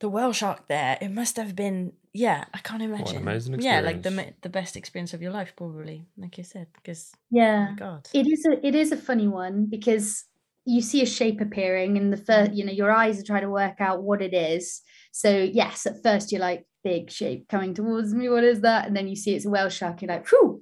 the 0.00 0.08
whale 0.08 0.32
shark 0.32 0.68
there, 0.68 0.98
it 1.00 1.10
must 1.10 1.36
have 1.36 1.54
been, 1.54 1.92
yeah, 2.12 2.44
I 2.52 2.58
can't 2.58 2.82
imagine. 2.82 3.18
amazing 3.18 3.60
Yeah, 3.60 3.80
like 3.80 4.02
the, 4.02 4.34
the 4.42 4.48
best 4.48 4.76
experience 4.76 5.14
of 5.14 5.22
your 5.22 5.32
life, 5.32 5.54
probably, 5.56 6.06
like 6.16 6.36
you 6.38 6.44
said, 6.44 6.68
because, 6.74 7.12
oh 7.14 7.18
yeah 7.30 7.70
my 7.70 7.76
God. 7.76 8.08
it 8.14 8.26
is 8.26 8.46
a 8.46 8.66
it 8.66 8.74
is 8.74 8.92
a 8.92 8.96
funny 8.96 9.26
one 9.28 9.66
because 9.66 10.24
you 10.64 10.80
see 10.80 11.02
a 11.02 11.06
shape 11.06 11.40
appearing 11.40 11.96
and 11.96 12.12
the 12.12 12.16
first 12.16 12.52
you 12.52 12.64
know 12.64 12.72
your 12.72 12.90
eyes 12.90 13.18
are 13.20 13.24
trying 13.24 13.42
to 13.42 13.50
work 13.50 13.80
out 13.80 14.02
what 14.02 14.20
it 14.22 14.34
is 14.34 14.80
so 15.12 15.30
yes 15.30 15.86
at 15.86 16.00
first 16.02 16.30
you're 16.30 16.40
like 16.40 16.66
big 16.84 17.10
shape 17.10 17.48
coming 17.48 17.74
towards 17.74 18.14
me 18.14 18.28
what 18.28 18.44
is 18.44 18.60
that 18.60 18.86
and 18.86 18.96
then 18.96 19.08
you 19.08 19.16
see 19.16 19.34
it's 19.34 19.44
a 19.46 19.50
whale 19.50 19.68
shark 19.68 20.02
you're 20.02 20.08
like 20.08 20.26
whew 20.28 20.60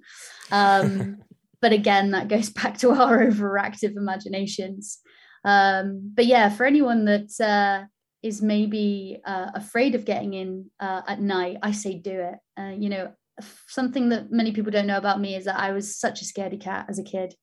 um 0.52 1.18
but 1.64 1.72
again 1.72 2.10
that 2.10 2.28
goes 2.28 2.50
back 2.60 2.76
to 2.76 2.90
our 2.90 3.24
overactive 3.24 3.96
imaginations 3.96 4.98
um 5.46 6.12
but 6.14 6.26
yeah 6.26 6.50
for 6.50 6.66
anyone 6.66 7.06
that 7.06 7.30
uh 7.40 7.86
is 8.22 8.40
maybe 8.40 9.20
uh, 9.26 9.50
afraid 9.54 9.94
of 9.94 10.06
getting 10.06 10.32
in 10.32 10.70
uh, 10.78 11.00
at 11.08 11.20
night 11.20 11.56
i 11.62 11.72
say 11.72 11.98
do 11.98 12.20
it 12.20 12.36
uh, 12.60 12.74
you 12.76 12.90
know 12.90 13.10
something 13.66 14.10
that 14.10 14.30
many 14.30 14.52
people 14.52 14.70
don't 14.70 14.86
know 14.86 14.98
about 14.98 15.20
me 15.20 15.34
is 15.34 15.46
that 15.46 15.58
i 15.58 15.72
was 15.72 15.96
such 15.96 16.20
a 16.20 16.24
scaredy 16.26 16.60
cat 16.60 16.84
as 16.90 16.98
a 16.98 17.02
kid 17.02 17.34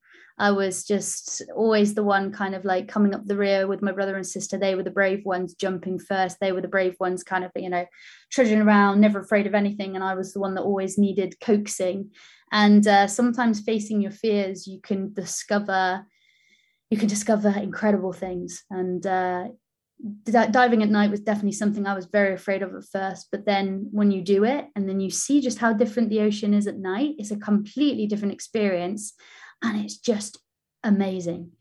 I 0.42 0.50
was 0.50 0.86
just 0.86 1.44
always 1.56 1.94
the 1.94 2.04
one 2.04 2.32
kind 2.32 2.56
of 2.56 2.66
like 2.66 2.88
coming 2.88 3.14
up 3.14 3.26
the 3.26 3.38
rear 3.38 3.68
with 3.68 3.84
my 3.84 3.92
brother 3.92 4.16
and 4.16 4.26
sister. 4.26 4.58
They 4.58 4.74
were 4.74 4.82
the 4.82 4.90
brave 4.90 5.24
ones 5.24 5.54
jumping 5.54 6.00
first. 6.00 6.38
They 6.40 6.52
were 6.52 6.62
the 6.62 6.68
brave 6.68 6.96
ones 7.00 7.24
kind 7.24 7.44
of, 7.44 7.52
you 7.56 7.70
know, 7.70 7.86
trudging 8.32 8.60
around, 8.60 9.00
never 9.00 9.20
afraid 9.20 9.46
of 9.46 9.54
anything. 9.54 9.94
And 9.94 10.04
I 10.04 10.16
was 10.16 10.34
the 10.34 10.40
one 10.40 10.56
that 10.56 10.64
always 10.64 10.98
needed 10.98 11.40
coaxing. 11.42 12.10
And 12.52 12.86
uh, 12.86 13.08
sometimes 13.08 13.62
facing 13.62 14.02
your 14.02 14.12
fears, 14.12 14.68
you 14.68 14.80
can 14.82 15.14
discover, 15.14 16.06
you 16.90 16.98
can 16.98 17.08
discover 17.08 17.50
incredible 17.50 18.14
things. 18.14 18.64
And 18.70 19.06
uh, 19.06 19.46
di- 20.24 20.48
diving 20.48 20.84
at 20.84 20.90
night 20.90 21.12
was 21.12 21.22
definitely 21.22 21.54
something 21.54 21.88
I 21.88 21.96
was 21.96 22.08
very 22.08 22.34
afraid 22.34 22.62
of 22.62 22.76
at 22.76 22.84
first. 22.92 23.28
But 23.32 23.46
then 23.46 23.88
when 23.92 24.12
you 24.12 24.22
do 24.22 24.44
it 24.44 24.66
and 24.76 24.90
then 24.90 25.00
you 25.00 25.10
see 25.10 25.40
just 25.40 25.60
how 25.60 25.74
different 25.74 26.10
the 26.10 26.22
ocean 26.22 26.54
is 26.54 26.68
at 26.68 26.78
night, 26.78 27.16
it's 27.18 27.32
a 27.32 27.38
completely 27.38 28.08
different 28.08 28.34
experience 28.34 29.14
and 29.62 29.84
it's 29.84 29.98
just 29.98 30.40
amazing 30.84 31.52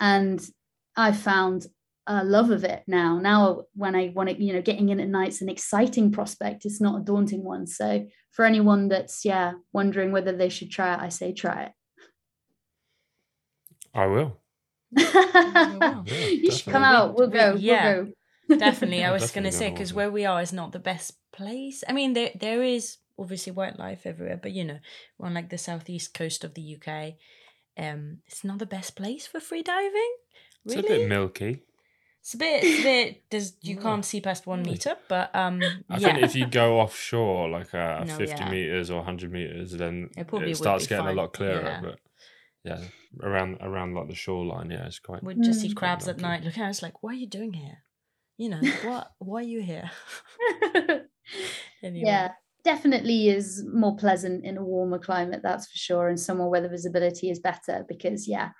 and 0.00 0.48
i 0.96 1.12
found 1.12 1.66
a 2.08 2.24
love 2.24 2.50
of 2.50 2.64
it 2.64 2.82
now 2.86 3.18
now 3.18 3.62
when 3.74 3.94
i 3.94 4.10
want 4.14 4.28
to 4.28 4.42
you 4.42 4.52
know 4.52 4.62
getting 4.62 4.88
in 4.88 4.98
at 4.98 5.08
night's 5.08 5.40
an 5.42 5.48
exciting 5.48 6.10
prospect 6.10 6.64
it's 6.64 6.80
not 6.80 7.00
a 7.00 7.04
daunting 7.04 7.44
one 7.44 7.66
so 7.66 8.06
for 8.30 8.44
anyone 8.44 8.88
that's 8.88 9.24
yeah 9.24 9.52
wondering 9.72 10.10
whether 10.10 10.32
they 10.32 10.48
should 10.48 10.70
try 10.70 10.94
it 10.94 11.00
i 11.00 11.08
say 11.08 11.32
try 11.32 11.64
it. 11.64 11.72
I 13.94 14.06
will. 14.06 14.38
Yeah, 14.96 16.02
you 16.06 16.50
should 16.50 16.72
come 16.72 16.84
out 16.84 17.14
we'll 17.14 17.28
go 17.28 17.54
yeah. 17.58 17.96
we'll 17.96 18.04
go 18.48 18.56
definitely 18.56 19.04
i 19.04 19.12
was 19.12 19.30
gonna 19.30 19.52
say 19.52 19.70
because 19.70 19.92
where 19.92 20.10
we 20.10 20.24
are 20.24 20.40
is 20.40 20.52
not 20.52 20.72
the 20.72 20.78
best 20.78 21.18
place 21.32 21.84
i 21.88 21.92
mean 21.92 22.14
there 22.14 22.30
there 22.38 22.62
is 22.62 22.96
obviously 23.18 23.52
wildlife 23.52 24.06
everywhere 24.06 24.38
but 24.40 24.52
you 24.52 24.64
know 24.64 24.78
we're 25.18 25.26
on 25.26 25.34
like 25.34 25.50
the 25.50 25.58
southeast 25.58 26.14
coast 26.14 26.44
of 26.44 26.54
the 26.54 26.76
uk 26.76 26.88
um 27.76 28.18
it's 28.26 28.44
not 28.44 28.58
the 28.58 28.64
best 28.64 28.96
place 28.96 29.26
for 29.26 29.40
free 29.40 29.62
diving 29.62 30.14
Really? 30.64 30.80
It's 30.80 30.88
a 30.88 30.92
bit 30.92 31.08
milky. 31.08 31.62
It's 32.28 32.34
a 32.34 32.36
bit 32.36 32.62
it's 32.64 32.80
a 32.80 32.82
bit 32.82 33.22
there's 33.30 33.52
you 33.62 33.76
can't 33.76 34.04
see 34.04 34.20
past 34.20 34.46
one 34.46 34.62
meter 34.62 34.94
but 35.08 35.34
um 35.34 35.62
I 35.88 35.96
yeah 35.98 36.12
think 36.12 36.24
if 36.24 36.34
you 36.36 36.46
go 36.46 36.78
offshore, 36.84 37.48
like 37.48 37.72
uh, 37.74 38.04
No, 38.04 38.16
50 38.16 38.34
yeah. 38.36 38.50
meters 38.50 38.90
or 38.90 38.96
100 38.98 39.32
meters, 39.32 39.72
then 39.72 40.10
It 40.16 40.20
it, 40.20 40.26
probably 40.28 40.48
would 40.48 40.56
starts 40.58 40.84
be 40.84 40.90
getting 40.90 41.06
fine. 41.06 41.14
a 41.14 41.20
lot 41.22 41.32
clearer. 41.32 41.62
Yeah. 41.62 41.80
But 41.82 41.98
yeah, 42.64 42.80
around 43.22 43.58
around 43.62 43.94
like 43.94 44.08
the 44.08 44.14
shoreline, 44.14 44.70
yeah, 44.70 44.84
it's 44.86 44.98
quite. 44.98 45.22
we'd 45.24 45.42
just 45.42 45.60
see 45.62 45.70
Mm. 45.70 45.76
crabs 45.76 46.06
at 46.08 46.16
Lucky. 46.16 46.28
night 46.28 46.44
Look 46.44 46.58
at 46.58 46.68
us 46.68 46.82
like 46.82 47.02
what 47.02 47.12
are 47.14 47.18
you 47.24 47.26
doing 47.28 47.54
here 47.54 47.78
you 48.36 48.48
know 48.50 48.60
what 48.84 49.10
why 49.18 49.40
are 49.40 49.42
you 49.54 49.62
here 49.62 49.90
anyway 51.82 52.02
yeah 52.06 52.28
definitely 52.64 53.28
is 53.28 53.64
more 53.72 53.96
pleasant 53.96 54.44
in 54.44 54.56
a 54.58 54.62
warmer 54.64 54.98
climate 54.98 55.40
that's 55.42 55.66
for 55.70 55.76
sure 55.78 56.08
and 56.08 56.20
somewhere 56.20 56.48
where 56.48 56.60
the 56.60 56.68
visibility 56.68 57.30
is 57.30 57.38
better 57.40 57.84
because 57.88 58.28
yeah 58.28 58.50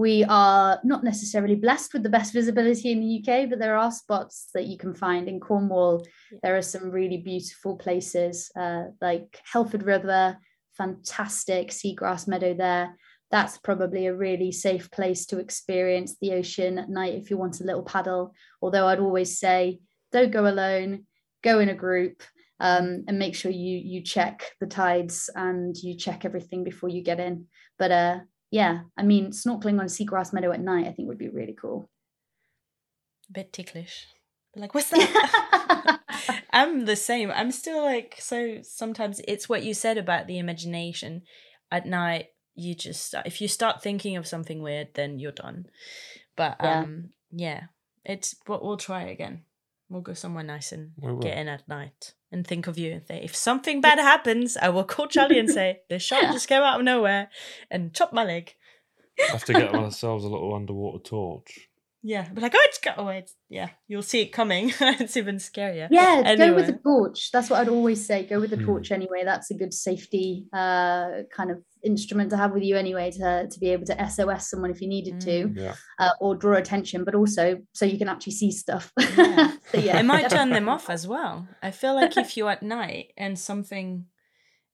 we 0.00 0.24
are 0.24 0.80
not 0.82 1.04
necessarily 1.04 1.54
blessed 1.54 1.92
with 1.92 2.02
the 2.02 2.08
best 2.16 2.32
visibility 2.32 2.90
in 2.90 3.00
the 3.00 3.12
UK 3.18 3.48
but 3.50 3.58
there 3.58 3.76
are 3.76 3.92
spots 3.92 4.48
that 4.54 4.66
you 4.66 4.78
can 4.78 4.94
find 4.94 5.28
in 5.28 5.38
Cornwall 5.38 6.06
Yeah. 6.32 6.38
there 6.42 6.56
are 6.56 6.70
some 6.74 6.90
really 6.90 7.18
beautiful 7.18 7.76
places 7.76 8.50
uh, 8.56 8.84
like 9.00 9.28
Helford 9.52 9.82
River 9.82 10.38
fantastic 10.76 11.68
seagrass 11.68 12.26
meadow 12.26 12.54
there 12.54 12.96
that's 13.30 13.58
probably 13.58 14.06
a 14.06 14.14
really 14.26 14.52
safe 14.52 14.90
place 14.90 15.26
to 15.26 15.38
experience 15.38 16.16
the 16.16 16.32
ocean 16.32 16.78
at 16.78 16.88
night 16.88 17.14
if 17.14 17.30
you 17.30 17.36
want 17.36 17.60
a 17.60 17.64
little 17.64 17.82
paddle 17.94 18.32
although 18.62 18.86
I'd 18.88 19.00
always 19.06 19.38
say 19.38 19.80
don't 20.12 20.32
go 20.32 20.46
alone 20.46 21.04
go 21.42 21.58
in 21.60 21.68
a 21.68 21.74
group 21.74 22.22
um, 22.60 23.04
and 23.08 23.18
make 23.18 23.34
sure 23.34 23.50
you 23.50 23.76
you 23.92 24.02
check 24.02 24.52
the 24.60 24.66
tides 24.66 25.30
and 25.34 25.74
you 25.76 25.94
check 25.96 26.24
everything 26.24 26.62
before 26.62 26.90
you 26.90 27.02
get 27.02 27.18
in. 27.18 27.46
But 27.78 27.90
uh, 27.90 28.18
yeah, 28.50 28.80
I 28.96 29.02
mean, 29.02 29.30
snorkeling 29.30 29.78
on 29.78 29.86
a 29.86 29.94
seagrass 29.96 30.32
meadow 30.32 30.52
at 30.52 30.60
night, 30.60 30.86
I 30.88 30.92
think 30.92 31.08
would 31.08 31.18
be 31.18 31.28
really 31.28 31.56
cool. 31.60 31.88
a 33.28 33.32
bit 33.32 33.52
ticklish 33.52 34.06
But 34.52 34.60
like 34.62 34.74
what's 34.74 34.90
that 34.90 36.00
I'm 36.52 36.84
the 36.84 36.96
same. 36.96 37.30
I'm 37.30 37.52
still 37.52 37.82
like 37.84 38.16
so 38.18 38.58
sometimes 38.62 39.20
it's 39.28 39.48
what 39.48 39.62
you 39.62 39.72
said 39.74 39.98
about 39.98 40.26
the 40.26 40.38
imagination. 40.38 41.22
At 41.70 41.86
night 41.86 42.26
you 42.56 42.74
just 42.74 43.14
if 43.24 43.40
you 43.40 43.46
start 43.48 43.82
thinking 43.82 44.16
of 44.16 44.26
something 44.26 44.60
weird 44.62 44.88
then 44.94 45.18
you're 45.20 45.32
done. 45.32 45.66
But 46.36 46.56
Yeah. 46.60 46.80
um 46.80 47.10
yeah, 47.30 47.62
it's 48.04 48.34
but 48.46 48.64
we'll 48.64 48.76
try 48.76 49.02
again. 49.02 49.44
We'll 49.88 50.02
go 50.02 50.14
somewhere 50.14 50.44
nice 50.44 50.72
and 50.72 50.92
get 51.22 51.38
in 51.38 51.46
at 51.48 51.68
night. 51.68 52.14
And 52.32 52.46
think 52.46 52.66
of 52.66 52.78
you 52.78 52.92
and 53.08 53.22
if 53.24 53.34
something 53.34 53.80
bad 53.80 53.98
happens, 53.98 54.56
I 54.56 54.68
will 54.68 54.84
call 54.84 55.06
Charlie 55.08 55.38
and 55.38 55.50
say, 55.50 55.80
the 55.88 55.98
shark 55.98 56.22
just 56.32 56.48
came 56.48 56.62
out 56.62 56.78
of 56.78 56.84
nowhere 56.84 57.28
and 57.70 57.92
chopped 57.94 58.12
my 58.12 58.24
leg. 58.24 58.54
have 59.30 59.44
to 59.44 59.52
get 59.54 59.68
ourselves 59.70 60.24
a 60.24 60.28
little 60.28 60.54
underwater 60.54 60.98
torch. 60.98 61.68
Yeah, 62.02 62.26
but 62.32 62.42
like, 62.42 62.54
oh, 62.54 62.62
it's 62.64 62.78
got, 62.78 62.98
oh, 62.98 63.08
it's, 63.08 63.34
yeah, 63.50 63.70
you'll 63.86 64.00
see 64.02 64.22
it 64.22 64.28
coming. 64.32 64.72
it's 64.80 65.16
even 65.18 65.36
scarier. 65.36 65.88
Yeah, 65.90 66.22
go 66.36 66.54
with 66.54 66.68
Anyway. 66.68 66.78
a 66.78 66.82
torch. 66.82 67.30
That's 67.30 67.50
what 67.50 67.60
I'd 67.60 67.68
always 67.68 68.06
say. 68.06 68.24
Go 68.24 68.40
with 68.40 68.52
a 68.54 68.56
Hmm. 68.56 68.64
torch 68.64 68.90
anyway. 68.90 69.22
That's 69.24 69.50
a 69.50 69.54
good 69.54 69.74
safety 69.74 70.46
uh, 70.52 71.24
kind 71.34 71.50
of 71.50 71.62
instrument 71.84 72.30
to 72.30 72.36
have 72.36 72.52
with 72.52 72.62
you 72.62 72.76
anyway 72.76 73.10
to, 73.10 73.48
to 73.50 73.58
be 73.60 73.70
able 73.70 73.86
to 73.86 74.08
SOS 74.10 74.50
someone 74.50 74.70
if 74.70 74.80
you 74.80 74.88
needed 74.88 75.20
to 75.22 75.52
Yeah. 75.54 75.74
uh, 75.98 76.10
or 76.20 76.34
draw 76.34 76.56
attention, 76.56 77.04
but 77.04 77.14
also 77.14 77.58
so 77.72 77.84
you 77.86 77.98
can 77.98 78.08
actually 78.08 78.32
see 78.34 78.50
stuff. 78.52 78.92
Yeah. 79.16 79.52
so, 79.72 79.78
yeah, 79.78 79.98
it 79.98 80.04
might 80.04 80.28
turn 80.30 80.50
them 80.50 80.68
off 80.68 80.90
as 80.96 81.06
well. 81.06 81.46
I 81.62 81.70
feel 81.70 81.94
like 81.94 82.16
if 82.16 82.36
you're 82.36 82.50
at 82.50 82.62
night 82.62 83.12
and 83.16 83.38
something, 83.38 84.06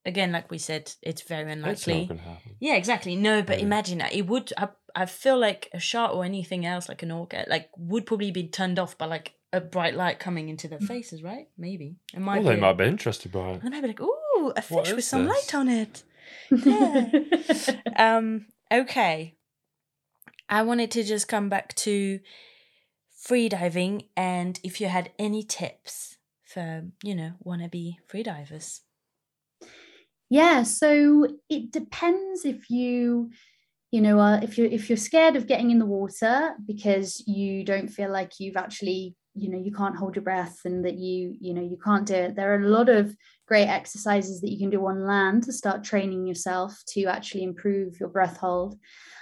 again, 0.04 0.32
like 0.32 0.50
we 0.50 0.58
said, 0.58 0.92
it's 1.02 1.22
very 1.22 1.50
unlikely. 1.50 2.00
not 2.00 2.08
going 2.08 2.20
to 2.20 2.24
happen. 2.26 2.56
Yeah, 2.60 2.74
exactly. 2.74 3.16
No, 3.16 3.42
but 3.42 3.58
Yeah. 3.58 3.64
imagine 3.66 3.98
that 3.98 4.14
it 4.14 4.26
would. 4.26 4.52
I, 4.56 4.68
I 4.94 5.06
feel 5.06 5.38
like 5.38 5.68
a 5.74 5.78
shark 5.80 6.14
or 6.14 6.24
anything 6.24 6.64
else, 6.64 6.88
like 6.88 7.02
an 7.02 7.10
orca, 7.10 7.44
like 7.48 7.68
would 7.76 8.06
probably 8.06 8.30
be 8.30 8.48
turned 8.48 8.78
off 8.78 8.96
by 8.96 9.06
like 9.06 9.34
a 9.52 9.60
bright 9.60 9.94
light 9.94 10.18
coming 10.18 10.48
into 10.48 10.68
their 10.68 10.80
faces, 10.80 11.22
right? 11.22 11.48
Maybe 11.58 11.96
it 12.14 12.20
might. 12.20 12.38
Well, 12.38 12.48
they 12.48 12.54
be. 12.56 12.60
might 12.62 12.78
be 12.78 12.84
interested 12.86 13.30
by 13.32 13.50
it. 13.52 13.62
They 13.62 13.68
might 13.68 13.82
be 13.82 13.88
like, 13.88 14.00
"Ooh, 14.00 14.52
a 14.56 14.62
fish 14.62 14.92
with 14.92 15.04
some 15.04 15.24
this?" 15.26 15.34
light 15.52 15.54
on 15.54 15.68
it." 15.68 16.02
Um. 17.96 18.46
Okay. 18.72 19.36
I 20.48 20.62
wanted 20.62 20.90
to 20.92 21.02
just 21.02 21.28
come 21.28 21.48
back 21.48 21.74
to 21.76 22.20
freediving 23.26 24.08
and 24.16 24.60
if 24.62 24.80
you 24.80 24.86
had 24.86 25.10
any 25.18 25.42
tips 25.42 26.18
for 26.44 26.84
you 27.02 27.14
know 27.14 27.32
wannabe 27.44 27.96
freedivers. 28.08 28.80
Yeah, 30.28 30.64
so 30.64 31.26
it 31.48 31.70
depends 31.70 32.44
if 32.44 32.68
you, 32.68 33.30
you 33.92 34.00
know, 34.00 34.18
uh, 34.18 34.40
if 34.42 34.58
you're 34.58 34.66
if 34.66 34.88
you're 34.90 34.96
scared 34.96 35.36
of 35.36 35.46
getting 35.46 35.70
in 35.70 35.78
the 35.78 35.86
water 35.86 36.54
because 36.66 37.22
you 37.26 37.64
don't 37.64 37.88
feel 37.88 38.10
like 38.10 38.32
you've 38.40 38.56
actually, 38.56 39.14
you 39.34 39.48
know, 39.48 39.58
you 39.58 39.72
can't 39.72 39.96
hold 39.96 40.16
your 40.16 40.24
breath 40.24 40.60
and 40.64 40.84
that 40.84 40.96
you, 40.96 41.36
you 41.40 41.54
know, 41.54 41.62
you 41.62 41.78
can't 41.82 42.06
do 42.06 42.14
it. 42.14 42.34
There 42.36 42.52
are 42.52 42.60
a 42.60 42.68
lot 42.68 42.88
of 42.88 43.16
great 43.46 43.68
exercises 43.68 44.40
that 44.40 44.50
you 44.50 44.58
can 44.58 44.70
do 44.70 44.84
on 44.86 45.06
land 45.06 45.44
to 45.44 45.52
start 45.52 45.84
training 45.84 46.26
yourself 46.26 46.82
to 46.88 47.04
actually 47.04 47.44
improve 47.44 47.98
your 48.00 48.08
breath 48.08 48.36
hold. 48.36 48.78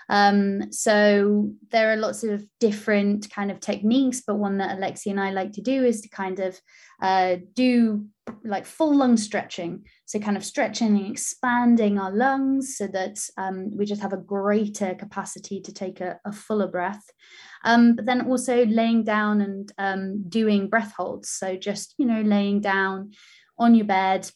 Um, 0.08 0.70
so 0.72 1.50
there 1.70 1.92
are 1.92 1.96
lots 1.96 2.24
of 2.24 2.44
different 2.60 3.30
kind 3.30 3.50
of 3.50 3.60
techniques, 3.60 4.22
but 4.26 4.36
one 4.36 4.58
that 4.58 4.78
Alexi 4.78 5.06
and 5.06 5.20
I 5.20 5.30
like 5.30 5.52
to 5.52 5.62
do 5.62 5.84
is 5.84 6.02
to 6.02 6.08
kind 6.08 6.40
of 6.40 6.60
uh, 7.00 7.36
do 7.54 8.06
like 8.44 8.66
full 8.66 8.94
lung 8.94 9.16
stretching. 9.16 9.84
So, 10.06 10.18
kind 10.18 10.36
of 10.36 10.44
stretching 10.44 10.96
and 10.96 11.10
expanding 11.10 11.98
our 11.98 12.12
lungs 12.12 12.76
so 12.76 12.86
that 12.88 13.18
um, 13.36 13.70
we 13.76 13.84
just 13.86 14.02
have 14.02 14.12
a 14.12 14.18
greater 14.18 14.94
capacity 14.94 15.60
to 15.60 15.72
take 15.72 16.00
a, 16.00 16.18
a 16.24 16.32
fuller 16.32 16.68
breath. 16.68 17.04
Um, 17.64 17.96
but 17.96 18.04
then 18.04 18.28
also 18.28 18.66
laying 18.66 19.04
down 19.04 19.40
and 19.40 19.72
um, 19.78 20.28
doing 20.28 20.68
breath 20.68 20.92
holds. 20.96 21.30
So, 21.30 21.56
just, 21.56 21.94
you 21.98 22.06
know, 22.06 22.20
laying 22.20 22.60
down 22.60 23.12
on 23.58 23.74
your 23.74 23.86
bed 23.86 24.30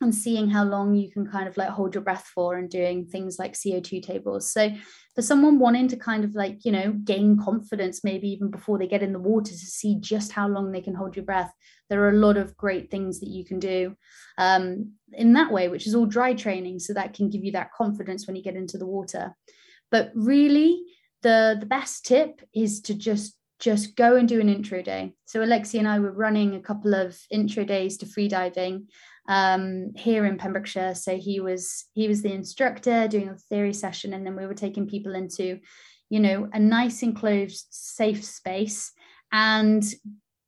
and 0.00 0.14
seeing 0.14 0.48
how 0.48 0.64
long 0.64 0.94
you 0.94 1.10
can 1.10 1.26
kind 1.26 1.48
of 1.48 1.56
like 1.56 1.70
hold 1.70 1.94
your 1.94 2.04
breath 2.04 2.30
for 2.32 2.56
and 2.56 2.70
doing 2.70 3.04
things 3.04 3.38
like 3.38 3.54
CO2 3.54 4.02
tables. 4.02 4.52
So, 4.52 4.70
for 5.14 5.22
someone 5.22 5.58
wanting 5.58 5.88
to 5.88 5.96
kind 5.96 6.24
of 6.24 6.36
like, 6.36 6.64
you 6.64 6.70
know, 6.70 6.92
gain 6.92 7.36
confidence, 7.36 8.04
maybe 8.04 8.28
even 8.28 8.50
before 8.50 8.78
they 8.78 8.86
get 8.86 9.02
in 9.02 9.12
the 9.12 9.18
water 9.18 9.50
to 9.50 9.56
see 9.56 9.98
just 9.98 10.30
how 10.30 10.46
long 10.46 10.70
they 10.70 10.80
can 10.80 10.94
hold 10.94 11.16
your 11.16 11.24
breath, 11.24 11.52
there 11.90 12.04
are 12.04 12.10
a 12.10 12.18
lot 12.18 12.36
of 12.36 12.56
great 12.56 12.90
things 12.90 13.18
that 13.20 13.28
you 13.28 13.44
can 13.44 13.58
do 13.58 13.96
um, 14.38 14.92
in 15.12 15.32
that 15.32 15.50
way, 15.50 15.68
which 15.68 15.86
is 15.86 15.94
all 15.94 16.06
dry 16.06 16.34
training. 16.34 16.78
So 16.78 16.94
that 16.94 17.14
can 17.14 17.30
give 17.30 17.44
you 17.44 17.52
that 17.52 17.72
confidence 17.72 18.26
when 18.26 18.36
you 18.36 18.42
get 18.42 18.56
into 18.56 18.78
the 18.78 18.86
water. 18.86 19.34
But 19.90 20.12
really, 20.14 20.82
the 21.22 21.56
the 21.58 21.66
best 21.66 22.04
tip 22.04 22.40
is 22.54 22.80
to 22.82 22.94
just 22.94 23.37
just 23.58 23.96
go 23.96 24.16
and 24.16 24.28
do 24.28 24.40
an 24.40 24.48
intro 24.48 24.82
day. 24.82 25.12
So 25.26 25.40
Alexi 25.40 25.78
and 25.78 25.88
I 25.88 25.98
were 25.98 26.12
running 26.12 26.54
a 26.54 26.60
couple 26.60 26.94
of 26.94 27.18
intro 27.30 27.64
days 27.64 27.96
to 27.98 28.06
freediving 28.06 28.86
um, 29.28 29.92
here 29.96 30.24
in 30.26 30.38
Pembrokeshire. 30.38 30.94
So 30.94 31.16
he 31.16 31.40
was 31.40 31.86
he 31.94 32.08
was 32.08 32.22
the 32.22 32.32
instructor 32.32 33.08
doing 33.08 33.28
a 33.28 33.36
theory 33.36 33.74
session, 33.74 34.14
and 34.14 34.24
then 34.24 34.36
we 34.36 34.46
were 34.46 34.54
taking 34.54 34.86
people 34.86 35.14
into, 35.14 35.58
you 36.08 36.20
know, 36.20 36.48
a 36.52 36.58
nice 36.58 37.02
enclosed, 37.02 37.66
safe 37.70 38.24
space 38.24 38.92
and 39.32 39.84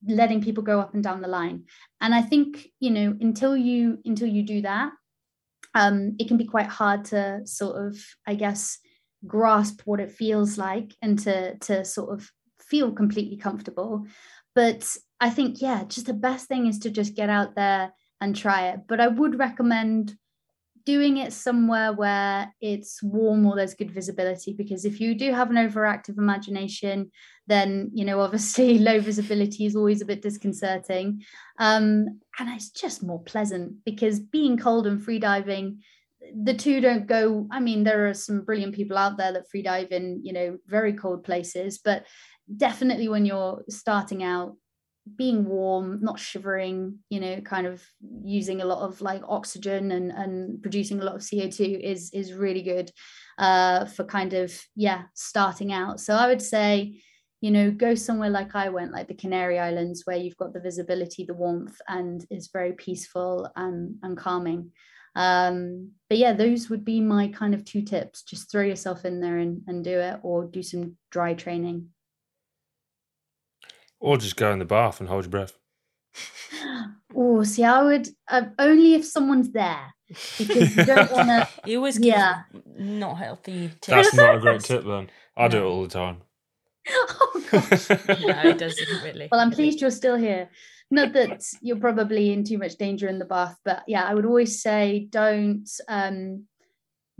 letting 0.07 0.43
people 0.43 0.63
go 0.63 0.81
up 0.81 0.95
and 0.95 1.03
down 1.03 1.21
the 1.21 1.29
line 1.29 1.65
and 2.01 2.15
i 2.15 2.23
think 2.23 2.69
you 2.81 2.91
know 2.91 3.15
until 3.21 3.57
you 3.57 3.99
until 4.05 4.27
you 4.27 4.43
do 4.43 4.63
that 4.63 4.91
um 5.75 6.17
it 6.19 6.27
can 6.27 6.37
be 6.37 6.47
quite 6.47 6.67
hard 6.67 7.05
to 7.05 7.41
sort 7.45 7.87
of 7.87 7.99
i 8.27 8.35
guess 8.35 8.79
grasp 9.27 9.83
what 9.85 10.01
it 10.01 10.11
feels 10.11 10.57
like 10.57 10.95
and 11.03 11.19
to 11.19 11.55
to 11.59 11.85
sort 11.85 12.19
of 12.19 12.31
feel 12.71 12.93
completely 12.93 13.37
comfortable. 13.37 14.07
But 14.55 14.97
i 15.23 15.29
think 15.29 15.61
yeah 15.61 15.85
just 15.85 16.07
the 16.07 16.15
best 16.15 16.49
thing 16.49 16.67
is 16.67 16.79
to 16.79 16.91
just 16.91 17.15
get 17.15 17.29
out 17.29 17.55
there 17.55 17.93
and 18.21 18.35
try 18.35 18.69
it. 18.69 18.81
But 18.89 19.01
i 19.01 19.09
would 19.09 19.39
recommend 19.39 20.17
doing 20.87 21.19
it 21.19 21.33
somewhere 21.33 21.93
where 21.93 22.53
it's 22.61 23.03
warm 23.03 23.45
or 23.47 23.55
there's 23.55 23.75
good 23.75 23.91
visibility 23.91 24.55
because 24.55 24.85
if 24.87 24.99
you 24.99 25.15
do 25.15 25.33
have 25.33 25.51
an 25.51 25.57
overactive 25.57 26.17
imagination 26.17 27.11
then 27.47 27.91
you 27.93 28.05
know 28.05 28.21
obviously 28.27 28.79
low 28.79 28.99
visibility 29.01 29.67
is 29.67 29.77
always 29.77 30.01
a 30.01 30.07
bit 30.07 30.23
disconcerting. 30.23 31.23
Um, 31.59 32.21
and 32.39 32.49
it's 32.49 32.71
just 32.71 33.03
more 33.03 33.23
pleasant 33.23 33.85
because 33.85 34.19
being 34.19 34.57
cold 34.57 34.87
and 34.87 35.03
free 35.03 35.19
diving 35.19 35.81
the 36.45 36.55
two 36.55 36.81
don't 36.81 37.07
go 37.07 37.47
i 37.51 37.61
mean 37.61 37.83
there 37.83 38.09
are 38.09 38.15
some 38.15 38.43
brilliant 38.43 38.75
people 38.75 38.97
out 38.97 39.17
there 39.17 39.33
that 39.33 39.49
free 39.51 39.63
dive 39.63 39.91
in 39.91 40.21
you 40.23 40.33
know 40.33 40.59
very 40.67 40.93
cold 40.93 41.25
places 41.25 41.79
but 41.79 42.05
definitely 42.57 43.09
when 43.09 43.25
you're 43.25 43.63
starting 43.69 44.23
out 44.23 44.57
being 45.17 45.45
warm 45.45 45.99
not 46.03 46.19
shivering 46.19 46.99
you 47.09 47.21
know 47.21 47.41
kind 47.41 47.67
of 47.67 47.83
using 48.23 48.61
a 48.61 48.65
lot 48.65 48.83
of 48.87 49.01
like 49.01 49.23
oxygen 49.27 49.93
and 49.93 50.11
and 50.13 50.63
producing 50.63 51.01
a 51.01 51.05
lot 51.05 51.15
of 51.15 51.23
co2 51.23 51.81
is 51.81 52.11
is 52.13 52.33
really 52.35 52.63
good 52.63 52.91
uh 53.39 53.87
for 53.87 54.05
kind 54.05 54.35
of 54.35 54.53
yeah 54.77 55.03
starting 55.15 55.73
out. 55.73 56.01
So 56.01 56.15
i 56.15 56.27
would 56.27 56.43
say 56.43 57.01
you 57.41 57.51
know 57.51 57.71
go 57.71 57.95
somewhere 57.95 58.31
like 58.31 58.55
i 58.55 58.69
went 58.69 58.93
like 58.93 59.09
the 59.09 59.15
canary 59.15 59.59
islands 59.59 60.03
where 60.05 60.19
you've 60.19 60.37
got 60.37 60.53
the 60.53 60.61
visibility 60.61 61.25
the 61.25 61.35
warmth 61.35 61.81
and 61.89 62.25
is 62.31 62.51
very 62.53 62.73
peaceful 62.73 63.51
and 63.57 63.97
and 64.03 64.17
calming. 64.17 64.71
Um 65.17 65.93
but 66.09 66.19
yeah 66.19 66.35
those 66.35 66.69
would 66.69 66.85
be 66.85 67.01
my 67.01 67.29
kind 67.29 67.55
of 67.55 67.65
two 67.65 67.83
tips. 67.83 68.23
Just 68.23 68.51
throw 68.51 68.63
yourself 68.63 69.05
in 69.05 69.21
there 69.21 69.39
and, 69.39 69.63
and 69.67 69.83
do 69.83 69.99
it 69.99 70.21
or 70.23 70.45
do 70.45 70.63
some 70.63 70.97
dry 71.11 71.35
training 71.35 71.89
Or 74.01 74.17
just 74.17 74.37
go 74.37 74.51
in 74.53 74.59
the 74.59 74.65
bath 74.65 74.99
and 75.01 75.09
hold 75.09 75.25
your 75.25 75.31
breath. 75.31 75.57
oh 77.15 77.43
see 77.45 77.63
i 77.63 77.83
would 77.83 78.09
uh, 78.29 78.43
only 78.59 78.95
if 78.95 79.05
someone's 79.05 79.53
there 79.53 79.95
because 80.39 80.77
you 80.77 80.85
don't 80.85 81.11
want 81.13 81.29
to 81.29 81.49
You 81.65 81.77
always 81.79 81.99
give 81.99 82.15
Yeah. 82.15 82.43
not 82.77 83.19
healthy 83.19 83.69
tips. 83.81 83.87
That's 83.87 84.15
not 84.15 84.35
a 84.35 84.41
great 84.41 84.63
tip 84.63 84.85
then. 84.85 85.09
I 85.37 85.47
do 85.47 85.59
it 85.59 85.71
all 85.71 85.83
the 85.83 85.89
time. 85.89 86.23
oh 86.91 87.43
gosh 87.51 87.89
no, 88.09 88.51
it 88.51 88.59
doesn't 88.59 89.03
really. 89.05 89.29
Well, 89.31 89.41
I'm 89.41 89.53
pleased 89.53 89.81
you're 89.81 89.91
still 89.93 90.17
here. 90.17 90.51
Not 90.91 91.13
that 91.13 91.45
you're 91.63 91.79
probably 91.79 92.33
in 92.33 92.43
too 92.43 92.59
much 92.59 92.75
danger 92.77 93.07
in 93.07 93.21
the 93.21 93.25
bath, 93.25 93.57
but 93.65 93.85
yeah, 93.87 94.03
I 94.05 94.15
would 94.15 94.27
always 94.27 94.61
say 94.61 95.07
don't 95.11 95.69
um, 95.87 96.47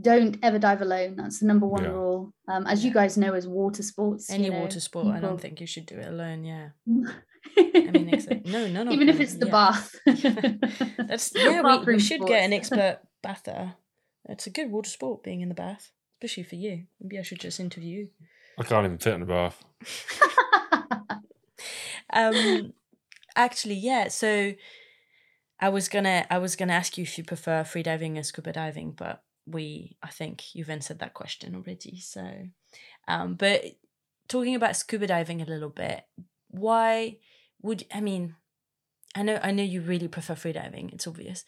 don't 0.01 0.37
ever 0.43 0.59
dive 0.59 0.83
alone. 0.83 1.17
That's 1.17 1.41
the 1.41 1.47
number 1.47 1.67
one 1.67 1.85
Yeah. 1.85 1.91
rule. 1.91 2.33
Um, 2.49 2.67
as 2.67 2.85
you 2.85 2.93
guys 2.93 3.17
know, 3.17 3.35
as 3.35 3.47
water 3.47 3.83
sports, 3.83 4.29
you 4.29 4.35
Any 4.37 4.51
know, 4.51 4.61
water 4.61 4.81
sport, 4.81 5.09
I 5.09 5.21
don't 5.21 5.41
think 5.41 5.61
you 5.61 5.67
should 5.67 5.87
do 5.87 5.97
it 5.97 6.07
alone. 6.09 6.45
Yeah, 6.45 6.69
I 7.59 7.91
mean, 7.93 8.09
except, 8.09 8.47
no, 8.47 8.67
none 8.69 8.89
of 8.89 8.95
even 8.95 9.09
if 9.09 9.21
it's 9.21 9.35
the 9.35 9.47
yeah. 9.47 9.53
bath. 9.53 9.95
That's 11.09 11.33
yeah. 11.37 11.49
We, 11.49 11.57
we 11.57 11.63
Bathroom 11.63 11.99
should 11.99 12.27
get 12.27 12.45
an 12.45 12.53
expert 12.53 13.01
bather. 13.23 13.75
It's 14.29 14.47
a 14.47 14.51
good 14.51 14.71
water 14.71 14.91
sport 14.91 15.23
being 15.23 15.41
in 15.41 15.49
the 15.49 15.55
bath, 15.55 15.91
especially 16.19 16.45
for 16.45 16.57
you. 16.57 16.85
Maybe 17.01 17.19
I 17.19 17.23
should 17.23 17.41
just 17.41 17.59
interview 17.61 17.99
you. 18.01 18.09
I 18.59 18.65
can't 18.65 18.85
even 18.85 18.99
fit 18.99 19.15
in 19.15 19.21
the 19.21 19.27
bath. 19.27 19.63
um 22.13 22.73
actually 23.37 23.75
yeah 23.75 24.09
so 24.09 24.53
i 25.61 25.69
was 25.69 25.89
gonna 25.89 26.27
i 26.31 26.39
was 26.39 26.57
gonna 26.57 26.73
ask 26.73 26.99
you 26.99 27.03
if 27.03 27.17
you 27.17 27.25
prefer 27.25 27.63
free 27.65 27.83
diving 27.83 28.19
or 28.19 28.23
scuba 28.23 28.53
diving 28.53 28.91
but 28.91 29.23
we 29.51 29.97
i 30.03 30.09
think 30.09 30.55
you've 30.55 30.71
answered 30.71 30.99
that 30.99 31.15
question 31.15 31.55
already 31.55 31.99
so 31.99 32.47
um 33.09 33.35
but 33.35 33.65
talking 34.29 34.55
about 34.55 34.77
scuba 34.77 35.07
diving 35.07 35.43
a 35.43 35.47
little 35.47 35.71
bit 35.71 36.05
why 36.49 37.19
would 37.63 37.85
i 37.93 38.01
mean 38.01 38.37
i 39.15 39.23
know 39.23 39.39
i 39.43 39.51
know 39.51 39.63
you 39.63 39.81
really 39.81 40.09
prefer 40.09 40.35
freediving 40.35 40.93
it's 40.93 41.07
obvious 41.07 41.45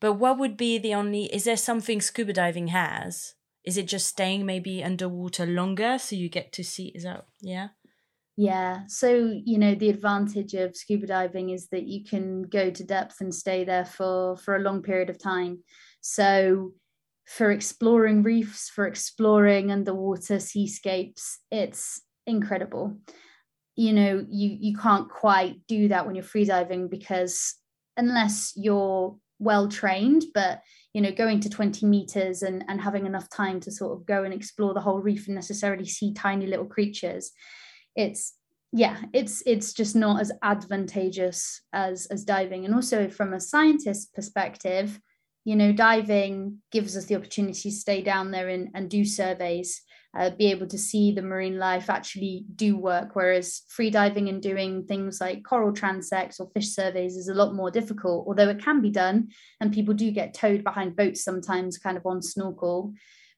but 0.00 0.14
what 0.14 0.38
would 0.38 0.56
be 0.56 0.78
the 0.78 0.94
only 0.94 1.24
is 1.26 1.44
there 1.44 1.56
something 1.56 2.00
scuba 2.00 2.32
diving 2.32 2.68
has 2.68 3.34
is 3.64 3.76
it 3.76 3.88
just 3.88 4.06
staying 4.06 4.46
maybe 4.46 4.84
underwater 4.84 5.46
longer 5.46 5.98
so 5.98 6.16
you 6.16 6.28
get 6.28 6.52
to 6.52 6.64
see 6.64 6.88
is 6.88 7.04
that 7.04 7.26
yeah 7.40 7.68
Yeah. 8.36 8.86
So, 8.86 9.40
you 9.44 9.58
know, 9.58 9.74
the 9.74 9.88
advantage 9.88 10.52
of 10.54 10.76
scuba 10.76 11.06
diving 11.06 11.50
is 11.50 11.68
that 11.68 11.84
you 11.84 12.04
can 12.04 12.42
go 12.42 12.70
to 12.70 12.84
depth 12.84 13.20
and 13.20 13.34
stay 13.34 13.64
there 13.64 13.86
for 13.86 14.36
for 14.36 14.56
a 14.56 14.60
long 14.60 14.82
period 14.82 15.08
of 15.08 15.18
time. 15.18 15.64
So, 16.02 16.72
for 17.26 17.50
exploring 17.50 18.22
reefs, 18.22 18.68
for 18.68 18.86
exploring 18.86 19.70
underwater 19.70 20.38
seascapes, 20.38 21.40
it's 21.50 22.00
incredible. 22.26 22.98
You 23.74 23.92
know, 23.92 24.24
you 24.28 24.56
you 24.58 24.76
can't 24.76 25.10
quite 25.10 25.56
do 25.68 25.88
that 25.88 26.06
when 26.06 26.14
you're 26.14 26.24
freediving 26.24 26.88
because 26.88 27.54
unless 27.96 28.52
you're 28.56 29.16
well 29.38 29.68
trained, 29.68 30.24
but 30.34 30.62
you 30.94 31.02
know, 31.02 31.12
going 31.12 31.40
to 31.40 31.50
20 31.50 31.84
meters 31.84 32.42
and, 32.42 32.64
and 32.68 32.80
having 32.80 33.04
enough 33.04 33.28
time 33.28 33.60
to 33.60 33.70
sort 33.70 33.98
of 33.98 34.06
go 34.06 34.24
and 34.24 34.32
explore 34.32 34.72
the 34.72 34.80
whole 34.80 35.00
reef 35.00 35.26
and 35.26 35.34
necessarily 35.34 35.84
see 35.84 36.14
tiny 36.14 36.46
little 36.46 36.64
creatures, 36.64 37.32
it's 37.94 38.34
yeah, 38.72 38.98
it's 39.12 39.42
it's 39.46 39.72
just 39.72 39.96
not 39.96 40.20
as 40.20 40.32
advantageous 40.42 41.60
as 41.72 42.06
as 42.06 42.24
diving. 42.24 42.64
And 42.64 42.74
also 42.74 43.08
from 43.08 43.34
a 43.34 43.40
scientist 43.40 44.14
perspective, 44.14 45.00
you 45.46 45.54
know, 45.54 45.70
diving 45.70 46.58
gives 46.72 46.96
us 46.96 47.04
the 47.04 47.14
opportunity 47.14 47.70
to 47.70 47.76
stay 47.76 48.02
down 48.02 48.32
there 48.32 48.48
and, 48.48 48.68
and 48.74 48.90
do 48.90 49.04
surveys, 49.04 49.80
uh, 50.18 50.30
be 50.30 50.50
able 50.50 50.66
to 50.66 50.76
see 50.76 51.12
the 51.12 51.22
marine 51.22 51.56
life 51.56 51.88
actually 51.88 52.44
do 52.56 52.76
work. 52.76 53.10
Whereas 53.14 53.62
free 53.68 53.88
diving 53.90 54.28
and 54.28 54.42
doing 54.42 54.86
things 54.86 55.20
like 55.20 55.44
coral 55.44 55.72
transects 55.72 56.40
or 56.40 56.50
fish 56.52 56.70
surveys 56.70 57.16
is 57.16 57.28
a 57.28 57.34
lot 57.34 57.54
more 57.54 57.70
difficult, 57.70 58.26
although 58.26 58.48
it 58.48 58.60
can 58.60 58.82
be 58.82 58.90
done. 58.90 59.28
And 59.60 59.72
people 59.72 59.94
do 59.94 60.10
get 60.10 60.34
towed 60.34 60.64
behind 60.64 60.96
boats 60.96 61.22
sometimes, 61.22 61.78
kind 61.78 61.96
of 61.96 62.04
on 62.04 62.22
snorkel. 62.22 62.92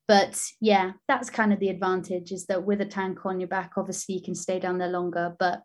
But 0.06 0.42
yeah, 0.62 0.92
that's 1.08 1.28
kind 1.28 1.52
of 1.52 1.60
the 1.60 1.68
advantage 1.68 2.32
is 2.32 2.46
that 2.46 2.64
with 2.64 2.80
a 2.80 2.86
tank 2.86 3.26
on 3.26 3.38
your 3.38 3.50
back, 3.50 3.72
obviously 3.76 4.14
you 4.14 4.22
can 4.22 4.34
stay 4.34 4.58
down 4.58 4.78
there 4.78 4.88
longer. 4.88 5.36
But 5.38 5.60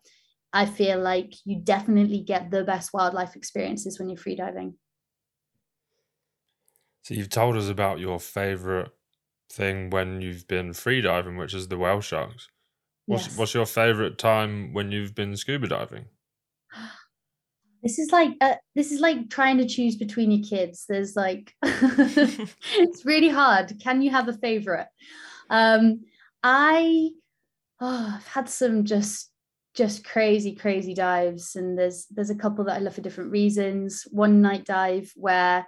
I 0.51 0.65
feel 0.65 0.99
like 0.99 1.35
you 1.45 1.61
definitely 1.63 2.19
get 2.19 2.51
the 2.51 2.65
best 2.65 2.93
wildlife 2.93 3.37
experiences 3.37 3.97
when 3.97 4.09
you're 4.09 4.17
free 4.17 4.35
diving. 4.35 4.75
So 7.03 7.13
you've 7.13 7.29
told 7.29 7.55
us 7.57 7.69
about 7.69 7.99
your 7.99 8.19
favorite 8.19 8.91
thing 9.49 9.89
when 9.89 10.21
you've 10.21 10.47
been 10.47 10.71
freediving, 10.71 11.37
which 11.37 11.53
is 11.53 11.67
the 11.67 11.77
whale 11.77 12.01
sharks. 12.01 12.49
What's 13.07 13.27
Yes. 13.27 13.37
what's 13.37 13.53
your 13.53 13.65
favorite 13.65 14.17
time 14.17 14.73
when 14.73 14.91
you've 14.91 15.15
been 15.15 15.35
scuba 15.37 15.67
diving? 15.67 16.07
This 17.83 17.99
is 17.99 18.13
like 18.13 18.31
uh, 18.39 18.55
this 18.75 18.93
is 18.93 19.01
like 19.01 19.29
trying 19.29 19.57
to 19.57 19.67
choose 19.67 19.97
between 19.97 20.31
your 20.31 20.47
kids. 20.47 20.85
There's 20.87 21.17
like 21.17 21.53
it's 21.63 23.05
really 23.05 23.27
hard. 23.27 23.73
Can 23.81 24.01
you 24.01 24.09
have 24.09 24.29
a 24.29 24.33
favorite? 24.33 24.87
Um, 25.49 26.05
I 26.43 27.09
oh, 27.81 28.13
I've 28.15 28.27
had 28.27 28.47
some 28.49 28.85
just 28.85 29.31
just 29.75 30.05
crazy 30.05 30.55
crazy 30.55 30.93
dives, 30.93 31.57
and 31.57 31.77
there's 31.77 32.05
there's 32.09 32.29
a 32.29 32.35
couple 32.35 32.63
that 32.65 32.77
I 32.77 32.79
love 32.79 32.95
for 32.95 33.01
different 33.01 33.31
reasons. 33.31 34.07
One 34.11 34.41
night 34.41 34.63
dive 34.65 35.11
where 35.15 35.67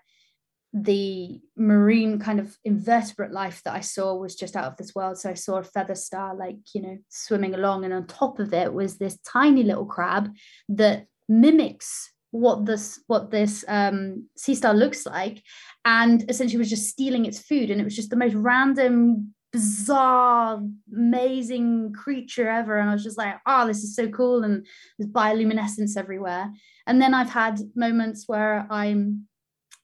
the 0.77 1.39
marine 1.55 2.19
kind 2.19 2.37
of 2.37 2.57
invertebrate 2.65 3.31
life 3.31 3.61
that 3.63 3.73
I 3.73 3.79
saw 3.79 4.13
was 4.13 4.35
just 4.35 4.57
out 4.57 4.65
of 4.65 4.75
this 4.75 4.93
world. 4.93 5.17
So 5.17 5.29
I 5.29 5.33
saw 5.33 5.55
a 5.55 5.63
feather 5.63 5.95
star, 5.95 6.35
like, 6.35 6.57
you 6.73 6.81
know, 6.81 6.97
swimming 7.07 7.55
along. 7.55 7.85
And 7.85 7.93
on 7.93 8.07
top 8.07 8.39
of 8.39 8.53
it 8.53 8.73
was 8.73 8.97
this 8.97 9.17
tiny 9.19 9.63
little 9.63 9.85
crab 9.85 10.29
that 10.67 11.07
mimics 11.29 12.11
what 12.31 12.65
this 12.65 13.01
what 13.07 13.31
this 13.31 13.63
um, 13.69 14.27
sea 14.35 14.53
star 14.53 14.73
looks 14.73 15.05
like 15.05 15.41
and 15.85 16.29
essentially 16.29 16.57
was 16.57 16.69
just 16.69 16.89
stealing 16.89 17.25
its 17.25 17.39
food 17.39 17.71
and 17.71 17.79
it 17.79 17.85
was 17.85 17.95
just 17.95 18.09
the 18.09 18.17
most 18.17 18.33
random 18.33 19.33
bizarre 19.53 20.61
amazing 20.93 21.93
creature 21.93 22.49
ever 22.49 22.77
and 22.77 22.89
i 22.89 22.93
was 22.93 23.03
just 23.03 23.17
like 23.17 23.35
oh 23.45 23.65
this 23.65 23.83
is 23.83 23.95
so 23.95 24.09
cool 24.09 24.43
and 24.43 24.67
there's 24.99 25.09
bioluminescence 25.09 25.95
everywhere 25.95 26.51
and 26.87 27.01
then 27.01 27.13
i've 27.13 27.29
had 27.29 27.57
moments 27.73 28.25
where 28.27 28.67
i'm 28.69 29.25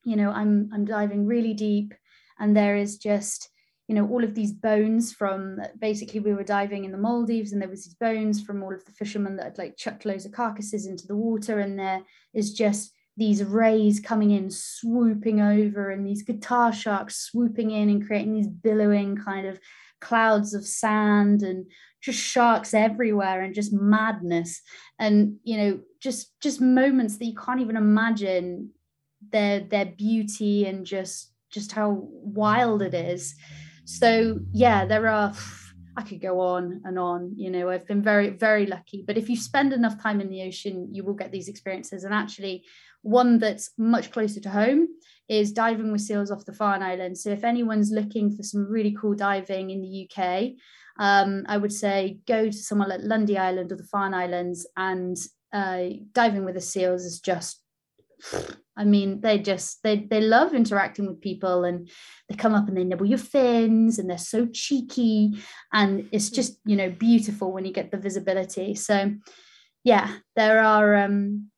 you 0.03 0.15
know 0.15 0.31
i'm 0.31 0.69
i'm 0.73 0.85
diving 0.85 1.25
really 1.25 1.53
deep 1.53 1.93
and 2.39 2.55
there 2.55 2.75
is 2.75 2.97
just 2.97 3.49
you 3.87 3.95
know 3.95 4.07
all 4.07 4.23
of 4.23 4.35
these 4.35 4.51
bones 4.51 5.11
from 5.11 5.59
basically 5.79 6.19
we 6.19 6.33
were 6.33 6.43
diving 6.43 6.85
in 6.85 6.91
the 6.91 6.97
maldives 6.97 7.51
and 7.51 7.61
there 7.61 7.69
was 7.69 7.85
these 7.85 7.95
bones 7.95 8.41
from 8.41 8.63
all 8.63 8.73
of 8.73 8.85
the 8.85 8.91
fishermen 8.91 9.35
that 9.35 9.45
had 9.45 9.57
like 9.57 9.77
chucked 9.77 10.05
loads 10.05 10.25
of 10.25 10.31
carcasses 10.31 10.85
into 10.85 11.07
the 11.07 11.15
water 11.15 11.59
and 11.59 11.77
there 11.77 12.01
is 12.33 12.53
just 12.53 12.93
these 13.17 13.43
rays 13.43 13.99
coming 13.99 14.31
in 14.31 14.49
swooping 14.49 15.41
over 15.41 15.89
and 15.89 16.07
these 16.07 16.23
guitar 16.23 16.71
sharks 16.71 17.17
swooping 17.17 17.71
in 17.71 17.89
and 17.89 18.07
creating 18.07 18.33
these 18.33 18.47
billowing 18.47 19.17
kind 19.17 19.45
of 19.45 19.59
clouds 19.99 20.53
of 20.53 20.65
sand 20.65 21.43
and 21.43 21.65
just 22.01 22.19
sharks 22.19 22.73
everywhere 22.73 23.41
and 23.41 23.53
just 23.53 23.71
madness. 23.71 24.61
And 24.99 25.37
you 25.43 25.57
know 25.57 25.79
just 25.99 26.39
just 26.41 26.59
moments 26.59 27.17
that 27.17 27.25
you 27.25 27.35
can't 27.35 27.61
even 27.61 27.77
imagine 27.77 28.71
their 29.31 29.61
their 29.61 29.85
beauty 29.85 30.65
and 30.65 30.85
just 30.85 31.31
just 31.51 31.71
how 31.71 32.07
wild 32.11 32.81
it 32.81 32.93
is. 32.93 33.35
So 33.85 34.39
yeah 34.53 34.85
there 34.85 35.07
are 35.07 35.33
i 35.97 36.01
could 36.01 36.21
go 36.21 36.39
on 36.39 36.79
and 36.85 36.97
on 36.97 37.33
you 37.35 37.49
know 37.51 37.69
i've 37.69 37.85
been 37.85 38.01
very 38.01 38.29
very 38.29 38.65
lucky. 38.65 39.03
But 39.05 39.17
if 39.17 39.29
you 39.29 39.35
spend 39.35 39.73
enough 39.73 40.01
time 40.01 40.21
in 40.21 40.29
the 40.29 40.43
ocean 40.43 40.87
you 40.91 41.03
will 41.03 41.13
get 41.13 41.31
these 41.31 41.49
experiences. 41.49 42.03
And 42.03 42.13
actually 42.13 42.63
one 43.01 43.39
that's 43.39 43.71
much 43.77 44.11
closer 44.11 44.39
to 44.41 44.49
home 44.49 44.87
is 45.27 45.51
diving 45.51 45.91
with 45.91 46.01
seals 46.01 46.31
off 46.31 46.45
the 46.45 46.53
Farne 46.53 46.83
Islands. 46.83 47.23
So 47.23 47.31
if 47.31 47.43
anyone's 47.43 47.91
looking 47.91 48.35
for 48.35 48.43
some 48.43 48.69
really 48.69 48.95
cool 48.99 49.15
diving 49.15 49.69
in 49.69 49.81
the 49.81 50.07
UK, 50.07 50.51
um, 50.99 51.45
I 51.47 51.57
would 51.57 51.71
say 51.71 52.19
go 52.27 52.45
to 52.45 52.53
somewhere 52.53 52.89
like 52.89 52.99
Lundy 53.03 53.37
Island 53.37 53.71
or 53.71 53.75
the 53.75 53.83
Farne 53.83 54.13
Islands 54.13 54.67
and 54.75 55.17
uh, 55.53 55.83
diving 56.11 56.45
with 56.45 56.55
the 56.55 56.61
seals 56.61 57.03
is 57.05 57.19
just 57.19 57.61
I 58.81 58.85
mean, 58.85 59.21
they 59.21 59.37
just 59.37 59.83
they 59.83 60.07
they 60.09 60.21
love 60.21 60.53
interacting 60.55 61.05
with 61.05 61.21
people 61.21 61.63
and 61.63 61.87
they 62.27 62.35
come 62.35 62.55
up 62.55 62.67
and 62.67 62.75
they 62.75 62.83
nibble 62.83 63.05
your 63.05 63.19
fins 63.19 63.99
and 63.99 64.09
they're 64.09 64.17
so 64.17 64.47
cheeky 64.47 65.37
and 65.71 66.09
it's 66.11 66.31
just 66.31 66.59
you 66.65 66.75
know 66.75 66.89
beautiful 66.89 67.51
when 67.51 67.65
you 67.65 67.71
get 67.71 67.91
the 67.91 67.97
visibility. 67.97 68.73
So 68.73 69.13
yeah, 69.83 70.17
there 70.35 70.61
are 70.63 70.95
um 70.95 71.51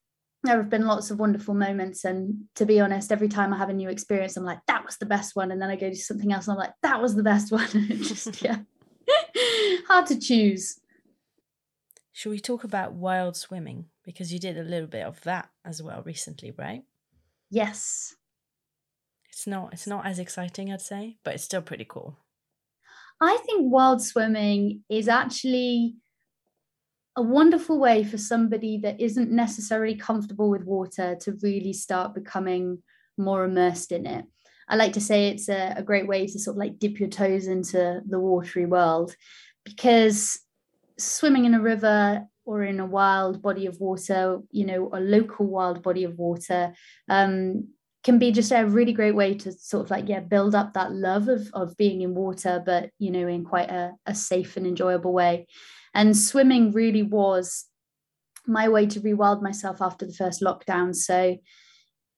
there 0.44 0.58
have 0.58 0.70
been 0.70 0.86
lots 0.86 1.10
of 1.10 1.20
wonderful 1.20 1.54
moments 1.54 2.04
and 2.04 2.44
to 2.56 2.66
be 2.66 2.82
honest 2.82 3.14
every 3.14 3.30
time 3.30 3.54
i 3.54 3.58
have 3.58 3.70
a 3.70 3.74
new 3.74 3.88
experience 3.88 4.36
i'm 4.36 4.44
like 4.44 4.60
that 4.68 4.84
was 4.84 4.98
the 4.98 5.06
best 5.06 5.38
one 5.38 5.52
and 5.52 5.62
then 5.62 5.70
i 5.70 5.78
go 5.78 5.90
to 5.90 5.96
something 5.96 6.34
else 6.34 6.50
and 6.50 6.56
i'm 6.56 6.60
like 6.60 6.74
that 6.82 7.02
was 7.02 7.16
the 7.16 7.24
best 7.24 7.50
one 7.50 7.66
just 7.88 8.42
yeah 8.42 8.58
hard 9.88 10.06
to 10.06 10.20
choose 10.20 10.82
Should 12.12 12.30
we 12.30 12.40
talk 12.40 12.64
about 12.64 12.94
wild 12.94 13.36
swimming? 13.36 13.86
Because 14.06 14.32
you 14.32 14.40
did 14.40 14.58
a 14.58 14.64
little 14.64 14.88
bit 14.88 15.04
of 15.04 15.20
that 15.22 15.50
as 15.66 15.82
well 15.82 16.04
recently, 16.06 16.52
right? 16.52 16.84
Yes 17.54 18.16
It's 19.30 19.46
not 19.46 19.74
it's 19.74 19.88
not 19.88 20.06
as 20.06 20.18
exciting, 20.18 20.74
I'd 20.74 20.82
say, 20.82 21.18
but 21.24 21.36
it's 21.36 21.44
still 21.44 21.62
pretty 21.62 21.86
cool. 21.86 22.18
i 23.22 23.38
think 23.46 23.72
wild 23.72 24.02
swimming 24.02 24.84
is 24.90 25.08
actually 25.08 25.96
a 27.16 27.22
wonderful 27.22 27.80
way 27.80 28.04
for 28.04 28.18
somebody 28.18 28.80
that 28.80 29.00
isn't 29.00 29.32
necessarily 29.32 29.96
comfortable 29.96 30.50
with 30.50 30.64
water 30.64 31.16
to 31.22 31.38
really 31.44 31.74
start 31.74 32.16
becoming 32.16 32.82
more 33.18 33.46
immersed 33.46 33.92
in 33.92 34.08
it. 34.08 34.26
I 34.68 34.76
like 34.76 34.94
to 34.94 35.02
say 35.02 35.28
it's 35.28 35.48
a, 35.48 35.76
a, 35.78 35.84
great 35.84 36.08
way 36.08 36.26
to 36.26 36.40
sort 36.40 36.56
of 36.56 36.60
like 36.60 36.80
dip 36.80 37.00
your 37.00 37.10
toes 37.10 37.46
into 37.46 38.02
the 38.10 38.20
watery 38.20 38.66
world 38.66 39.16
because 39.64 40.40
swimming 40.98 41.46
in 41.46 41.54
a 41.54 41.62
river 41.62 42.26
or 42.46 42.64
in 42.64 42.80
a 42.80 42.86
wild 42.86 43.42
body 43.42 43.66
of 43.66 43.80
water, 43.80 44.40
you 44.52 44.66
know, 44.66 44.90
a 44.94 45.00
local 45.00 45.46
wild 45.46 45.82
body 45.82 46.04
of 46.04 46.18
water, 46.18 46.74
um, 47.10 47.68
can 48.04 48.20
be 48.20 48.32
just 48.32 48.52
a 48.52 48.66
really 48.66 48.92
great 48.92 49.16
way 49.16 49.34
to 49.34 49.52
sort 49.54 49.86
of 49.86 49.90
like 49.90 50.10
yeah 50.10 50.20
build 50.20 50.54
up 50.54 50.74
that 50.74 50.92
love 50.92 51.30
of, 51.30 51.50
of 51.54 51.78
being 51.78 52.02
in 52.02 52.14
water 52.14 52.62
but 52.66 52.90
you 53.00 53.10
know 53.10 53.30
in 53.30 53.46
quite 53.46 53.70
a, 53.70 53.94
a 54.06 54.14
safe 54.14 54.58
and 54.58 54.68
enjoyable 54.68 55.14
way 55.14 55.48
and 55.94 56.18
swimming 56.18 56.74
really 56.74 57.02
was 57.02 57.66
my 58.48 58.68
way 58.68 58.86
to 58.88 59.02
rewild 59.02 59.42
myself 59.42 59.82
after 59.82 60.06
the 60.06 60.14
first 60.14 60.42
lockdown. 60.42 60.96
So, 60.96 61.38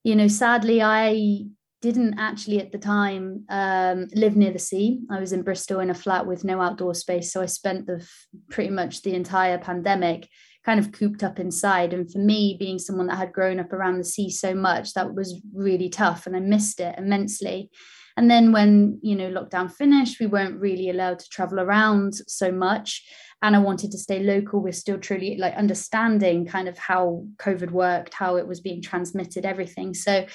you 0.03 0.15
know, 0.15 0.27
sadly, 0.27 0.81
I 0.81 1.45
didn't 1.85 2.17
actually 2.17 2.59
at 2.59 2.71
the 2.71 2.79
time 2.79 3.45
um, 3.49 4.07
live 4.15 4.35
near 4.35 4.51
the 4.51 4.57
sea. 4.57 5.01
I 5.11 5.19
was 5.19 5.33
in 5.33 5.43
Bristol 5.43 5.81
in 5.81 5.91
a 5.91 5.93
flat 5.93 6.25
with 6.25 6.43
no 6.43 6.59
outdoor 6.59 6.95
space. 6.95 7.31
So 7.31 7.43
I 7.43 7.45
spent 7.45 7.85
the 7.85 8.03
pretty 8.49 8.71
much 8.71 9.03
the 9.03 9.13
entire 9.13 9.59
pandemic 9.59 10.27
kind 10.65 10.79
of 10.79 10.91
cooped 10.91 11.23
up 11.23 11.39
inside. 11.39 11.93
And 11.93 12.11
for 12.11 12.17
me, 12.17 12.57
being 12.59 12.79
someone 12.79 13.05
that 13.07 13.19
had 13.19 13.33
grown 13.33 13.59
up 13.59 13.71
around 13.71 13.99
the 13.99 14.03
sea 14.03 14.31
so 14.31 14.55
much, 14.55 14.93
that 14.93 15.13
was 15.13 15.39
really 15.53 15.87
tough 15.87 16.25
and 16.25 16.35
I 16.35 16.39
missed 16.39 16.79
it 16.79 16.95
immensely. 16.97 17.69
And 18.17 18.31
then 18.31 18.51
when, 18.51 18.99
you 19.03 19.15
know, 19.15 19.29
lockdown 19.29 19.71
finished, 19.71 20.19
we 20.19 20.25
weren't 20.25 20.59
really 20.59 20.89
allowed 20.89 21.19
to 21.19 21.29
travel 21.29 21.59
around 21.59 22.15
so 22.27 22.51
much 22.51 23.03
and 23.43 23.55
I 23.55 23.59
wanted 23.59 23.91
to 23.91 23.99
stay 23.99 24.23
local. 24.23 24.59
We're 24.59 24.73
still 24.73 24.97
truly 24.97 25.37
like 25.37 25.53
understanding 25.53 26.47
kind 26.47 26.67
of 26.67 26.79
how 26.79 27.27
COVID 27.37 27.69
worked, 27.69 28.15
how 28.15 28.37
it 28.37 28.47
was 28.47 28.59
being 28.59 28.81
transmitted, 28.81 29.45
everything. 29.45 29.93
So, 29.93 30.25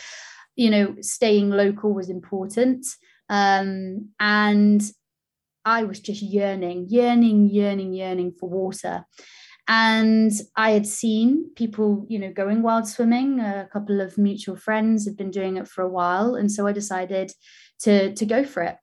you 0.57 0.71
know, 0.71 0.97
staying 1.01 1.51
local 1.51 1.93
was 1.95 2.11
important. 2.11 2.87
Um, 3.29 4.11
and 4.19 4.83
I 5.65 5.85
was 5.85 6.01
just 6.01 6.23
yearning, 6.23 6.87
yearning, 6.89 7.49
yearning, 7.49 7.93
yearning 7.93 8.33
for 8.39 8.49
water. 8.49 9.05
and 9.69 10.33
I 10.57 10.73
had 10.73 10.87
seen 10.87 11.51
people, 11.55 12.05
you 12.09 12.19
know, 12.19 12.33
going 12.33 12.61
wild 12.63 12.89
swimming. 12.89 13.39
A 13.39 13.69
couple 13.73 14.01
of 14.01 14.19
mutual 14.19 14.57
friends 14.57 15.07
had 15.07 15.17
been 15.17 15.31
doing 15.31 15.57
it 15.59 15.69
for 15.69 15.83
a 15.83 15.89
while, 15.89 16.35
and 16.35 16.51
so 16.51 16.67
I 16.67 16.73
decided 16.73 17.33
to 17.81 18.13
to 18.15 18.27
go 18.27 18.45
for 18.45 18.63
it. 18.65 18.77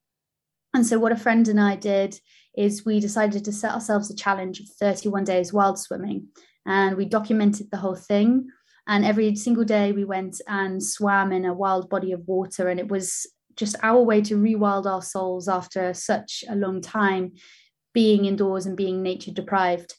And 0.73 0.85
so 0.85 0.97
what 0.99 1.11
a 1.11 1.17
friend 1.17 1.47
and 1.49 1.59
I 1.59 1.75
did 1.75 2.19
is 2.55 2.85
we 2.85 2.99
decided 2.99 3.43
to 3.45 3.51
set 3.51 3.73
ourselves 3.73 4.09
a 4.09 4.15
challenge 4.15 4.59
of 4.59 4.67
31 4.79 5.25
days 5.25 5.51
wild 5.51 5.77
swimming, 5.77 6.27
and 6.65 6.95
we 6.95 7.05
documented 7.05 7.69
the 7.69 7.77
whole 7.77 7.95
thing. 7.95 8.47
And 8.87 9.03
every 9.03 9.35
single 9.35 9.65
day 9.65 9.91
we 9.91 10.05
went 10.05 10.41
and 10.47 10.81
swam 10.81 11.31
in 11.31 11.45
a 11.45 11.53
wild 11.53 11.89
body 11.89 12.13
of 12.13 12.27
water, 12.27 12.69
and 12.69 12.79
it 12.79 12.87
was 12.87 13.27
just 13.55 13.75
our 13.83 14.01
way 14.01 14.21
to 14.21 14.37
rewild 14.37 14.85
our 14.85 15.01
souls 15.01 15.49
after 15.49 15.93
such 15.93 16.43
a 16.49 16.55
long 16.55 16.79
time 16.81 17.33
being 17.93 18.25
indoors 18.25 18.65
and 18.65 18.77
being 18.77 19.01
nature 19.01 19.31
deprived. 19.31 19.95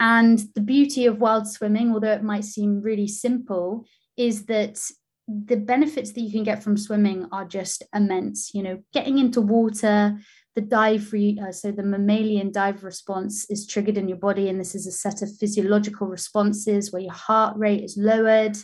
And 0.00 0.38
the 0.54 0.60
beauty 0.60 1.06
of 1.06 1.20
wild 1.20 1.48
swimming, 1.48 1.92
although 1.92 2.12
it 2.12 2.22
might 2.22 2.44
seem 2.44 2.82
really 2.82 3.06
simple, 3.06 3.86
is 4.16 4.46
that 4.46 4.80
the 5.28 5.56
benefits 5.56 6.12
that 6.12 6.20
you 6.20 6.30
can 6.30 6.42
get 6.42 6.62
from 6.62 6.76
swimming 6.76 7.26
are 7.32 7.44
just 7.44 7.84
immense. 7.94 8.52
You 8.52 8.64
know, 8.64 8.82
getting 8.92 9.18
into 9.18 9.40
water, 9.40 10.18
the 10.54 10.60
dive, 10.60 11.12
re- 11.12 11.38
uh, 11.42 11.52
so 11.52 11.72
the 11.72 11.82
mammalian 11.82 12.52
dive 12.52 12.84
response 12.84 13.48
is 13.50 13.66
triggered 13.66 13.98
in 13.98 14.08
your 14.08 14.18
body, 14.18 14.48
and 14.48 14.60
this 14.60 14.74
is 14.74 14.86
a 14.86 14.92
set 14.92 15.20
of 15.20 15.36
physiological 15.36 16.06
responses 16.06 16.92
where 16.92 17.02
your 17.02 17.12
heart 17.12 17.56
rate 17.56 17.82
is 17.82 17.96
lowered. 17.96 18.56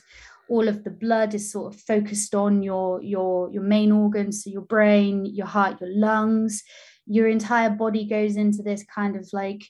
All 0.49 0.69
of 0.69 0.85
the 0.85 0.91
blood 0.91 1.35
is 1.35 1.51
sort 1.51 1.75
of 1.75 1.81
focused 1.81 2.35
on 2.35 2.63
your 2.63 3.03
your 3.03 3.51
your 3.51 3.63
main 3.63 3.91
organs, 3.91 4.45
so 4.45 4.51
your 4.51 4.63
brain, 4.63 5.27
your 5.27 5.47
heart, 5.47 5.81
your 5.81 5.91
lungs. 5.93 6.63
Your 7.07 7.27
entire 7.27 7.71
body 7.71 8.07
goes 8.07 8.37
into 8.37 8.63
this 8.63 8.85
kind 8.85 9.17
of 9.17 9.29
like 9.33 9.63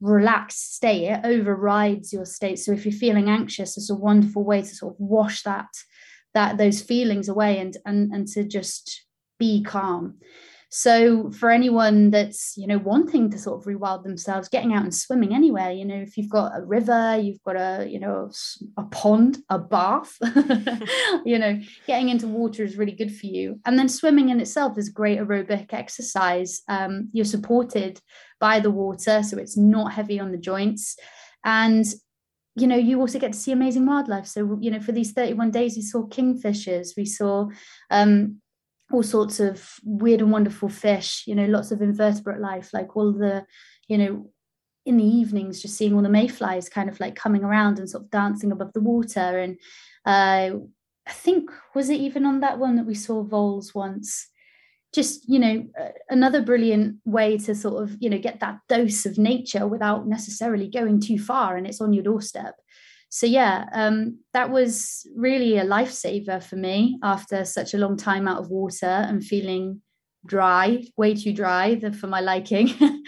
relaxed 0.00 0.76
state 0.76 1.08
it 1.08 1.20
overrides 1.24 2.12
your 2.12 2.24
state 2.24 2.56
so 2.56 2.70
if 2.70 2.84
you're 2.84 2.92
feeling 2.92 3.28
anxious 3.28 3.76
it's 3.76 3.90
a 3.90 3.94
wonderful 3.94 4.44
way 4.44 4.60
to 4.60 4.68
sort 4.68 4.94
of 4.94 5.00
wash 5.00 5.42
that 5.42 5.66
that 6.34 6.56
those 6.56 6.80
feelings 6.80 7.28
away 7.28 7.58
and 7.58 7.76
and 7.84 8.12
and 8.12 8.28
to 8.28 8.44
just 8.44 9.06
be 9.40 9.60
calm 9.60 10.14
so 10.70 11.30
for 11.30 11.50
anyone 11.50 12.10
that's 12.10 12.54
you 12.56 12.66
know 12.66 12.78
wanting 12.78 13.30
to 13.30 13.38
sort 13.38 13.58
of 13.58 13.66
rewild 13.66 14.02
themselves 14.02 14.48
getting 14.48 14.74
out 14.74 14.82
and 14.82 14.94
swimming 14.94 15.34
anywhere 15.34 15.70
you 15.70 15.84
know 15.84 15.96
if 15.96 16.16
you've 16.16 16.30
got 16.30 16.52
a 16.56 16.64
river 16.64 17.18
you've 17.18 17.42
got 17.42 17.56
a 17.56 17.86
you 17.88 17.98
know 17.98 18.30
a 18.76 18.82
pond 18.84 19.38
a 19.48 19.58
bath 19.58 20.16
you 21.24 21.38
know 21.38 21.58
getting 21.86 22.08
into 22.08 22.26
water 22.28 22.62
is 22.62 22.76
really 22.76 22.92
good 22.92 23.14
for 23.14 23.26
you. 23.26 23.60
And 23.64 23.78
then 23.78 23.88
swimming 23.88 24.28
in 24.28 24.40
itself 24.40 24.78
is 24.78 24.88
great 24.88 25.18
aerobic 25.18 25.72
exercise. 25.72 26.62
Um, 26.68 27.08
you're 27.12 27.24
supported 27.24 28.00
by 28.40 28.60
the 28.60 28.70
water 28.70 29.22
so 29.22 29.38
it's 29.38 29.56
not 29.56 29.92
heavy 29.92 30.20
on 30.20 30.32
the 30.32 30.38
joints. 30.38 30.96
And 31.44 31.84
you 32.56 32.66
know 32.66 32.76
you 32.76 33.00
also 33.00 33.18
get 33.18 33.32
to 33.32 33.38
see 33.38 33.52
amazing 33.52 33.86
wildlife. 33.86 34.26
So 34.26 34.58
you 34.60 34.70
know 34.70 34.80
for 34.80 34.92
these 34.92 35.12
31 35.12 35.50
days 35.50 35.76
we 35.76 35.82
saw 35.82 36.06
kingfishers. 36.06 36.88
We 36.96 37.04
saw 37.04 37.48
um, 37.90 38.40
all 38.90 39.02
sorts 39.02 39.38
of 39.38 39.74
weird 39.84 40.20
and 40.20 40.32
wonderful 40.32 40.68
fish 40.68 41.24
you 41.26 41.34
know 41.34 41.44
lots 41.46 41.70
of 41.70 41.82
invertebrate 41.82 42.40
life 42.40 42.70
like 42.72 42.96
all 42.96 43.12
the 43.12 43.44
you 43.86 43.98
know 43.98 44.30
in 44.88 44.96
the 44.96 45.04
evenings 45.04 45.60
just 45.60 45.76
seeing 45.76 45.94
all 45.94 46.02
the 46.02 46.08
mayflies 46.08 46.70
kind 46.70 46.88
of 46.88 46.98
like 46.98 47.14
coming 47.14 47.44
around 47.44 47.78
and 47.78 47.90
sort 47.90 48.04
of 48.04 48.10
dancing 48.10 48.50
above 48.50 48.72
the 48.72 48.80
water. 48.80 49.38
And 49.38 49.58
uh, 50.06 50.58
i 51.06 51.12
think 51.12 51.50
was 51.74 51.90
it 51.90 52.00
even 52.00 52.24
on 52.24 52.40
that 52.40 52.58
one 52.58 52.76
that 52.76 52.86
we 52.86 52.94
saw 52.94 53.22
voles 53.22 53.74
once? 53.74 54.28
Just 54.94 55.28
you 55.28 55.38
know 55.38 55.66
another 56.08 56.40
brilliant 56.40 56.96
way 57.04 57.36
to 57.36 57.54
sort 57.54 57.82
of 57.82 57.96
you 58.00 58.08
know 58.08 58.18
get 58.18 58.40
that 58.40 58.60
dose 58.70 59.04
of 59.04 59.18
nature 59.18 59.66
without 59.66 60.08
necessarily 60.08 60.68
going 60.70 60.98
too 61.00 61.18
far 61.18 61.58
and 61.58 61.66
it's 61.66 61.82
on 61.82 61.92
your 61.92 62.04
doorstep 62.04 62.54
so 63.08 63.26
yeah 63.26 63.66
um, 63.72 64.18
that 64.32 64.50
was 64.50 65.06
really 65.16 65.56
a 65.56 65.64
lifesaver 65.64 66.42
for 66.42 66.56
me 66.56 66.98
after 67.02 67.44
such 67.44 67.74
a 67.74 67.78
long 67.78 67.96
time 67.96 68.28
out 68.28 68.38
of 68.38 68.50
water 68.50 68.86
and 68.86 69.24
feeling 69.24 69.80
dry 70.26 70.84
way 70.96 71.14
too 71.14 71.32
dry 71.32 71.78
for 71.92 72.06
my 72.06 72.20
liking. 72.20 72.70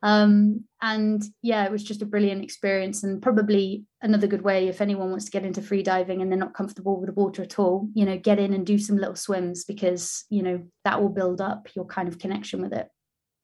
Um, 0.00 0.64
and 0.80 1.24
yeah 1.42 1.64
it 1.64 1.72
was 1.72 1.82
just 1.82 2.02
a 2.02 2.06
brilliant 2.06 2.44
experience 2.44 3.02
and 3.02 3.20
probably 3.20 3.84
another 4.00 4.28
good 4.28 4.42
way 4.42 4.68
if 4.68 4.80
anyone 4.80 5.10
wants 5.10 5.24
to 5.24 5.32
get 5.32 5.44
into 5.44 5.60
free 5.60 5.82
diving 5.82 6.22
and 6.22 6.30
they're 6.30 6.38
not 6.38 6.54
comfortable 6.54 7.00
with 7.00 7.08
the 7.08 7.20
water 7.20 7.42
at 7.42 7.58
all 7.58 7.88
you 7.94 8.04
know 8.04 8.16
get 8.16 8.38
in 8.38 8.52
and 8.52 8.64
do 8.64 8.78
some 8.78 8.96
little 8.96 9.16
swims 9.16 9.64
because 9.64 10.24
you 10.30 10.40
know 10.40 10.62
that 10.84 11.02
will 11.02 11.08
build 11.08 11.40
up 11.40 11.66
your 11.74 11.84
kind 11.84 12.06
of 12.06 12.20
connection 12.20 12.62
with 12.62 12.72
it. 12.72 12.88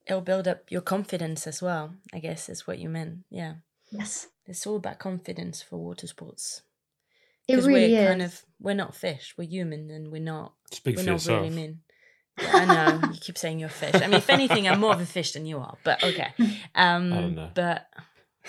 It'll 0.06 0.20
build 0.20 0.46
up 0.46 0.70
your 0.70 0.80
confidence 0.80 1.48
as 1.48 1.60
well 1.60 1.94
i 2.12 2.20
guess 2.20 2.48
is 2.48 2.68
what 2.68 2.78
you 2.78 2.88
meant 2.88 3.24
yeah. 3.30 3.54
Yes 3.90 4.28
it's 4.46 4.66
all 4.66 4.76
about 4.76 4.98
confidence 4.98 5.62
for 5.62 5.78
water 5.78 6.06
sports 6.06 6.62
it 7.48 7.56
really 7.56 7.92
we're 7.92 8.00
is 8.00 8.08
kind 8.08 8.22
of 8.22 8.42
we're 8.60 8.74
not 8.74 8.94
fish 8.94 9.34
we're 9.36 9.48
human 9.48 9.90
and 9.90 10.10
we're 10.10 10.22
not 10.22 10.54
Speak 10.72 10.96
we're 10.96 11.02
for 11.02 11.06
not 11.10 11.12
yourself. 11.14 11.42
really 11.42 11.54
men 11.54 11.80
yeah, 12.40 12.50
I 12.52 12.64
know 12.64 13.08
you 13.12 13.18
keep 13.20 13.38
saying 13.38 13.60
you're 13.60 13.68
a 13.68 13.72
fish. 13.72 13.94
I 13.94 14.06
mean, 14.08 14.14
if 14.14 14.28
anything, 14.28 14.66
I'm 14.68 14.80
more 14.80 14.92
of 14.92 15.00
a 15.00 15.06
fish 15.06 15.30
than 15.34 15.46
you 15.46 15.58
are. 15.58 15.76
But 15.84 16.02
okay, 16.02 16.32
um, 16.74 17.12
I 17.12 17.20
don't 17.20 17.34
know. 17.36 17.50
but 17.54 17.86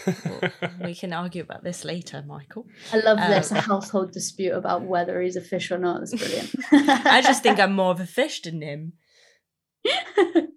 well, 0.08 0.52
we 0.84 0.96
can 0.96 1.14
argue 1.14 1.43
about 1.43 1.64
this 1.64 1.86
later, 1.86 2.24
Michael. 2.26 2.66
i 2.91 2.98
love 2.98 3.20
Um, 3.20 3.30
this 3.30 3.52
household 3.52 4.12
dispute 4.12 4.54
about 4.54 4.82
whether 4.82 5.22
he's 5.22 5.36
a 5.36 5.41
fish 5.41 5.70
or 5.70 5.78
not 5.78 6.00
that's 6.00 6.16
brilliant 6.16 6.56
I 6.72 7.22
just 7.22 7.43
think 7.43 7.60
I'm 7.60 7.74
more 7.74 7.91
of 7.91 8.00
a 8.00 8.08
fish 8.08 8.41
than 8.41 8.62
him. 8.64 8.93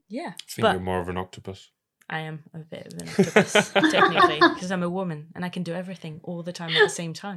Yeah, 0.08 0.28
I 0.28 0.34
think 0.48 0.62
but 0.62 0.72
you're 0.72 0.80
more 0.80 1.00
of 1.00 1.08
an 1.10 1.18
octopus. 1.18 1.70
I 2.10 2.20
am 2.20 2.42
a 2.54 2.58
bit 2.58 2.86
of 2.86 3.00
an 3.00 3.08
octopus 3.08 3.72
technically 3.92 4.40
because 4.54 4.72
I'm 4.72 4.82
a 4.82 4.90
woman 4.90 5.28
and 5.34 5.44
I 5.44 5.48
can 5.48 5.62
do 5.62 5.74
everything 5.74 6.20
all 6.24 6.42
the 6.42 6.52
time 6.52 6.70
at 6.70 6.82
the 6.82 6.88
same 6.88 7.12
time. 7.12 7.36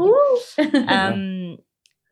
Um 0.88 1.58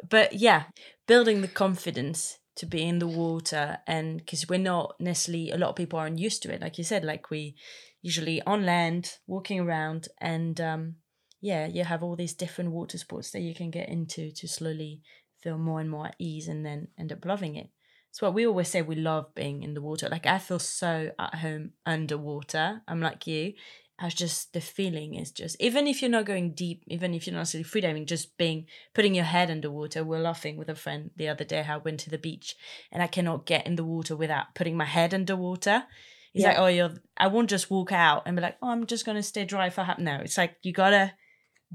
but 0.07 0.33
yeah 0.33 0.63
building 1.07 1.41
the 1.41 1.47
confidence 1.47 2.39
to 2.55 2.65
be 2.65 2.83
in 2.83 2.99
the 2.99 3.07
water 3.07 3.79
and 3.87 4.17
because 4.17 4.47
we're 4.47 4.59
not 4.59 4.95
necessarily 4.99 5.51
a 5.51 5.57
lot 5.57 5.69
of 5.69 5.75
people 5.75 5.99
aren't 5.99 6.19
used 6.19 6.43
to 6.43 6.53
it 6.53 6.61
like 6.61 6.77
you 6.77 6.83
said 6.83 7.03
like 7.03 7.29
we 7.29 7.55
usually 8.01 8.41
on 8.43 8.65
land 8.65 9.13
walking 9.27 9.59
around 9.59 10.07
and 10.19 10.59
um 10.59 10.95
yeah 11.41 11.65
you 11.67 11.83
have 11.83 12.03
all 12.03 12.15
these 12.15 12.33
different 12.33 12.71
water 12.71 12.97
sports 12.97 13.31
that 13.31 13.41
you 13.41 13.53
can 13.53 13.69
get 13.69 13.89
into 13.89 14.31
to 14.31 14.47
slowly 14.47 15.01
feel 15.41 15.57
more 15.57 15.79
and 15.79 15.89
more 15.89 16.07
at 16.07 16.15
ease 16.19 16.47
and 16.47 16.65
then 16.65 16.87
end 16.97 17.11
up 17.11 17.25
loving 17.25 17.55
it 17.55 17.69
it's 18.09 18.21
what 18.21 18.33
we 18.33 18.45
always 18.47 18.67
say 18.67 18.81
we 18.81 18.95
love 18.95 19.33
being 19.35 19.63
in 19.63 19.73
the 19.73 19.81
water 19.81 20.09
like 20.09 20.25
i 20.25 20.37
feel 20.37 20.59
so 20.59 21.11
at 21.17 21.35
home 21.35 21.71
underwater 21.85 22.81
i'm 22.87 23.01
like 23.01 23.25
you 23.27 23.53
as 24.01 24.13
just 24.13 24.53
the 24.53 24.61
feeling 24.61 25.15
is 25.15 25.31
just 25.31 25.57
even 25.59 25.85
if 25.87 26.01
you're 26.01 26.09
not 26.09 26.25
going 26.25 26.53
deep, 26.53 26.83
even 26.87 27.13
if 27.13 27.27
you're 27.27 27.33
not 27.33 27.41
necessarily 27.41 27.65
freediving, 27.69 28.05
just 28.05 28.37
being 28.37 28.65
putting 28.93 29.13
your 29.13 29.25
head 29.25 29.51
underwater. 29.51 30.03
We're 30.03 30.19
laughing 30.19 30.57
with 30.57 30.69
a 30.69 30.75
friend 30.75 31.11
the 31.17 31.27
other 31.27 31.43
day 31.43 31.63
how 31.63 31.75
I 31.75 31.77
went 31.77 31.99
to 32.01 32.09
the 32.09 32.17
beach 32.17 32.55
and 32.91 33.03
I 33.03 33.07
cannot 33.07 33.45
get 33.45 33.67
in 33.67 33.75
the 33.75 33.83
water 33.83 34.15
without 34.15 34.55
putting 34.55 34.77
my 34.77 34.85
head 34.85 35.13
underwater. 35.13 35.83
He's 36.31 36.43
Yeah. 36.43 36.49
like, 36.49 36.59
Oh, 36.59 36.67
you're 36.67 36.93
I 37.17 37.27
won't 37.27 37.49
just 37.49 37.69
walk 37.69 37.91
out 37.91 38.23
and 38.25 38.35
be 38.37 38.41
like, 38.41 38.57
Oh, 38.61 38.69
I'm 38.69 38.85
just 38.85 39.05
gonna 39.05 39.23
stay 39.23 39.43
dry 39.43 39.69
for 39.69 39.83
half 39.83 39.99
no. 39.99 40.15
It's 40.15 40.37
like 40.37 40.55
you 40.63 40.71
gotta 40.71 41.13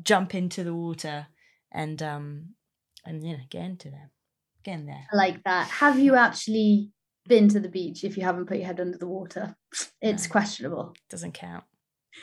jump 0.03 0.35
into 0.35 0.65
the 0.65 0.75
water 0.75 1.27
and 1.71 2.03
um 2.03 2.55
and 3.05 3.23
you 3.23 3.37
know, 3.37 3.43
get 3.51 3.65
into 3.65 3.91
them. 3.91 4.09
Get 4.65 4.75
in 4.81 4.87
there. 4.87 5.07
I 5.13 5.17
like 5.17 5.43
that. 5.45 5.69
Have 5.69 5.99
you 5.99 6.15
actually 6.17 6.91
been 7.29 7.49
to 7.49 7.61
the 7.61 7.69
beach 7.69 8.05
if 8.05 8.17
you 8.17 8.23
haven't 8.25 8.47
put 8.47 8.57
your 8.59 8.67
head 8.67 8.81
under 8.81 8.99
the 8.99 9.07
water? 9.07 9.57
It's 10.01 10.27
No. 10.29 10.33
questionable. 10.33 10.95
Doesn't 11.11 11.33
count. 11.35 11.65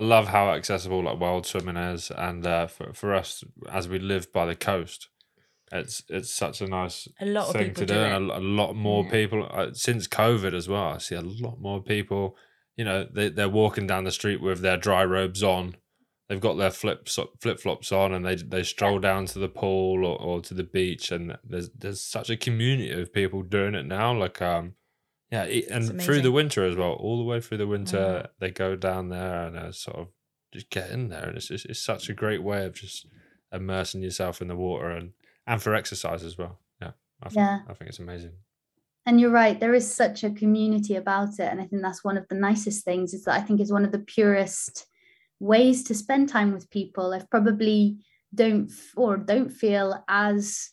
love 0.00 0.28
how 0.28 0.50
accessible 0.50 1.02
like 1.04 1.20
wild 1.20 1.46
swimming 1.46 1.76
is, 1.76 2.10
and 2.10 2.46
uh, 2.46 2.66
for 2.66 2.92
for 2.92 3.14
us 3.14 3.44
as 3.70 3.88
we 3.88 3.98
live 3.98 4.32
by 4.32 4.46
the 4.46 4.56
coast, 4.56 5.08
it's 5.72 6.02
it's 6.08 6.32
such 6.32 6.60
a 6.60 6.66
nice 6.66 7.08
A 7.20 7.26
lot 7.26 7.46
of 7.48 7.52
thing 7.52 7.68
people 7.68 7.86
to 7.86 7.86
do 7.86 7.94
do, 7.94 8.00
and 8.00 8.30
a, 8.30 8.38
a 8.38 8.40
lot 8.40 8.74
more 8.74 9.04
Yeah. 9.04 9.10
people 9.10 9.48
uh, 9.50 9.70
since 9.72 10.08
COVID 10.08 10.54
as 10.54 10.68
well. 10.68 10.84
I 10.94 10.98
see 10.98 11.14
a 11.14 11.20
lot 11.20 11.60
more 11.60 11.82
people. 11.82 12.36
You 12.76 12.84
know, 12.84 13.06
they 13.12 13.28
they're 13.28 13.48
walking 13.48 13.86
down 13.86 14.04
the 14.04 14.10
street 14.10 14.40
with 14.40 14.60
their 14.60 14.76
dry 14.76 15.04
robes 15.04 15.42
on. 15.42 15.76
They've 16.30 16.40
got 16.40 16.54
their 16.58 16.70
flips 16.70 17.18
flip 17.40 17.58
flops 17.58 17.90
on, 17.90 18.12
and 18.12 18.24
they 18.24 18.36
they 18.36 18.62
stroll 18.62 19.00
down 19.00 19.26
to 19.26 19.40
the 19.40 19.48
pool 19.48 20.06
or, 20.06 20.16
or 20.22 20.40
to 20.42 20.54
the 20.54 20.62
beach, 20.62 21.10
and 21.10 21.36
there's 21.42 21.70
there's 21.70 22.00
such 22.00 22.30
a 22.30 22.36
community 22.36 22.92
of 22.92 23.12
people 23.12 23.42
doing 23.42 23.74
it 23.74 23.84
now. 23.84 24.16
Like 24.16 24.40
um, 24.40 24.74
yeah, 25.32 25.42
and 25.42 26.00
through 26.00 26.20
the 26.22 26.30
winter 26.30 26.64
as 26.64 26.76
well, 26.76 26.92
all 26.92 27.18
the 27.18 27.24
way 27.24 27.40
through 27.40 27.58
the 27.58 27.66
winter, 27.66 27.98
Mhm. 27.98 28.28
they 28.38 28.50
go 28.52 28.76
down 28.76 29.08
there 29.08 29.46
and 29.48 29.56
uh, 29.56 29.72
sort 29.72 29.96
of 29.98 30.08
just 30.54 30.70
get 30.70 30.90
in 30.90 31.08
there, 31.08 31.24
and 31.26 31.36
it's, 31.36 31.50
it's 31.50 31.64
it's 31.64 31.82
such 31.82 32.08
a 32.08 32.14
great 32.14 32.44
way 32.44 32.64
of 32.64 32.74
just 32.74 33.06
immersing 33.52 34.00
yourself 34.00 34.40
in 34.40 34.46
the 34.46 34.54
water 34.54 34.88
and 34.88 35.12
and 35.48 35.60
for 35.60 35.74
exercise 35.74 36.22
as 36.22 36.38
well. 36.38 36.60
Yeah, 36.80 36.92
I 37.24 37.28
think, 37.28 37.36
Yeah. 37.38 37.58
I 37.68 37.74
think 37.74 37.88
it's 37.88 37.98
amazing. 37.98 38.34
And 39.04 39.20
you're 39.20 39.30
right, 39.32 39.58
there 39.58 39.74
is 39.74 39.92
such 39.92 40.22
a 40.22 40.30
community 40.30 40.94
about 40.94 41.30
it. 41.40 41.48
And 41.50 41.60
I 41.60 41.64
think 41.66 41.82
that's 41.82 42.04
one 42.04 42.16
of 42.16 42.28
the 42.28 42.36
nicest 42.36 42.84
things 42.84 43.14
is 43.14 43.24
that 43.24 43.34
I 43.34 43.40
think 43.40 43.60
is 43.60 43.72
one 43.72 43.84
of 43.84 43.90
the 43.90 43.98
purest 43.98 44.86
ways 45.40 45.82
to 45.84 45.94
spend 45.94 46.28
time 46.28 46.52
with 46.52 46.70
people. 46.70 47.12
I've 47.12 47.30
probably 47.30 47.98
don't 48.34 48.70
or 48.96 49.16
don't 49.16 49.50
feel 49.50 50.04
as 50.08 50.70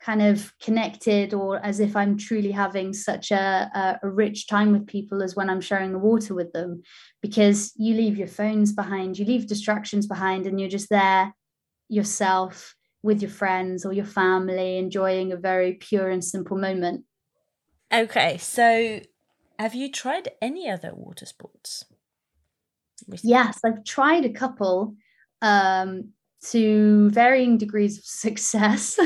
kind 0.00 0.22
of 0.22 0.52
connected 0.60 1.34
or 1.34 1.64
as 1.64 1.80
if 1.80 1.96
I'm 1.96 2.16
truly 2.16 2.52
having 2.52 2.92
such 2.92 3.30
a, 3.30 3.70
a, 3.74 3.98
a, 4.06 4.08
rich 4.08 4.46
time 4.46 4.70
with 4.70 4.86
people 4.86 5.22
as 5.22 5.34
when 5.34 5.50
I'm 5.50 5.60
sharing 5.60 5.92
the 5.92 5.98
water 5.98 6.34
with 6.34 6.52
them 6.52 6.82
because 7.20 7.72
you 7.76 7.94
leave 7.94 8.16
your 8.16 8.28
phones 8.28 8.72
behind, 8.72 9.18
you 9.18 9.24
leave 9.24 9.48
distractions 9.48 10.06
behind, 10.06 10.46
and 10.46 10.60
you're 10.60 10.68
just 10.68 10.88
there 10.88 11.34
yourself 11.88 12.76
with 13.02 13.22
your 13.22 13.30
friends 13.30 13.84
or 13.84 13.92
your 13.92 14.04
family, 14.04 14.78
enjoying 14.78 15.32
a 15.32 15.36
very 15.36 15.74
pure 15.74 16.10
and 16.10 16.24
simple 16.24 16.56
moment. 16.56 17.04
Okay, 17.92 18.36
so 18.38 19.00
have 19.58 19.74
you 19.74 19.90
tried 19.90 20.30
any 20.40 20.68
other 20.68 20.92
water 20.94 21.26
sports? 21.26 21.86
Yes, 23.22 23.60
I've 23.64 23.84
tried 23.84 24.24
a 24.24 24.30
couple. 24.30 24.94
Um, 25.40 26.12
to 26.40 27.10
varying 27.10 27.58
degrees 27.58 27.98
of 27.98 28.04
success. 28.06 28.98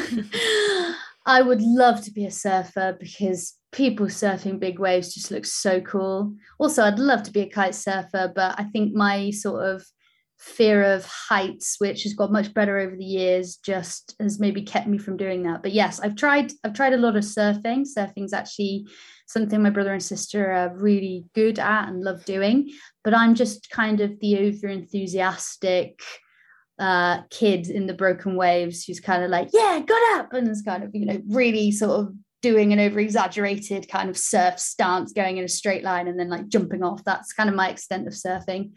I 1.24 1.40
would 1.40 1.62
love 1.62 2.02
to 2.04 2.10
be 2.10 2.26
a 2.26 2.30
surfer 2.30 2.96
because 2.98 3.54
people 3.70 4.06
surfing 4.06 4.58
big 4.58 4.78
waves 4.78 5.14
just 5.14 5.30
looks 5.30 5.52
so 5.52 5.80
cool. 5.80 6.34
Also, 6.58 6.82
I'd 6.82 6.98
love 6.98 7.22
to 7.24 7.30
be 7.30 7.42
a 7.42 7.48
kite 7.48 7.74
surfer, 7.74 8.32
but 8.34 8.58
I 8.58 8.64
think 8.64 8.92
my 8.92 9.30
sort 9.30 9.64
of 9.64 9.86
fear 10.42 10.82
of 10.82 11.04
heights, 11.06 11.76
which 11.78 12.02
has 12.02 12.14
got 12.14 12.32
much 12.32 12.52
better 12.52 12.76
over 12.78 12.96
the 12.96 13.04
years, 13.04 13.56
just 13.56 14.16
has 14.18 14.40
maybe 14.40 14.62
kept 14.62 14.88
me 14.88 14.98
from 14.98 15.16
doing 15.16 15.44
that. 15.44 15.62
But 15.62 15.72
yes, 15.72 16.00
I've 16.00 16.16
tried. 16.16 16.52
I've 16.64 16.74
tried 16.74 16.94
a 16.94 16.98
lot 16.98 17.16
of 17.16 17.22
surfing. 17.22 17.86
Surfing's 17.86 18.32
actually 18.32 18.86
something 19.26 19.62
my 19.62 19.70
brother 19.70 19.92
and 19.92 20.02
sister 20.02 20.50
are 20.50 20.76
really 20.76 21.24
good 21.34 21.60
at 21.60 21.88
and 21.88 22.02
love 22.02 22.24
doing. 22.24 22.70
But 23.04 23.14
I'm 23.14 23.36
just 23.36 23.70
kind 23.70 24.00
of 24.00 24.18
the 24.18 24.38
over 24.38 24.66
enthusiastic 24.66 26.00
uh, 26.78 27.22
kid 27.30 27.68
in 27.68 27.86
the 27.86 27.94
broken 27.94 28.34
waves 28.34 28.84
who's 28.84 28.98
kind 28.98 29.22
of 29.22 29.30
like, 29.30 29.50
yeah, 29.52 29.80
got 29.86 30.18
up, 30.18 30.32
and 30.32 30.48
is 30.48 30.62
kind 30.62 30.82
of, 30.82 30.90
you 30.92 31.06
know, 31.06 31.22
really 31.28 31.70
sort 31.70 32.00
of 32.00 32.14
doing 32.42 32.72
an 32.72 32.80
over 32.80 32.98
exaggerated 32.98 33.88
kind 33.88 34.10
of 34.10 34.18
surf 34.18 34.58
stance, 34.58 35.12
going 35.12 35.36
in 35.38 35.44
a 35.44 35.48
straight 35.48 35.84
line 35.84 36.08
and 36.08 36.18
then 36.18 36.28
like 36.28 36.48
jumping 36.48 36.82
off. 36.82 37.04
That's 37.04 37.32
kind 37.32 37.48
of 37.48 37.54
my 37.54 37.68
extent 37.68 38.08
of 38.08 38.14
surfing. 38.14 38.72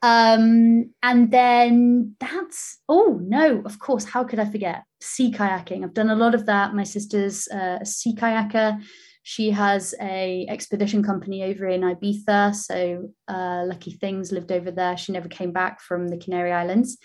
Um, 0.00 0.92
and 1.02 1.30
then 1.30 2.14
that's, 2.20 2.78
oh 2.88 3.18
no, 3.22 3.62
of 3.64 3.78
course, 3.78 4.04
how 4.04 4.24
could 4.24 4.38
I 4.38 4.44
forget? 4.44 4.84
Sea 5.00 5.32
kayaking. 5.32 5.82
I've 5.82 5.94
done 5.94 6.10
a 6.10 6.16
lot 6.16 6.34
of 6.34 6.46
that. 6.46 6.74
My 6.74 6.84
sister's 6.84 7.48
uh, 7.48 7.78
a 7.80 7.86
sea 7.86 8.14
kayaker. 8.14 8.80
She 9.24 9.50
has 9.50 9.94
a 10.00 10.46
expedition 10.48 11.02
company 11.02 11.42
over 11.42 11.66
in 11.66 11.82
Ibiza, 11.82 12.54
so 12.54 13.10
uh, 13.28 13.64
Lucky 13.66 13.90
Things 13.90 14.32
lived 14.32 14.52
over 14.52 14.70
there. 14.70 14.96
She 14.96 15.12
never 15.12 15.28
came 15.28 15.52
back 15.52 15.80
from 15.80 16.08
the 16.08 16.16
Canary 16.16 16.52
Islands. 16.52 16.96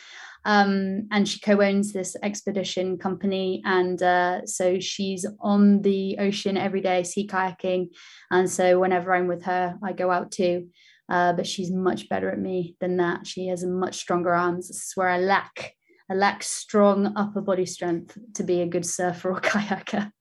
Um, 0.46 1.08
and 1.12 1.28
she 1.28 1.40
co-owns 1.40 1.94
this 1.94 2.16
expedition 2.22 2.98
company 2.98 3.62
and 3.66 4.02
uh, 4.04 4.46
so 4.46 4.80
she's 4.80 5.26
on 5.40 5.82
the 5.82 6.18
ocean 6.20 6.58
every 6.58 6.82
day 6.82 7.04
sea 7.04 7.26
kayaking 7.28 7.92
and 8.30 8.50
so 8.50 8.78
whenever 8.78 9.14
i'm 9.14 9.28
with 9.28 9.44
her 9.44 9.78
i 9.82 9.94
go 9.94 10.12
out 10.12 10.32
too 10.32 10.68
uh, 11.14 11.34
but 11.34 11.48
she's 11.48 11.72
much 11.72 12.10
better 12.10 12.30
at 12.30 12.40
me 12.40 12.76
than 12.80 12.98
that 12.98 13.26
she 13.26 13.48
has 13.48 13.64
much 13.64 13.96
stronger 13.96 14.34
arms 14.34 14.68
this 14.68 14.78
is 14.78 14.92
where 14.96 15.10
i 15.10 15.18
lack 15.18 15.74
i 16.10 16.14
lack 16.14 16.44
strong 16.44 17.14
upper 17.16 17.42
body 17.42 17.66
strength 17.66 18.18
to 18.34 18.44
be 18.44 18.62
a 18.62 18.68
good 18.68 18.86
surfer 18.86 19.32
or 19.32 19.42
kayaker 19.50 20.12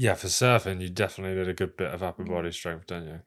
yeah, 0.00 0.14
for 0.14 0.28
surfing, 0.28 0.80
you 0.80 0.88
definitely 0.88 1.38
need 1.38 1.50
a 1.50 1.52
good 1.52 1.76
bit 1.76 1.92
of 1.92 2.02
upper 2.02 2.24
body 2.24 2.50
strength, 2.52 2.86
don't 2.86 3.04
you? 3.04 3.20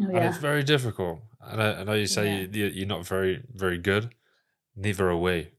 Oh, 0.00 0.10
yeah. 0.10 0.16
And 0.16 0.24
it's 0.24 0.38
very 0.38 0.62
difficult. 0.62 1.20
I 1.38 1.54
know, 1.54 1.76
I 1.80 1.84
know 1.84 1.92
you 1.92 2.06
say 2.06 2.46
yeah. 2.50 2.70
you, 2.70 2.82
are 2.82 2.86
not 2.86 3.06
very, 3.06 3.42
very 3.52 3.76
good. 3.76 4.14
Neither 4.74 5.10
are 5.10 5.18
we. 5.18 5.50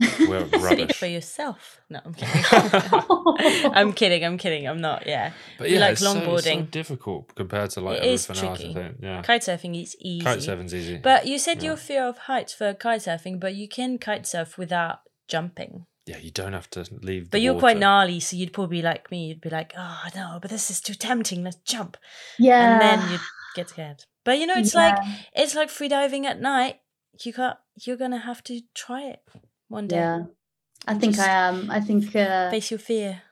We're 0.28 0.44
rubbish. 0.44 0.60
Speak 0.60 0.94
for 0.94 1.06
yourself. 1.06 1.80
No, 1.88 2.00
I'm 2.04 2.14
kidding. 2.14 2.44
I'm 3.72 3.92
kidding. 3.92 4.24
I'm 4.24 4.38
kidding. 4.38 4.66
I'm 4.66 4.80
not. 4.80 5.06
Yeah. 5.06 5.32
But 5.58 5.70
yeah, 5.70 5.80
like 5.80 5.92
it's 5.92 6.04
longboarding. 6.04 6.42
So, 6.42 6.60
so 6.60 6.62
difficult 6.62 7.34
compared 7.34 7.70
to 7.70 7.80
like 7.80 7.98
it 7.98 8.04
everything 8.04 8.48
else. 8.48 8.60
I 8.60 8.72
think. 8.72 8.96
Yeah. 9.00 9.22
Kite 9.22 9.42
surfing 9.42 9.80
is 9.80 9.96
easy. 10.00 10.24
Kite 10.24 10.38
surfing's 10.40 10.74
easy. 10.74 10.98
But 10.98 11.26
you 11.26 11.38
said 11.38 11.62
yeah. 11.62 11.70
your 11.70 11.76
fear 11.76 12.04
of 12.04 12.18
heights 12.18 12.52
for 12.52 12.74
kite 12.74 13.02
surfing, 13.02 13.38
but 13.38 13.54
you 13.54 13.68
can 13.68 13.98
kite 13.98 14.26
surf 14.26 14.58
without 14.58 14.98
jumping 15.28 15.86
yeah, 16.06 16.18
you 16.18 16.30
don't 16.30 16.52
have 16.52 16.68
to 16.70 16.84
leave. 17.00 17.30
But 17.30 17.40
you're 17.40 17.54
water. 17.54 17.62
quite 17.62 17.78
gnarly, 17.78 18.20
so 18.20 18.36
you'd 18.36 18.52
probably 18.52 18.82
like 18.82 19.10
me. 19.10 19.28
You'd 19.28 19.40
be 19.40 19.48
like, 19.48 19.72
"Oh 19.76 20.02
no, 20.14 20.38
but 20.40 20.50
this 20.50 20.70
is 20.70 20.80
too 20.80 20.94
tempting. 20.94 21.42
Let's 21.42 21.56
jump." 21.64 21.96
Yeah, 22.38 22.72
and 22.72 22.80
then 22.80 23.10
you'd 23.10 23.20
get 23.56 23.70
scared. 23.70 24.04
But 24.22 24.38
you 24.38 24.46
know, 24.46 24.56
it's 24.56 24.74
yeah. 24.74 24.88
like 24.88 24.98
it's 25.34 25.54
like 25.54 25.70
freediving 25.70 26.24
at 26.24 26.40
night. 26.40 26.80
You 27.22 27.32
got 27.32 27.60
you're 27.80 27.96
gonna 27.96 28.18
have 28.18 28.44
to 28.44 28.60
try 28.74 29.02
it 29.02 29.20
one 29.74 29.88
day. 29.88 29.96
Yeah, 29.96 30.24
I 30.86 30.94
think 30.94 31.18
I 31.18 31.28
am. 31.28 31.70
I 31.70 31.80
think 31.80 32.14
uh, 32.16 32.50
face 32.50 32.70
your 32.70 32.78
fear. 32.78 33.22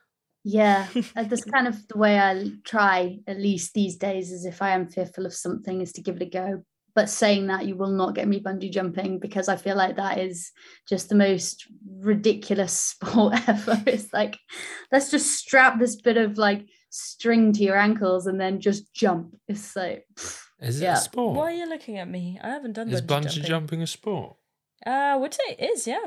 Yeah, 0.43 0.87
that's 1.15 1.45
kind 1.45 1.67
of 1.67 1.87
the 1.87 1.97
way 1.97 2.19
I 2.19 2.51
try, 2.65 3.19
at 3.27 3.39
least 3.39 3.73
these 3.73 3.95
days, 3.95 4.31
is 4.31 4.45
if 4.45 4.61
I 4.61 4.71
am 4.71 4.87
fearful 4.87 5.25
of 5.25 5.33
something, 5.33 5.81
is 5.81 5.93
to 5.93 6.01
give 6.01 6.17
it 6.17 6.21
a 6.23 6.25
go 6.29 6.63
but 6.95 7.09
saying 7.09 7.47
that 7.47 7.65
you 7.65 7.75
will 7.75 7.91
not 7.91 8.15
get 8.15 8.27
me 8.27 8.39
bungee 8.39 8.71
jumping 8.71 9.19
because 9.19 9.49
I 9.49 9.55
feel 9.55 9.75
like 9.75 9.95
that 9.95 10.19
is 10.19 10.51
just 10.87 11.09
the 11.09 11.15
most 11.15 11.67
ridiculous 11.99 12.77
sport 12.79 13.33
ever. 13.47 13.81
It's 13.87 14.13
like 14.13 14.37
let's 14.91 15.09
just 15.09 15.31
strap 15.31 15.79
this 15.79 15.95
bit 15.95 16.17
of 16.17 16.37
like 16.37 16.65
string 16.89 17.53
to 17.53 17.63
your 17.63 17.77
ankles 17.77 18.27
and 18.27 18.39
then 18.39 18.59
just 18.59 18.93
jump. 18.93 19.35
It's 19.47 19.75
like 19.75 20.05
is 20.59 20.81
it 20.81 20.85
yeah. 20.85 20.93
a 20.93 20.97
sport? 20.97 21.35
Why 21.35 21.51
are 21.51 21.55
you 21.55 21.67
looking 21.67 21.97
at 21.97 22.07
me? 22.07 22.39
I 22.41 22.49
haven't 22.49 22.73
done. 22.73 22.89
Is 22.89 23.01
bungee, 23.01 23.29
jumping. 23.29 23.43
jumping. 23.43 23.81
a 23.81 23.87
sport? 23.87 24.35
Uh, 24.85 24.89
I 24.89 25.15
would 25.15 25.33
say 25.33 25.55
it 25.57 25.63
is. 25.63 25.87
Yeah. 25.87 26.05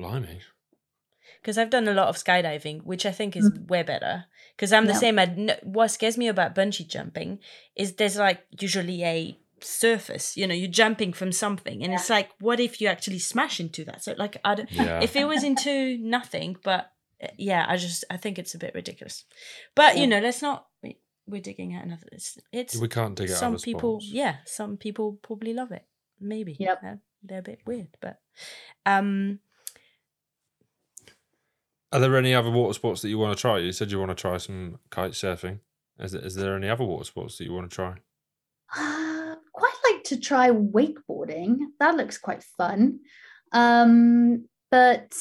Blimey. 0.00 0.40
Because 1.40 1.56
I've 1.56 1.70
done 1.70 1.88
a 1.88 1.94
lot 1.94 2.08
of 2.08 2.16
skydiving, 2.16 2.84
which 2.84 3.06
I 3.06 3.12
think 3.12 3.36
is 3.36 3.50
mm. 3.50 3.68
way 3.68 3.82
better. 3.82 4.24
Because 4.56 4.72
I'm 4.72 4.86
the 4.86 4.92
yeah. 4.92 4.98
same. 4.98 5.18
I, 5.18 5.58
what 5.62 5.88
scares 5.88 6.18
me 6.18 6.28
about 6.28 6.54
bungee 6.54 6.86
jumping 6.86 7.38
is 7.74 7.94
there's 7.94 8.18
like 8.18 8.44
usually 8.58 9.02
a 9.04 9.38
surface 9.64 10.36
you 10.36 10.46
know 10.46 10.54
you're 10.54 10.70
jumping 10.70 11.12
from 11.12 11.32
something 11.32 11.82
and 11.82 11.92
yeah. 11.92 11.98
it's 11.98 12.10
like 12.10 12.30
what 12.40 12.60
if 12.60 12.80
you 12.80 12.88
actually 12.88 13.18
smash 13.18 13.60
into 13.60 13.84
that 13.84 14.02
so 14.02 14.14
like 14.16 14.36
i 14.44 14.54
don't 14.54 14.72
yeah. 14.72 15.00
if 15.02 15.16
it 15.16 15.26
was 15.26 15.44
into 15.50 15.98
nothing 15.98 16.56
but 16.62 16.90
uh, 17.22 17.28
yeah 17.36 17.66
i 17.68 17.76
just 17.76 18.04
i 18.10 18.16
think 18.16 18.38
it's 18.38 18.54
a 18.54 18.58
bit 18.58 18.74
ridiculous 18.74 19.24
but 19.74 19.98
you 19.98 20.06
know 20.06 20.18
let's 20.18 20.42
not 20.42 20.66
we're 21.26 21.40
digging 21.40 21.74
at 21.74 21.84
another 21.84 22.06
it's, 22.12 22.38
it's 22.52 22.76
we 22.76 22.88
can't 22.88 23.14
dig 23.16 23.30
out 23.30 23.36
some 23.36 23.56
people 23.58 24.00
sports. 24.00 24.10
yeah 24.10 24.36
some 24.46 24.76
people 24.76 25.18
probably 25.22 25.52
love 25.52 25.70
it 25.70 25.84
maybe 26.18 26.56
yep. 26.58 26.80
they're, 26.80 27.00
they're 27.22 27.38
a 27.38 27.42
bit 27.42 27.60
weird 27.66 27.88
but 28.00 28.20
um 28.86 29.38
are 31.92 32.00
there 32.00 32.16
any 32.16 32.34
other 32.34 32.50
water 32.50 32.74
sports 32.74 33.02
that 33.02 33.08
you 33.08 33.18
want 33.18 33.36
to 33.36 33.40
try 33.40 33.58
you 33.58 33.72
said 33.72 33.90
you 33.90 33.98
want 33.98 34.10
to 34.10 34.14
try 34.14 34.36
some 34.36 34.78
kite 34.90 35.12
surfing 35.12 35.58
is 35.98 36.12
there, 36.12 36.24
is 36.24 36.34
there 36.34 36.56
any 36.56 36.68
other 36.68 36.84
water 36.84 37.04
sports 37.04 37.38
that 37.38 37.44
you 37.44 37.52
want 37.52 37.68
to 37.68 37.74
try 37.74 37.94
quite 39.52 39.74
like 39.90 40.04
to 40.04 40.18
try 40.18 40.50
wakeboarding. 40.50 41.58
That 41.78 41.96
looks 41.96 42.18
quite 42.18 42.42
fun. 42.42 43.00
Um, 43.52 44.48
but 44.70 45.16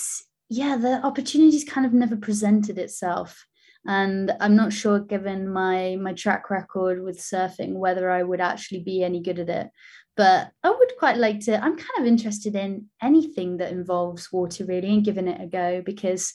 yeah, 0.49 0.78
the 0.78 1.03
opportunity's 1.03 1.63
kind 1.63 1.86
of 1.86 1.93
never 1.93 2.15
presented 2.15 2.78
itself. 2.78 3.45
And 3.88 4.32
I'm 4.39 4.55
not 4.55 4.74
sure, 4.74 4.99
given 4.99 5.49
my 5.49 5.97
my 6.01 6.13
track 6.13 6.49
record 6.49 7.01
with 7.01 7.17
surfing, 7.20 7.74
whether 7.74 8.09
I 8.09 8.24
would 8.24 8.41
actually 8.41 8.82
be 8.84 9.03
any 9.03 9.22
good 9.22 9.39
at 9.39 9.49
it. 9.49 9.70
But 10.17 10.51
I 10.63 10.70
would 10.70 10.91
quite 10.99 11.15
like 11.15 11.39
to. 11.41 11.55
I'm 11.55 11.78
kind 11.78 11.99
of 11.99 12.05
interested 12.05 12.55
in 12.55 12.88
anything 13.01 13.57
that 13.57 13.72
involves 13.72 14.32
water, 14.34 14.65
really, 14.65 14.89
and 14.89 15.05
giving 15.05 15.30
it 15.30 15.41
a 15.41 15.47
go 15.47 15.82
because 15.82 16.34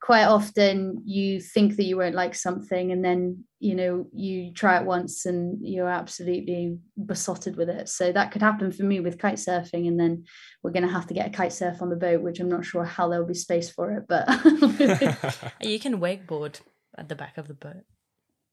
quite 0.00 0.24
often 0.24 1.02
you 1.04 1.40
think 1.40 1.76
that 1.76 1.84
you 1.84 1.96
won't 1.96 2.14
like 2.14 2.34
something 2.34 2.90
and 2.90 3.04
then 3.04 3.44
you 3.58 3.74
know 3.74 4.06
you 4.14 4.52
try 4.52 4.78
it 4.78 4.86
once 4.86 5.26
and 5.26 5.58
you're 5.60 5.88
absolutely 5.88 6.78
besotted 7.04 7.56
with 7.56 7.68
it. 7.68 7.88
So 7.88 8.10
that 8.10 8.32
could 8.32 8.42
happen 8.42 8.72
for 8.72 8.82
me 8.82 9.00
with 9.00 9.18
kite 9.18 9.34
surfing 9.34 9.86
and 9.86 10.00
then 10.00 10.24
we're 10.62 10.72
going 10.72 10.86
to 10.86 10.92
have 10.92 11.06
to 11.08 11.14
get 11.14 11.26
a 11.26 11.30
kite 11.30 11.52
surf 11.52 11.82
on 11.82 11.90
the 11.90 11.96
boat 11.96 12.22
which 12.22 12.40
i'm 12.40 12.48
not 12.48 12.64
sure 12.64 12.84
how 12.84 13.08
there'll 13.08 13.26
be 13.26 13.34
space 13.34 13.70
for 13.70 13.92
it 13.92 14.04
but 14.08 14.26
you 15.60 15.78
can 15.78 16.00
wakeboard 16.00 16.60
at 16.96 17.08
the 17.08 17.14
back 17.14 17.38
of 17.38 17.48
the 17.48 17.54
boat 17.54 17.84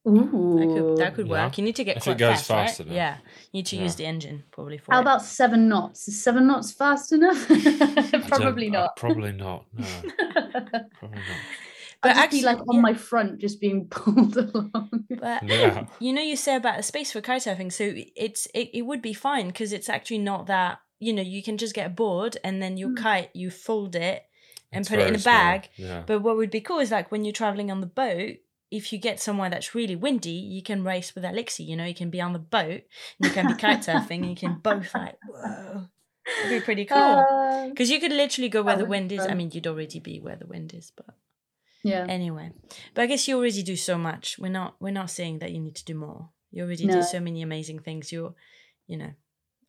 Ooh. 0.07 0.55
That 0.57 0.67
could, 0.67 0.97
that 0.97 1.15
could 1.15 1.27
work. 1.27 1.51
Yeah. 1.51 1.61
You 1.61 1.63
need 1.65 1.75
to 1.75 1.83
get 1.83 1.97
if 1.97 2.03
quite 2.03 2.17
fast, 2.17 2.47
fast 2.47 2.79
right? 2.79 2.87
Yeah, 2.89 3.17
you 3.51 3.59
need 3.59 3.65
to 3.67 3.75
yeah. 3.75 3.83
use 3.83 3.95
the 3.95 4.05
engine 4.05 4.43
probably 4.51 4.77
for 4.77 4.93
How 4.93 4.99
it. 4.99 5.01
about 5.01 5.21
seven 5.21 5.67
knots? 5.67 6.07
Is 6.07 6.23
seven 6.23 6.47
knots 6.47 6.71
fast 6.71 7.11
enough? 7.11 7.47
probably 8.27 8.69
not. 8.69 8.85
Uh, 8.85 8.89
probably 8.95 9.33
not. 9.33 9.65
No. 9.73 9.85
probably 10.99 11.17
not. 11.17 11.37
But 12.01 12.11
I'd 12.11 12.17
actually, 12.17 12.43
like 12.43 12.59
on 12.59 12.75
yeah. 12.75 12.81
my 12.81 12.93
front, 12.93 13.39
just 13.39 13.59
being 13.59 13.87
pulled 13.89 14.37
along. 14.37 15.05
But 15.09 15.43
yeah. 15.43 15.87
you 15.99 16.13
know, 16.13 16.21
you 16.21 16.37
say 16.37 16.55
about 16.55 16.79
a 16.79 16.83
space 16.83 17.11
for 17.11 17.21
kitesurfing, 17.21 17.73
so 17.73 17.93
it's 18.15 18.47
it, 18.53 18.69
it 18.73 18.83
would 18.83 19.01
be 19.01 19.13
fine 19.13 19.47
because 19.47 19.73
it's 19.73 19.89
actually 19.89 20.19
not 20.19 20.47
that. 20.47 20.79
You 20.99 21.13
know, 21.13 21.21
you 21.21 21.43
can 21.43 21.57
just 21.57 21.75
get 21.75 21.85
a 21.85 21.91
board 21.91 22.37
and 22.43 22.61
then 22.61 22.77
your 22.77 22.89
mm. 22.89 22.97
kite, 22.97 23.29
you 23.33 23.51
fold 23.51 23.95
it 23.95 24.23
and 24.71 24.81
it's 24.81 24.89
put 24.89 24.97
it 24.99 25.07
in 25.07 25.15
a 25.15 25.19
bag. 25.19 25.69
Yeah. 25.75 26.03
But 26.07 26.21
what 26.21 26.37
would 26.37 26.49
be 26.49 26.61
cool 26.61 26.79
is 26.79 26.89
like 26.89 27.11
when 27.11 27.23
you're 27.23 27.33
traveling 27.33 27.69
on 27.69 27.81
the 27.81 27.87
boat, 27.87 28.37
if 28.69 28.91
you 28.91 28.99
get 28.99 29.19
somewhere 29.19 29.49
that's 29.49 29.73
really 29.73 29.95
windy, 29.95 30.31
you 30.31 30.61
can 30.61 30.83
race 30.83 31.15
with 31.15 31.23
Alexi. 31.23 31.65
You 31.65 31.75
know, 31.77 31.85
you 31.85 31.95
can 31.95 32.09
be 32.09 32.21
on 32.21 32.33
the 32.33 32.39
boat 32.39 32.81
and 33.19 33.21
you 33.21 33.29
can 33.31 33.47
be 33.47 33.53
kite 33.53 33.79
surfing 33.81 34.21
and 34.21 34.29
you 34.29 34.35
can 34.35 34.59
both 34.61 34.93
like, 34.93 35.17
whoa. 35.27 35.87
It'd 36.39 36.59
be 36.59 36.65
pretty 36.65 36.83
cool. 36.85 37.69
Because 37.69 37.89
uh, 37.89 37.93
you 37.93 37.99
could 38.01 38.11
literally 38.11 38.49
go 38.49 38.61
where 38.61 38.75
the 38.75 38.85
wind 38.85 39.13
is. 39.13 39.25
I 39.25 39.33
mean, 39.33 39.49
you'd 39.53 39.67
already 39.67 39.99
be 39.99 40.19
where 40.19 40.35
the 40.35 40.45
wind 40.45 40.73
is, 40.73 40.91
but 40.95 41.15
Yeah. 41.83 42.05
Anyway, 42.09 42.51
but 42.93 43.03
I 43.03 43.05
guess 43.05 43.27
you 43.27 43.37
already 43.37 43.63
do 43.63 43.77
so 43.77 43.97
much. 43.97 44.37
We're 44.37 44.51
not 44.51 44.75
we're 44.81 44.91
not 44.91 45.09
saying 45.09 45.39
that 45.39 45.51
you 45.53 45.59
need 45.59 45.75
to 45.75 45.85
do 45.85 45.95
more. 45.95 46.29
You 46.51 46.63
already 46.63 46.85
No. 46.85 46.95
do 46.95 47.01
so 47.03 47.21
many 47.21 47.41
amazing 47.41 47.79
things. 47.79 48.11
You're, 48.11 48.33
you 48.87 48.97
know, 48.97 49.11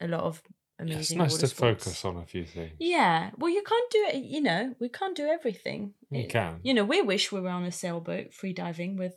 a 0.01 0.09
lot 0.09 0.23
of 0.25 0.43
amazing. 0.79 1.01
It's 1.01 1.13
nice 1.13 1.31
water 1.33 1.41
to 1.41 1.47
sports. 1.49 1.85
focus 1.85 2.05
on 2.05 2.17
a 2.19 2.25
few 2.27 2.45
things. 2.45 2.73
Yeah, 2.79 3.31
well, 3.39 3.51
you 3.51 3.63
can't 3.63 3.91
do 3.91 4.07
it. 4.15 4.25
You 4.25 4.41
know, 4.43 4.75
we 4.81 4.89
can't 4.89 5.17
do 5.17 5.27
everything. 5.27 5.95
You 6.11 6.21
It- 6.21 6.31
can. 6.31 6.61
You 6.63 6.75
know, 6.75 6.85
we 6.85 7.03
wish 7.03 7.31
we 7.33 7.41
were 7.41 7.49
on 7.51 7.65
a 7.65 7.73
sailboat 7.73 8.33
free 8.35 8.53
diving 8.53 8.97
with 8.97 9.15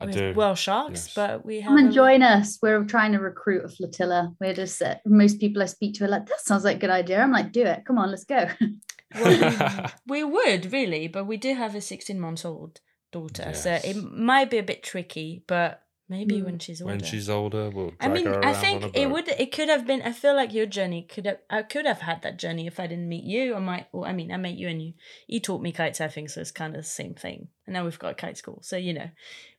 I 0.00 0.06
with 0.06 0.14
do. 0.16 0.32
whale 0.34 0.56
sharks, 0.56 1.06
yes. 1.06 1.14
but 1.14 1.44
we 1.44 1.60
have 1.60 1.68
Come 1.70 1.78
and 1.78 1.92
join 1.92 2.22
us. 2.22 2.58
We're 2.60 2.82
trying 2.84 3.12
to 3.12 3.18
recruit 3.18 3.64
a 3.64 3.68
flotilla. 3.68 4.34
We're 4.40 4.54
just 4.54 4.82
uh, 4.82 4.96
most 5.06 5.38
people 5.38 5.62
I 5.62 5.66
speak 5.66 5.94
to 5.94 6.04
are 6.04 6.08
like, 6.08 6.26
that 6.26 6.40
sounds 6.40 6.64
like 6.64 6.76
a 6.76 6.80
good 6.80 6.90
idea. 6.90 7.20
I'm 7.22 7.30
like, 7.30 7.52
do 7.52 7.62
it. 7.62 7.84
Come 7.86 7.98
on, 7.98 8.10
let's 8.10 8.24
go. 8.24 8.48
Well, 9.14 9.90
we 10.08 10.24
would 10.24 10.72
really, 10.72 11.06
but 11.06 11.26
we 11.26 11.36
do 11.36 11.54
have 11.54 11.74
a 11.74 11.82
16 11.82 12.18
months 12.18 12.46
old 12.46 12.80
daughter, 13.12 13.52
so 13.52 13.72
it 13.84 13.94
might 13.94 14.48
be 14.48 14.56
a 14.56 14.62
bit 14.62 14.82
tricky. 14.82 15.44
But 15.46 15.81
maybe 16.16 16.36
Mm. 16.40 16.44
when 16.44 16.58
she's 16.58 16.80
older. 16.82 16.92
when 16.94 17.02
she's 17.02 17.28
older, 17.28 17.64
we'll 17.70 17.92
I 17.98 18.08
mean, 18.08 18.26
her 18.26 18.34
around 18.34 18.44
I 18.44 18.52
think 18.52 18.96
it 19.02 19.06
would. 19.10 19.26
It 19.28 19.50
could 19.56 19.68
have 19.74 19.84
been. 19.86 20.02
I 20.02 20.12
feel 20.12 20.34
like 20.36 20.52
your 20.52 20.66
journey 20.66 21.02
could 21.12 21.26
have. 21.26 21.38
I 21.50 21.62
could 21.62 21.86
have 21.86 22.00
had 22.08 22.22
that 22.22 22.38
journey 22.38 22.66
if 22.66 22.78
I 22.78 22.86
didn't 22.86 23.08
meet 23.08 23.24
you. 23.24 23.54
I 23.54 23.58
might. 23.60 23.86
Or 23.92 24.06
I 24.06 24.12
mean, 24.12 24.30
I 24.30 24.36
met 24.36 24.54
you 24.60 24.68
and 24.68 24.80
you. 24.82 24.92
You 25.26 25.40
taught 25.40 25.62
me 25.62 25.72
kite 25.72 25.94
surfing, 25.94 26.30
so 26.30 26.40
it's 26.42 26.50
kind 26.52 26.76
of 26.76 26.82
the 26.82 26.88
same 26.88 27.14
thing. 27.14 27.48
And 27.66 27.74
now 27.74 27.84
we've 27.84 27.98
got 27.98 28.12
a 28.12 28.14
kite 28.14 28.36
school, 28.36 28.58
so 28.62 28.76
you 28.76 28.92
know, 28.92 29.10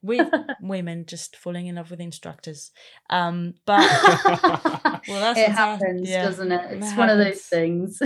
we 0.01 0.22
women 0.62 1.06
just 1.06 1.36
falling 1.38 1.68
in 1.68 1.76
love 1.76 1.89
with 1.91 1.99
instructors. 2.01 2.72
Um, 3.10 3.56
but 3.66 3.80
well, 5.08 5.22
that's 5.26 5.39
it 5.39 5.49
happens, 5.49 6.10
yeah, 6.10 6.24
doesn't 6.26 6.51
it? 6.51 6.72
it 6.72 6.78
It's 6.84 6.95
one 6.95 7.10
of 7.10 7.18
those 7.18 7.41
things. 7.41 7.99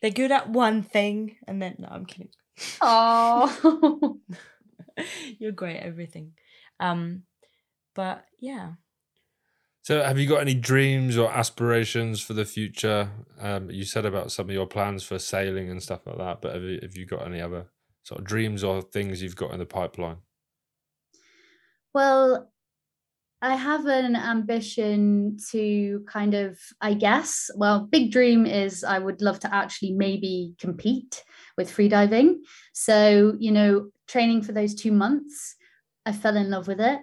they're 0.00 0.10
good 0.22 0.32
at 0.32 0.48
one 0.50 0.82
thing, 0.82 1.36
and 1.46 1.60
then 1.60 1.76
no, 1.78 1.88
I'm 1.90 2.06
kidding. 2.06 2.30
Oh, 2.80 4.18
You're 5.38 5.52
great 5.52 5.78
at 5.78 5.86
everything. 5.86 6.32
Um, 6.78 7.22
but 7.94 8.24
yeah. 8.40 8.72
So, 9.82 10.02
have 10.02 10.18
you 10.18 10.28
got 10.28 10.40
any 10.40 10.54
dreams 10.54 11.18
or 11.18 11.30
aspirations 11.30 12.20
for 12.20 12.34
the 12.34 12.44
future? 12.44 13.10
Um, 13.40 13.70
you 13.70 13.84
said 13.84 14.06
about 14.06 14.30
some 14.30 14.48
of 14.48 14.54
your 14.54 14.66
plans 14.66 15.02
for 15.02 15.18
sailing 15.18 15.70
and 15.70 15.82
stuff 15.82 16.06
like 16.06 16.18
that, 16.18 16.40
but 16.40 16.54
have 16.54 16.62
you, 16.62 16.78
have 16.82 16.96
you 16.96 17.04
got 17.04 17.26
any 17.26 17.40
other 17.40 17.66
sort 18.04 18.20
of 18.20 18.26
dreams 18.26 18.62
or 18.62 18.82
things 18.82 19.22
you've 19.22 19.36
got 19.36 19.52
in 19.52 19.58
the 19.58 19.66
pipeline? 19.66 20.18
well, 21.94 22.50
I 23.40 23.56
have 23.56 23.86
an 23.86 24.14
ambition 24.14 25.36
to 25.50 26.04
kind 26.06 26.34
of, 26.34 26.60
I 26.80 26.94
guess, 26.94 27.50
well, 27.56 27.80
big 27.80 28.12
dream 28.12 28.46
is 28.46 28.84
I 28.84 28.98
would 28.98 29.20
love 29.20 29.40
to 29.40 29.52
actually 29.52 29.92
maybe 29.92 30.54
compete 30.60 31.24
with 31.58 31.74
freediving. 31.74 32.36
So, 32.72 33.34
you 33.38 33.50
know, 33.50 33.90
training 34.06 34.42
for 34.42 34.52
those 34.52 34.74
two 34.74 34.92
months, 34.92 35.56
I 36.06 36.12
fell 36.12 36.36
in 36.36 36.50
love 36.50 36.68
with 36.68 36.80
it. 36.80 37.00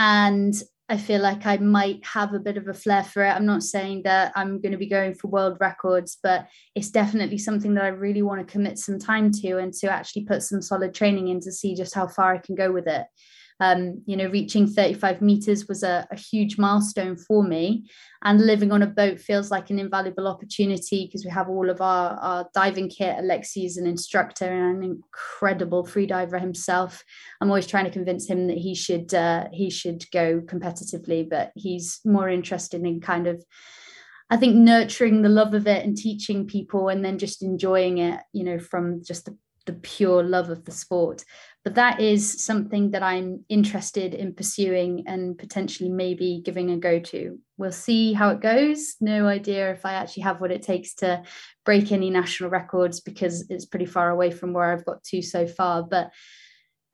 And 0.00 0.54
I 0.88 0.96
feel 0.96 1.20
like 1.20 1.44
I 1.44 1.58
might 1.58 2.02
have 2.06 2.32
a 2.32 2.38
bit 2.38 2.56
of 2.56 2.68
a 2.68 2.72
flair 2.72 3.04
for 3.04 3.22
it. 3.22 3.28
I'm 3.28 3.44
not 3.44 3.62
saying 3.62 4.04
that 4.04 4.32
I'm 4.34 4.58
going 4.62 4.72
to 4.72 4.78
be 4.78 4.88
going 4.88 5.14
for 5.14 5.28
world 5.28 5.58
records, 5.60 6.16
but 6.22 6.48
it's 6.74 6.90
definitely 6.90 7.36
something 7.36 7.74
that 7.74 7.84
I 7.84 7.88
really 7.88 8.22
want 8.22 8.40
to 8.40 8.50
commit 8.50 8.78
some 8.78 8.98
time 8.98 9.30
to 9.30 9.58
and 9.58 9.74
to 9.74 9.90
actually 9.90 10.24
put 10.24 10.42
some 10.42 10.62
solid 10.62 10.94
training 10.94 11.28
in 11.28 11.38
to 11.40 11.52
see 11.52 11.74
just 11.74 11.94
how 11.94 12.08
far 12.08 12.32
I 12.32 12.38
can 12.38 12.54
go 12.54 12.72
with 12.72 12.86
it. 12.86 13.04
Um, 13.60 14.02
you 14.06 14.16
know, 14.16 14.28
reaching 14.28 14.66
35 14.66 15.20
meters 15.20 15.68
was 15.68 15.82
a, 15.82 16.06
a 16.10 16.16
huge 16.16 16.58
milestone 16.58 17.16
for 17.16 17.42
me. 17.44 17.88
And 18.22 18.44
living 18.44 18.72
on 18.72 18.82
a 18.82 18.86
boat 18.86 19.20
feels 19.20 19.50
like 19.50 19.70
an 19.70 19.78
invaluable 19.78 20.26
opportunity 20.26 21.06
because 21.06 21.24
we 21.24 21.30
have 21.30 21.48
all 21.48 21.70
of 21.70 21.80
our, 21.80 22.16
our 22.16 22.48
diving 22.54 22.88
kit. 22.88 23.16
Alexi 23.16 23.64
is 23.64 23.76
an 23.76 23.86
instructor 23.86 24.44
and 24.44 24.78
an 24.78 24.82
incredible 24.82 25.84
freediver 25.84 26.40
himself. 26.40 27.02
I'm 27.40 27.48
always 27.48 27.66
trying 27.66 27.84
to 27.84 27.90
convince 27.90 28.28
him 28.28 28.46
that 28.48 28.58
he 28.58 28.74
should 28.74 29.14
uh, 29.14 29.48
he 29.52 29.70
should 29.70 30.10
go 30.10 30.40
competitively, 30.40 31.28
but 31.28 31.52
he's 31.54 32.00
more 32.04 32.28
interested 32.28 32.82
in 32.82 33.00
kind 33.00 33.26
of 33.26 33.44
I 34.30 34.36
think 34.36 34.54
nurturing 34.54 35.22
the 35.22 35.28
love 35.28 35.54
of 35.54 35.66
it 35.66 35.84
and 35.84 35.96
teaching 35.96 36.46
people 36.46 36.88
and 36.88 37.04
then 37.04 37.18
just 37.18 37.42
enjoying 37.42 37.98
it, 37.98 38.20
you 38.32 38.44
know, 38.44 38.60
from 38.60 39.02
just 39.04 39.24
the, 39.24 39.36
the 39.66 39.72
pure 39.72 40.22
love 40.22 40.50
of 40.50 40.64
the 40.64 40.70
sport. 40.70 41.24
But 41.62 41.74
that 41.74 42.00
is 42.00 42.42
something 42.42 42.92
that 42.92 43.02
I'm 43.02 43.44
interested 43.50 44.14
in 44.14 44.34
pursuing 44.34 45.04
and 45.06 45.36
potentially 45.36 45.90
maybe 45.90 46.40
giving 46.42 46.70
a 46.70 46.78
go 46.78 46.98
to. 46.98 47.38
We'll 47.58 47.70
see 47.70 48.14
how 48.14 48.30
it 48.30 48.40
goes. 48.40 48.94
No 49.00 49.26
idea 49.26 49.70
if 49.70 49.84
I 49.84 49.92
actually 49.92 50.22
have 50.22 50.40
what 50.40 50.52
it 50.52 50.62
takes 50.62 50.94
to 50.96 51.22
break 51.66 51.92
any 51.92 52.08
national 52.08 52.48
records 52.48 53.00
because 53.00 53.50
it's 53.50 53.66
pretty 53.66 53.84
far 53.84 54.08
away 54.08 54.30
from 54.30 54.54
where 54.54 54.72
I've 54.72 54.86
got 54.86 55.04
to 55.04 55.20
so 55.20 55.46
far. 55.46 55.82
But 55.82 56.10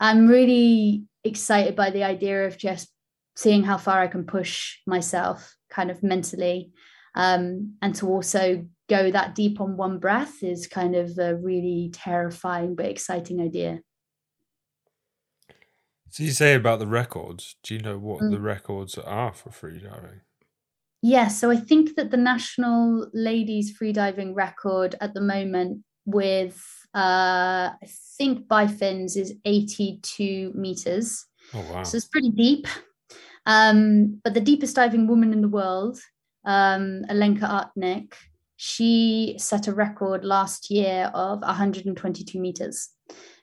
I'm 0.01 0.27
really 0.27 1.05
excited 1.23 1.77
by 1.77 1.91
the 1.91 2.03
idea 2.03 2.47
of 2.47 2.59
just 2.59 2.89
seeing 3.37 3.63
how 3.63 3.77
far 3.77 4.01
I 4.01 4.09
can 4.09 4.25
push 4.25 4.79
myself 4.87 5.55
kind 5.71 5.91
of 5.91 6.03
mentally 6.03 6.73
um, 7.15 7.77
and 7.83 7.95
to 7.97 8.09
also 8.09 8.67
go 8.89 9.11
that 9.11 9.35
deep 9.35 9.61
on 9.61 9.77
one 9.77 9.99
breath 9.99 10.43
is 10.43 10.67
kind 10.67 10.95
of 10.95 11.19
a 11.19 11.35
really 11.35 11.91
terrifying 11.93 12.75
but 12.75 12.87
exciting 12.87 13.41
idea. 13.41 13.81
So, 16.17 16.23
you 16.23 16.31
say 16.31 16.55
about 16.55 16.79
the 16.79 16.87
records. 16.87 17.57
Do 17.63 17.75
you 17.75 17.81
know 17.83 17.99
what 17.99 18.23
Mm. 18.23 18.31
the 18.31 18.41
records 18.41 18.97
are 18.97 19.35
for 19.35 19.51
freediving? 19.51 20.21
Yeah, 21.03 21.29
so 21.29 21.51
I 21.51 21.57
think 21.57 21.95
that 21.97 22.11
the 22.11 22.17
national 22.17 23.11
ladies 23.13 23.77
freediving 23.79 24.35
record 24.35 24.95
at 25.03 25.13
the 25.13 25.21
moment 25.21 25.85
with 26.07 26.59
uh, 26.95 27.77
I 27.83 27.87
think 28.17 28.49
by 28.49 28.67
fins 28.67 29.15
is 29.15 29.35
82 29.45 30.53
meters. 30.55 31.27
Oh, 31.53 31.61
wow. 31.71 31.83
So 31.83 31.99
it's 31.99 32.09
pretty 32.09 32.31
deep. 32.31 32.67
Um, 33.45 34.19
but 34.25 34.33
the 34.33 34.41
deepest 34.41 34.75
diving 34.75 35.07
woman 35.07 35.35
in 35.35 35.43
the 35.43 35.49
world, 35.49 35.99
um, 36.47 37.03
Alenka 37.11 37.47
Artnik, 37.47 38.15
she 38.57 39.35
set 39.39 39.69
a 39.69 39.75
record 39.75 40.25
last 40.25 40.71
year 40.71 41.11
of 41.13 41.43
122 41.43 42.41
meters. 42.41 42.89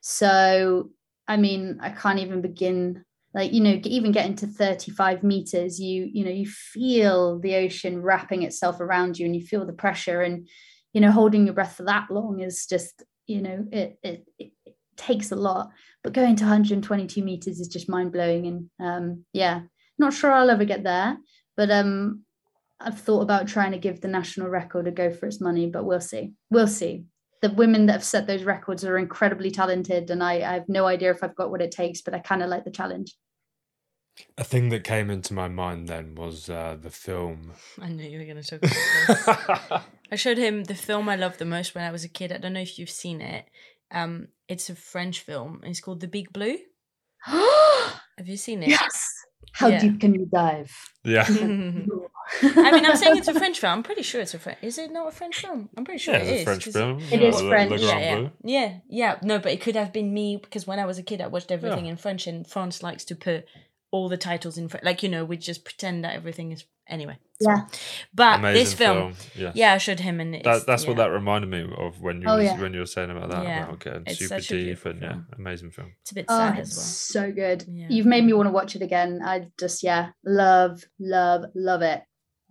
So, 0.02 0.90
I 1.28 1.38
mean, 1.38 1.80
I 1.82 1.90
can't 1.90 2.20
even 2.20 2.42
begin. 2.42 3.04
Like 3.34 3.52
you 3.52 3.62
know, 3.62 3.80
even 3.84 4.12
getting 4.12 4.36
to 4.38 4.48
35 4.48 5.24
meters, 5.24 5.80
you 5.80 6.08
you 6.12 6.24
know, 6.24 6.32
you 6.32 6.46
feel 6.46 7.40
the 7.40 7.56
ocean 7.56 8.02
wrapping 8.02 8.44
itself 8.44 8.80
around 8.80 9.18
you, 9.18 9.26
and 9.26 9.36
you 9.36 9.42
feel 9.42 9.66
the 9.66 9.74
pressure, 9.74 10.22
and 10.22 10.48
you 10.94 11.02
know, 11.02 11.12
holding 11.12 11.46
your 11.46 11.56
breath 11.56 11.76
for 11.76 11.84
that 11.84 12.12
long 12.12 12.42
is 12.42 12.68
just 12.68 13.04
you 13.26 13.42
know, 13.42 13.66
it 13.72 13.98
it, 14.04 14.26
it 14.38 14.52
takes 14.98 15.32
a 15.32 15.36
lot. 15.36 15.70
But 16.04 16.14
going 16.14 16.36
to 16.36 16.44
122 16.44 17.24
meters 17.24 17.60
is 17.60 17.68
just 17.68 17.90
mind 17.90 18.12
blowing, 18.12 18.46
and 18.46 18.70
um, 18.80 19.26
yeah, 19.34 19.62
not 19.98 20.14
sure 20.14 20.32
I'll 20.32 20.52
ever 20.52 20.66
get 20.66 20.84
there, 20.84 21.18
but 21.58 21.72
um, 21.72 22.24
I've 22.80 23.00
thought 23.00 23.22
about 23.22 23.48
trying 23.48 23.72
to 23.72 23.78
give 23.78 24.02
the 24.02 24.08
national 24.08 24.50
record 24.50 24.88
a 24.88 24.92
go 24.92 25.12
for 25.12 25.26
its 25.26 25.42
money, 25.42 25.68
but 25.68 25.86
we'll 25.86 26.02
see. 26.02 26.34
We'll 26.50 26.68
see. 26.68 27.06
The 27.44 27.50
women 27.50 27.88
that 27.88 27.94
have 27.94 28.04
set 28.06 28.26
those 28.26 28.44
records 28.46 28.86
are 28.86 28.98
incredibly 28.98 29.52
talented, 29.52 30.10
and 30.10 30.24
I, 30.24 30.36
I 30.36 30.54
have 30.54 30.70
no 30.70 30.86
idea 30.86 31.12
if 31.12 31.22
I've 31.22 31.36
got 31.36 31.52
what 31.52 31.62
it 31.62 31.72
takes, 31.72 32.02
but 32.02 32.14
I 32.14 32.20
kind 32.20 32.42
of 32.42 32.48
like 32.50 32.64
the 32.64 32.72
challenge. 32.72 33.16
A 34.38 34.46
thing 34.46 34.70
that 34.70 34.86
came 34.86 35.10
into 35.10 35.34
my 35.34 35.50
mind 35.50 35.90
then 35.90 36.16
was 36.16 36.50
uh, 36.50 36.78
the 36.80 36.90
film. 36.90 37.52
I 37.82 37.90
knew 37.90 38.08
you 38.10 38.20
were 38.20 38.26
going 38.26 38.42
to 38.42 38.60
talk 38.60 38.60
about 38.64 39.68
this. 39.68 39.82
I 40.12 40.16
showed 40.16 40.38
him 40.38 40.64
the 40.64 40.74
film 40.76 41.10
I 41.10 41.18
loved 41.18 41.38
the 41.40 41.46
most 41.46 41.76
when 41.76 41.84
I 41.84 41.92
was 41.92 42.06
a 42.06 42.10
kid. 42.10 42.32
I 42.32 42.38
don't 42.38 42.54
know 42.54 42.62
if 42.62 42.80
you've 42.80 42.90
seen 42.90 43.20
it. 43.20 43.46
Um, 43.92 44.30
it's 44.48 44.70
a 44.70 44.76
French 44.76 45.20
film. 45.20 45.62
It's 45.64 45.82
called 45.82 46.00
The 46.00 46.08
Big 46.08 46.32
Blue. 46.32 46.58
Have 47.26 48.28
you 48.28 48.38
seen 48.38 48.64
it? 48.64 48.70
yes. 48.70 49.12
How 49.52 49.68
Yeah. 49.68 49.80
deep 49.80 50.00
can 50.00 50.14
you 50.14 50.28
dive? 50.34 50.72
yeah. 51.04 51.28
I 52.42 52.72
mean, 52.72 52.86
I'm 52.86 52.96
saying 52.96 53.18
it's 53.18 53.28
a 53.28 53.34
French 53.40 53.60
film. 53.60 53.74
I'm 53.74 53.84
pretty 53.84 54.02
sure 54.02 54.22
it's 54.22 54.34
a 54.34 54.40
French. 54.40 54.60
Is 54.62 54.78
it 54.78 54.92
not 54.92 55.08
a 55.08 55.12
French 55.12 55.38
film? 55.42 55.70
I'm 55.78 55.86
pretty 55.86 56.00
sure 56.00 56.14
Yeah, 56.16 56.22
it 56.22 56.28
it's 56.34 56.42
a 56.42 56.46
French 56.46 56.66
film. 56.66 57.00
It 57.12 57.22
yeah, 57.22 57.28
is 57.28 57.42
Le- 57.42 57.50
French. 57.50 57.72
Le 57.72 57.78
Yeah, 57.78 58.00
yeah, 58.00 58.30
yeah, 58.44 58.78
yeah. 58.90 59.20
No, 59.22 59.40
but 59.40 59.52
it 59.52 59.62
could 59.62 59.76
have 59.76 59.94
been 59.94 60.14
me 60.14 60.38
because 60.38 60.66
when 60.68 60.80
I 60.80 60.86
was 60.86 60.98
a 60.98 61.04
kid, 61.04 61.22
I 61.22 61.28
watched 61.28 61.52
everything 61.52 61.86
Yeah. 61.86 61.92
in 61.92 61.98
French, 61.98 62.28
and 62.28 62.48
France 62.48 62.82
likes 62.84 63.06
to 63.06 63.16
put 63.16 63.46
all 63.92 64.10
the 64.10 64.18
titles 64.18 64.58
in 64.58 64.68
French. 64.70 64.84
Like 64.84 65.04
you 65.04 65.10
know, 65.10 65.24
we 65.26 65.38
just 65.38 65.64
pretend 65.64 66.04
that 66.04 66.16
everything 66.16 66.52
is 66.52 66.66
anyway. 66.88 67.18
Yeah. 67.40 67.68
But 68.14 68.40
Amazing 68.40 68.60
this 68.64 68.74
film, 68.74 69.14
Yes. 69.36 69.56
yeah, 69.56 69.74
I 69.74 69.78
showed 69.78 70.00
him, 70.00 70.20
and 70.20 70.36
it's, 70.36 70.44
That, 70.46 70.66
that's 70.66 70.88
what 70.88 70.98
that 70.98 71.08
reminded 71.12 71.50
me 71.50 71.66
of 71.78 72.02
when 72.02 72.22
you 72.22 72.28
Oh, 72.28 72.38
was, 72.38 72.46
yeah. 72.46 72.60
when 72.60 72.74
you 72.74 72.80
were 72.80 72.86
saying 72.86 73.10
about 73.12 73.30
that 73.32 73.44
Yeah. 73.44 73.64
about 73.68 73.80
getting 73.80 74.04
It's 74.08 74.20
super 74.20 74.36
such 74.40 74.52
a 74.52 74.54
deep 74.56 74.64
beautiful 74.66 74.92
and 74.92 75.02
yeah, 75.02 75.16
amazing 75.38 75.72
film. 75.72 75.92
It's 76.02 76.12
a 76.12 76.16
bit 76.16 76.26
Oh, 76.30 76.38
sad 76.38 76.60
it's 76.60 76.72
as 76.72 76.76
well. 77.16 77.28
so 77.28 77.32
good. 77.32 77.66
Yeah. 77.70 77.88
You've 77.90 78.06
made 78.06 78.24
me 78.26 78.34
want 78.34 78.48
to 78.48 78.52
watch 78.52 78.76
it 78.76 78.82
again. 78.82 79.22
I 79.24 79.48
just, 79.60 79.84
yeah, 79.84 80.10
love, 80.26 80.84
love, 81.00 81.46
love 81.56 81.82
it. 81.82 82.02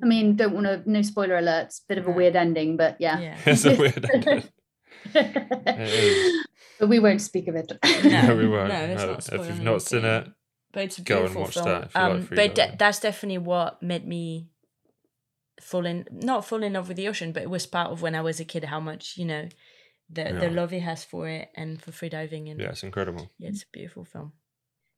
I 0.03 0.07
mean, 0.07 0.35
don't 0.37 0.53
want 0.55 0.67
to, 0.67 0.83
no 0.91 1.03
spoiler 1.03 1.41
alerts, 1.41 1.81
bit 1.89 1.99
of 1.99 2.09
a 2.09 2.11
weird 2.11 2.35
ending, 2.37 2.77
but 2.77 2.97
yeah. 2.99 3.21
Yeah. 3.21 3.39
It's 3.47 3.65
a 3.65 3.77
weird 3.77 4.11
ending. 4.15 4.43
but 6.79 6.89
we 6.89 6.99
won't 6.99 7.21
speak 7.21 7.49
of 7.49 7.55
it. 7.57 7.73
No, 8.05 8.37
we 8.37 8.49
won't. 8.49 8.69
no, 8.69 8.85
it's 8.85 9.03
No, 9.03 9.13
not 9.13 9.29
if 9.29 9.49
you've 9.49 9.63
not 9.63 9.83
seen 9.83 10.05
it, 10.05 10.29
But 10.73 10.85
it's 10.85 10.99
a 10.99 11.03
Go 11.03 11.27
and 11.27 11.35
watch 11.35 11.55
film. 11.55 11.67
that 11.67 11.85
if 11.85 11.95
you 11.95 12.01
like 12.01 12.11
um, 12.13 12.23
free 12.27 12.37
but 12.37 12.55
diving. 12.55 12.77
that's 12.79 13.01
definitely 13.01 13.39
what 13.39 13.83
made 13.83 14.07
me 14.07 14.49
fall 15.61 15.87
in 15.87 16.07
not 16.11 16.45
fall 16.45 16.63
in 16.63 16.73
love 16.73 16.89
with 16.89 16.97
the 16.97 17.09
ocean, 17.09 17.33
but 17.33 17.43
it 17.43 17.51
was 17.51 17.67
part 17.67 17.93
of 17.93 18.03
when 18.03 18.15
I 18.15 18.21
was 18.23 18.41
a 18.41 18.45
kid 18.45 18.65
how 18.65 18.81
much 18.81 19.17
you 19.17 19.25
know 19.25 19.49
the 20.11 20.23
Yeah. 20.23 20.41
the 20.41 20.51
love 20.51 20.71
he 20.73 20.81
has 20.81 21.05
for 21.05 21.29
it 21.29 21.51
and 21.55 21.81
for 21.81 21.93
freediving 21.93 22.51
and 22.51 22.59
Yeah, 22.61 22.71
it's 22.71 22.83
incredible. 22.83 23.31
yeah, 23.39 23.51
it's 23.51 23.63
a 23.63 23.67
beautiful 23.73 24.05
film. 24.05 24.33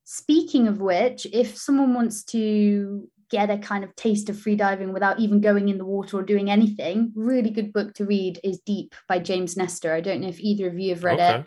Speaking 0.03 0.67
of 0.67 0.79
which, 0.79 1.25
if 1.33 1.57
someone 1.57 1.93
wants 1.93 2.23
to 2.25 3.09
get 3.29 3.49
a 3.49 3.57
kind 3.57 3.83
of 3.83 3.95
taste 3.95 4.29
of 4.29 4.35
freediving 4.35 4.93
without 4.93 5.19
even 5.19 5.41
going 5.41 5.69
in 5.69 5.77
the 5.77 5.85
water 5.85 6.17
or 6.17 6.23
doing 6.23 6.49
anything, 6.49 7.11
really 7.15 7.49
good 7.49 7.73
book 7.73 7.93
to 7.95 8.05
read 8.05 8.39
is 8.43 8.59
Deep 8.59 8.93
by 9.07 9.19
James 9.19 9.57
Nestor. 9.57 9.93
I 9.93 10.01
don't 10.01 10.21
know 10.21 10.27
if 10.29 10.39
either 10.39 10.67
of 10.67 10.79
you 10.79 10.93
have 10.93 11.03
read 11.03 11.19
it, 11.19 11.45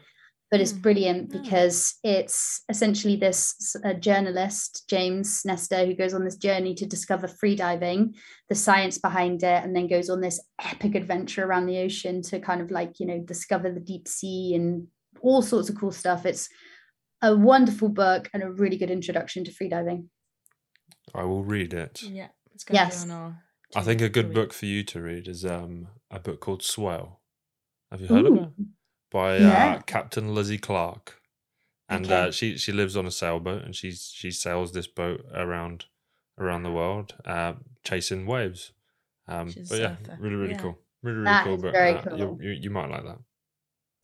but 0.51 0.61
it's 0.61 0.73
Hmm. 0.73 0.81
brilliant 0.81 1.31
because 1.31 1.97
it's 2.03 2.63
essentially 2.69 3.17
this 3.17 3.77
uh, 3.85 3.93
journalist, 3.95 4.85
James 4.89 5.45
Nestor, 5.45 5.85
who 5.85 5.95
goes 5.95 6.15
on 6.15 6.25
this 6.25 6.37
journey 6.37 6.75
to 6.75 6.87
discover 6.87 7.29
freediving, 7.29 8.15
the 8.49 8.55
science 8.55 8.99
behind 8.99 9.43
it, 9.43 9.63
and 9.65 9.77
then 9.77 9.89
goes 9.89 10.09
on 10.09 10.21
this 10.21 10.41
epic 10.65 10.95
adventure 10.95 11.45
around 11.45 11.67
the 11.67 11.79
ocean 11.79 12.23
to 12.23 12.41
kind 12.41 12.61
of 12.61 12.71
like, 12.71 12.99
you 12.99 13.07
know, 13.07 13.21
discover 13.21 13.71
the 13.71 13.81
deep 13.81 14.09
sea 14.09 14.55
and 14.55 14.87
all 15.21 15.43
sorts 15.43 15.69
of 15.69 15.77
cool 15.79 15.93
stuff. 15.93 16.25
It's 16.25 16.49
a 17.21 17.37
wonderful 17.37 17.89
book 17.89 18.31
and 18.33 18.43
a 18.43 18.51
really 18.51 18.79
good 18.79 18.91
introduction 18.91 19.45
to 19.45 19.51
freediving. 19.51 20.07
I 21.15 21.25
will 21.25 21.45
read 21.45 21.73
it. 21.75 22.03
Yeah, 22.03 22.29
it's 22.55 22.65
gonna 22.65 22.81
Yes. 22.81 23.05
be 23.05 23.11
on 23.13 23.19
our. 23.19 23.43
I 23.77 23.83
think 23.83 24.01
a 24.01 24.09
good 24.09 24.33
book 24.33 24.53
for 24.53 24.67
you 24.67 24.83
to 24.85 25.01
read 25.01 25.29
is 25.29 25.45
um 25.45 25.89
a 26.11 26.19
book 26.19 26.41
called 26.41 26.63
Swell. 26.63 27.21
Have 27.91 28.01
you 28.01 28.09
heard 28.09 28.27
of 28.27 28.37
it? 28.37 28.49
By 29.11 29.39
Yeah. 29.39 29.75
uh, 29.77 29.81
Captain 29.83 30.35
Lizzie 30.35 30.59
Clark. 30.59 31.21
And 31.89 32.05
Okay. 32.05 32.15
uh, 32.15 32.31
she 32.31 32.59
she 32.59 32.73
lives 32.73 32.97
on 32.97 33.07
a 33.07 33.11
sailboat 33.11 33.65
and 33.65 33.75
she's 33.75 34.11
she 34.15 34.31
sails 34.31 34.73
this 34.73 34.87
boat 34.87 35.25
around 35.35 35.87
around 36.39 36.63
the 36.63 36.71
world, 36.73 37.15
uh, 37.25 37.55
chasing 37.85 38.27
waves. 38.27 38.73
Um, 39.27 39.47
but 39.69 39.79
yeah, 39.81 39.97
surfer. 39.97 40.19
really 40.21 40.37
really 40.37 40.53
Yeah. 40.55 40.61
cool, 40.61 40.79
really 41.03 41.19
really 41.19 41.31
That 41.31 41.45
cool 41.45 41.57
book. 41.57 41.73
very 41.73 41.93
Uh, 41.95 42.17
you, 42.17 42.39
you 42.41 42.51
you 42.51 42.71
might 42.71 42.91
like 42.91 43.05
that. 43.05 43.19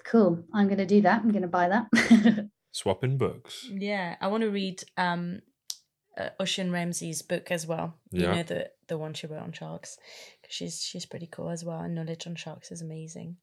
Cool. 0.04 0.44
I'm 0.52 0.66
going 0.66 0.78
to 0.78 0.86
do 0.86 1.00
that. 1.02 1.22
I'm 1.22 1.30
going 1.30 1.42
to 1.42 1.48
buy 1.48 1.68
that. 1.68 2.50
Swapping 2.72 3.16
books. 3.16 3.68
Yeah, 3.70 4.16
I 4.20 4.26
want 4.28 4.42
to 4.42 4.50
read 4.50 4.82
um, 4.96 5.40
uh, 6.18 6.30
Ocean 6.40 6.70
Ramsey's 6.72 7.22
book 7.22 7.50
as 7.50 7.66
well. 7.66 7.94
You 8.10 8.26
know 8.26 8.42
the 8.42 8.70
the 8.88 8.98
one 8.98 9.14
she 9.14 9.26
wrote 9.26 9.42
on 9.42 9.52
sharks. 9.52 9.98
She's 10.48 10.80
she's 10.82 11.06
pretty 11.06 11.26
cool 11.30 11.50
as 11.50 11.64
well. 11.64 11.80
And 11.80 11.94
knowledge 11.94 12.26
on 12.26 12.36
sharks 12.36 12.70
is 12.70 12.82
amazing. 12.82 13.36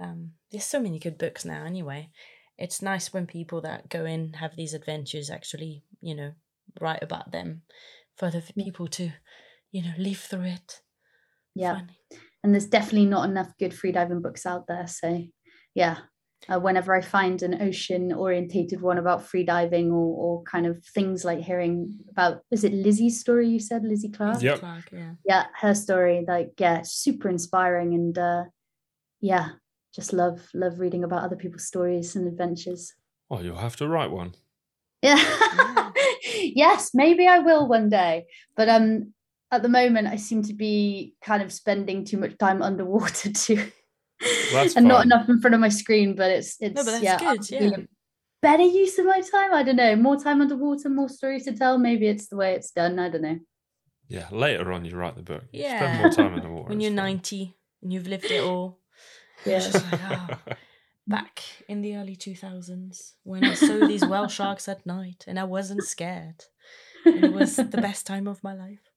Um, 0.00 0.32
there's 0.50 0.64
so 0.64 0.80
many 0.80 0.98
good 0.98 1.18
books 1.18 1.44
now. 1.44 1.64
Anyway, 1.64 2.10
it's 2.56 2.82
nice 2.82 3.12
when 3.12 3.26
people 3.26 3.60
that 3.62 3.88
go 3.88 4.04
in 4.04 4.34
have 4.34 4.54
these 4.56 4.74
adventures 4.74 5.28
actually, 5.30 5.82
you 6.00 6.14
know, 6.14 6.32
write 6.80 7.02
about 7.02 7.32
them 7.32 7.62
for 8.16 8.30
the 8.30 8.42
people 8.56 8.86
to, 8.88 9.10
you 9.72 9.82
know, 9.82 9.92
live 9.98 10.18
through 10.18 10.44
it. 10.44 10.80
yeah. 11.54 11.74
Fun. 11.74 11.90
and 12.44 12.54
there's 12.54 12.66
definitely 12.66 13.06
not 13.06 13.28
enough 13.28 13.52
good 13.58 13.72
freediving 13.72 14.22
books 14.22 14.46
out 14.46 14.66
there. 14.68 14.86
So, 14.86 15.24
yeah, 15.74 15.98
uh, 16.48 16.58
whenever 16.58 16.94
I 16.94 17.00
find 17.00 17.42
an 17.42 17.60
ocean 17.60 18.12
orientated 18.12 18.80
one 18.80 18.98
about 18.98 19.26
freediving 19.26 19.88
or, 19.88 20.16
or 20.16 20.42
kind 20.44 20.66
of 20.66 20.84
things 20.84 21.24
like 21.24 21.40
hearing 21.40 21.98
about, 22.10 22.42
is 22.50 22.64
it 22.64 22.72
Lizzie's 22.72 23.20
story 23.20 23.48
you 23.48 23.60
said, 23.60 23.84
Lizzie 23.84 24.10
Clark? 24.10 24.42
Yep. 24.42 24.60
Clark, 24.60 24.84
yeah. 24.92 25.12
Yeah, 25.24 25.44
her 25.60 25.74
story, 25.74 26.24
like, 26.26 26.52
yeah, 26.58 26.82
super 26.84 27.28
inspiring. 27.28 27.94
And 27.94 28.18
uh, 28.18 28.44
yeah, 29.20 29.48
just 29.94 30.12
love, 30.12 30.48
love 30.54 30.78
reading 30.78 31.04
about 31.04 31.24
other 31.24 31.36
people's 31.36 31.66
stories 31.66 32.16
and 32.16 32.26
adventures. 32.28 32.94
Oh, 33.30 33.40
you'll 33.40 33.56
have 33.56 33.76
to 33.76 33.88
write 33.88 34.10
one. 34.10 34.34
Yeah. 35.02 35.22
yes, 36.34 36.90
maybe 36.94 37.26
I 37.26 37.38
will 37.38 37.68
one 37.68 37.88
day. 37.88 38.26
But 38.56 38.68
um 38.68 39.12
at 39.50 39.62
the 39.62 39.68
moment 39.68 40.08
I 40.08 40.16
seem 40.16 40.42
to 40.44 40.54
be 40.54 41.14
kind 41.22 41.42
of 41.42 41.52
spending 41.52 42.04
too 42.04 42.18
much 42.18 42.36
time 42.38 42.62
underwater 42.62 43.32
too. 43.32 43.70
That's 44.52 44.76
and 44.76 44.86
not 44.86 45.04
enough 45.04 45.28
in 45.28 45.40
front 45.40 45.54
of 45.54 45.60
my 45.60 45.68
screen, 45.68 46.14
but 46.14 46.30
it's 46.30 46.56
it's 46.60 46.74
but 46.74 46.84
that's 46.84 47.02
yeah, 47.02 47.18
good, 47.18 47.50
yeah. 47.50 47.76
better 48.42 48.62
use 48.62 48.98
of 48.98 49.06
my 49.06 49.20
time. 49.20 49.54
I 49.54 49.62
don't 49.62 49.76
know. 49.76 49.96
More 49.96 50.16
time 50.16 50.40
underwater, 50.40 50.88
more 50.88 51.08
stories 51.08 51.44
to 51.44 51.56
tell. 51.56 51.78
Maybe 51.78 52.06
it's 52.06 52.28
the 52.28 52.36
way 52.36 52.54
it's 52.54 52.70
done. 52.70 52.98
I 52.98 53.08
don't 53.08 53.22
know. 53.22 53.38
Yeah, 54.08 54.26
later 54.30 54.72
on 54.72 54.84
you 54.84 54.96
write 54.96 55.16
the 55.16 55.22
book. 55.22 55.44
Yeah. 55.52 55.76
Spend 55.76 56.00
more 56.00 56.10
time 56.10 56.34
in 56.34 56.42
the 56.42 56.48
water. 56.48 56.68
When 56.68 56.80
you're 56.80 56.90
fine. 56.90 56.96
90 56.96 57.54
and 57.82 57.92
you've 57.92 58.08
lived 58.08 58.30
it 58.30 58.42
all. 58.42 58.80
Yeah. 59.44 59.58
Just 59.58 59.92
like, 59.92 60.00
oh, 60.10 60.54
back 61.06 61.42
in 61.68 61.82
the 61.82 61.96
early 61.96 62.16
2000s 62.16 63.12
when 63.22 63.44
I 63.44 63.54
saw 63.54 63.86
these 63.86 64.04
whale 64.04 64.28
sharks 64.28 64.66
at 64.68 64.84
night 64.86 65.24
and 65.26 65.38
I 65.38 65.44
wasn't 65.44 65.84
scared. 65.84 66.44
And 67.04 67.24
it 67.24 67.32
was 67.32 67.56
the 67.56 67.64
best 67.64 68.06
time 68.06 68.26
of 68.26 68.42
my 68.42 68.54
life. 68.54 68.87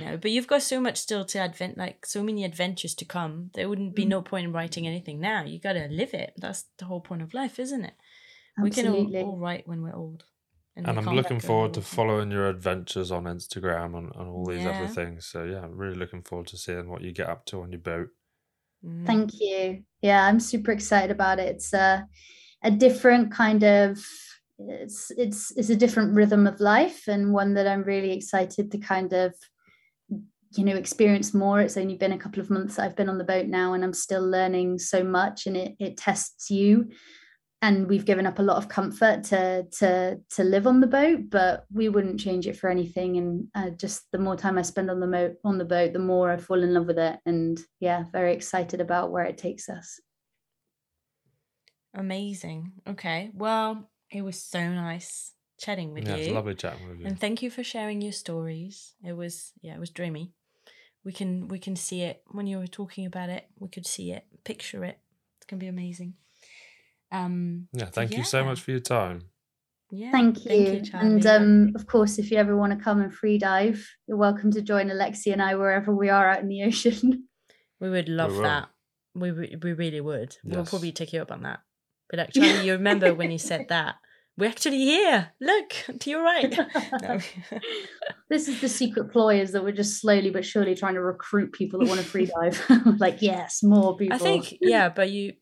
No, 0.00 0.16
but 0.16 0.30
you've 0.30 0.46
got 0.46 0.62
so 0.62 0.80
much 0.80 0.96
still 0.96 1.24
to 1.26 1.38
advent, 1.38 1.76
like 1.76 2.06
so 2.06 2.22
many 2.22 2.44
adventures 2.44 2.94
to 2.96 3.04
come. 3.04 3.50
There 3.54 3.68
wouldn't 3.68 3.94
be 3.94 4.04
Mm. 4.04 4.08
no 4.08 4.22
point 4.22 4.46
in 4.46 4.52
writing 4.52 4.86
anything 4.86 5.20
now. 5.20 5.44
You 5.44 5.58
got 5.58 5.74
to 5.74 5.88
live 5.88 6.14
it. 6.14 6.32
That's 6.36 6.64
the 6.78 6.84
whole 6.86 7.00
point 7.00 7.22
of 7.22 7.34
life, 7.34 7.58
isn't 7.58 7.84
it? 7.84 7.94
Absolutely. 8.58 8.62
We 8.62 8.68
Absolutely. 8.68 9.12
can 9.18 9.24
all, 9.26 9.32
all 9.32 9.38
write 9.38 9.68
when 9.68 9.82
we're 9.82 9.94
old. 9.94 10.24
And 10.76 10.86
we 10.86 10.92
I'm 10.92 11.16
looking 11.16 11.40
forward 11.40 11.74
to 11.74 11.82
following 11.82 12.30
your 12.30 12.48
adventures 12.48 13.10
on 13.10 13.24
Instagram 13.24 13.96
and, 13.98 14.12
and 14.14 14.28
all 14.28 14.44
these 14.46 14.62
Yeah. 14.62 14.70
other 14.70 14.86
things. 14.86 15.26
So 15.26 15.44
yeah, 15.44 15.60
I'm 15.62 15.76
really 15.76 15.96
looking 15.96 16.22
forward 16.22 16.46
to 16.48 16.56
seeing 16.56 16.88
what 16.88 17.02
you 17.02 17.12
get 17.12 17.28
up 17.28 17.44
to 17.46 17.62
on 17.62 17.72
your 17.72 17.80
boat. 17.80 18.08
Mm. 18.84 19.04
Thank 19.06 19.30
you. 19.40 19.82
Yeah, 20.02 20.24
I'm 20.24 20.38
super 20.40 20.70
excited 20.70 21.10
about 21.10 21.38
it. 21.40 21.48
It's 21.56 21.72
a 21.72 22.06
a 22.62 22.70
different 22.70 23.32
kind 23.32 23.62
of 23.64 23.98
it's 24.58 25.10
it's 25.16 25.52
it's 25.56 25.70
a 25.70 25.76
different 25.76 26.14
rhythm 26.14 26.46
of 26.46 26.58
life 26.60 27.06
and 27.08 27.32
one 27.32 27.54
that 27.54 27.66
I'm 27.68 27.82
really 27.82 28.12
excited 28.12 28.70
to 28.72 28.78
kind 28.78 29.12
of 29.12 29.34
you 30.52 30.64
know 30.64 30.76
experience 30.76 31.34
more. 31.34 31.60
It's 31.60 31.76
only 31.76 31.96
been 31.96 32.12
a 32.12 32.18
couple 32.18 32.40
of 32.40 32.50
months 32.50 32.76
that 32.76 32.84
I've 32.84 32.96
been 32.96 33.08
on 33.08 33.18
the 33.18 33.24
boat 33.24 33.46
now 33.46 33.72
and 33.72 33.84
I'm 33.84 33.92
still 33.92 34.26
learning 34.26 34.78
so 34.78 35.02
much 35.04 35.46
and 35.46 35.56
it 35.56 35.76
it 35.78 35.96
tests 35.96 36.50
you 36.50 36.90
and 37.60 37.88
we've 37.88 38.04
given 38.04 38.24
up 38.26 38.38
a 38.38 38.42
lot 38.42 38.56
of 38.56 38.68
comfort 38.68 39.24
to 39.24 39.66
to 39.78 40.20
to 40.30 40.44
live 40.44 40.66
on 40.66 40.80
the 40.80 40.86
boat 40.86 41.28
but 41.28 41.64
we 41.72 41.88
wouldn't 41.88 42.20
change 42.20 42.46
it 42.46 42.56
for 42.56 42.70
anything 42.70 43.16
and 43.16 43.48
uh, 43.54 43.70
just 43.70 44.02
the 44.12 44.18
more 44.18 44.36
time 44.36 44.56
i 44.56 44.62
spend 44.62 44.88
on 44.88 45.00
the 45.00 45.06
mo- 45.08 45.34
on 45.44 45.58
the 45.58 45.64
boat 45.64 45.92
the 45.92 45.98
more 45.98 46.30
i 46.30 46.36
fall 46.36 46.62
in 46.62 46.72
love 46.72 46.86
with 46.86 46.98
it 46.98 47.18
and 47.26 47.58
yeah 47.80 48.04
very 48.12 48.32
excited 48.32 48.80
about 48.80 49.10
where 49.10 49.24
it 49.24 49.36
takes 49.36 49.68
us 49.68 49.98
Amazing. 51.94 52.72
Okay. 52.86 53.30
Well, 53.34 53.90
it 54.10 54.22
was 54.22 54.40
so 54.40 54.60
nice 54.68 55.32
chatting 55.58 55.92
with 55.92 56.06
yeah, 56.06 56.16
you. 56.16 56.22
it's 56.22 56.34
lovely 56.34 56.54
chatting 56.54 56.88
with 56.88 57.00
you. 57.00 57.06
And 57.06 57.18
thank 57.18 57.42
you 57.42 57.50
for 57.50 57.64
sharing 57.64 58.00
your 58.00 58.12
stories. 58.12 58.94
It 59.04 59.14
was 59.14 59.52
yeah, 59.62 59.74
it 59.74 59.80
was 59.80 59.90
dreamy. 59.90 60.32
We 61.08 61.14
can 61.14 61.48
we 61.48 61.58
can 61.58 61.74
see 61.74 62.02
it 62.02 62.20
when 62.32 62.46
you 62.46 62.58
were 62.58 62.66
talking 62.66 63.06
about 63.06 63.30
it. 63.30 63.46
We 63.58 63.68
could 63.68 63.86
see 63.86 64.12
it, 64.12 64.26
picture 64.44 64.84
it. 64.84 64.98
It's 65.38 65.46
gonna 65.46 65.58
be 65.58 65.66
amazing. 65.68 66.12
Um 67.10 67.68
yeah, 67.72 67.86
thank 67.86 68.14
you 68.14 68.24
so 68.24 68.44
much 68.44 68.60
for 68.60 68.72
your 68.72 68.80
time. 68.80 69.22
yeah. 69.90 70.10
thank 70.10 70.44
you, 70.44 70.82
and 70.92 71.24
um 71.26 71.72
of 71.74 71.86
course 71.86 72.18
if 72.18 72.30
you 72.30 72.36
ever 72.36 72.54
want 72.54 72.76
to 72.76 72.84
come 72.84 73.00
and 73.00 73.14
free 73.20 73.38
dive 73.38 73.88
you're 74.06 74.18
welcome 74.18 74.50
to 74.52 74.60
join 74.60 74.90
alexi 74.90 75.32
and 75.32 75.40
i 75.40 75.54
wherever 75.54 75.94
we 75.94 76.10
are 76.10 76.28
out 76.28 76.40
in 76.40 76.48
the 76.48 76.62
ocean 76.62 77.26
we 77.80 77.88
would 77.88 78.10
love 78.10 78.34
will. 78.34 78.42
that. 78.42 78.68
We 79.14 79.32
we 79.32 79.72
really 79.72 80.02
would. 80.02 80.36
We'll 80.44 80.66
probably 80.66 80.92
take 80.92 81.14
you 81.14 81.22
up 81.22 81.32
on 81.32 81.42
that. 81.44 81.60
But 82.10 82.18
actually, 82.18 82.66
you 82.66 82.72
remember 82.72 83.14
when 83.14 83.30
you 83.30 83.38
said 83.38 83.66
that? 83.74 83.94
We're 84.38 84.48
actually 84.48 84.78
here. 84.78 85.32
Look 85.40 85.72
to 85.98 86.10
your 86.10 86.22
right. 86.22 86.56
No. 87.02 87.18
this 88.30 88.46
is 88.48 88.60
the 88.60 88.68
secret 88.68 89.10
ploy 89.12 89.40
is 89.40 89.50
that 89.52 89.64
we're 89.64 89.72
just 89.72 90.00
slowly 90.00 90.30
but 90.30 90.44
surely 90.44 90.74
trying 90.74 90.94
to 90.94 91.00
recruit 91.02 91.52
people 91.52 91.80
that 91.80 91.88
want 91.88 92.00
to 92.00 92.06
free 92.06 92.26
dive 92.40 92.62
like 93.00 93.20
yes 93.20 93.62
more 93.62 93.96
people 93.96 94.14
I 94.14 94.18
think 94.18 94.56
yeah, 94.60 94.88
but 94.88 95.10
you 95.10 95.34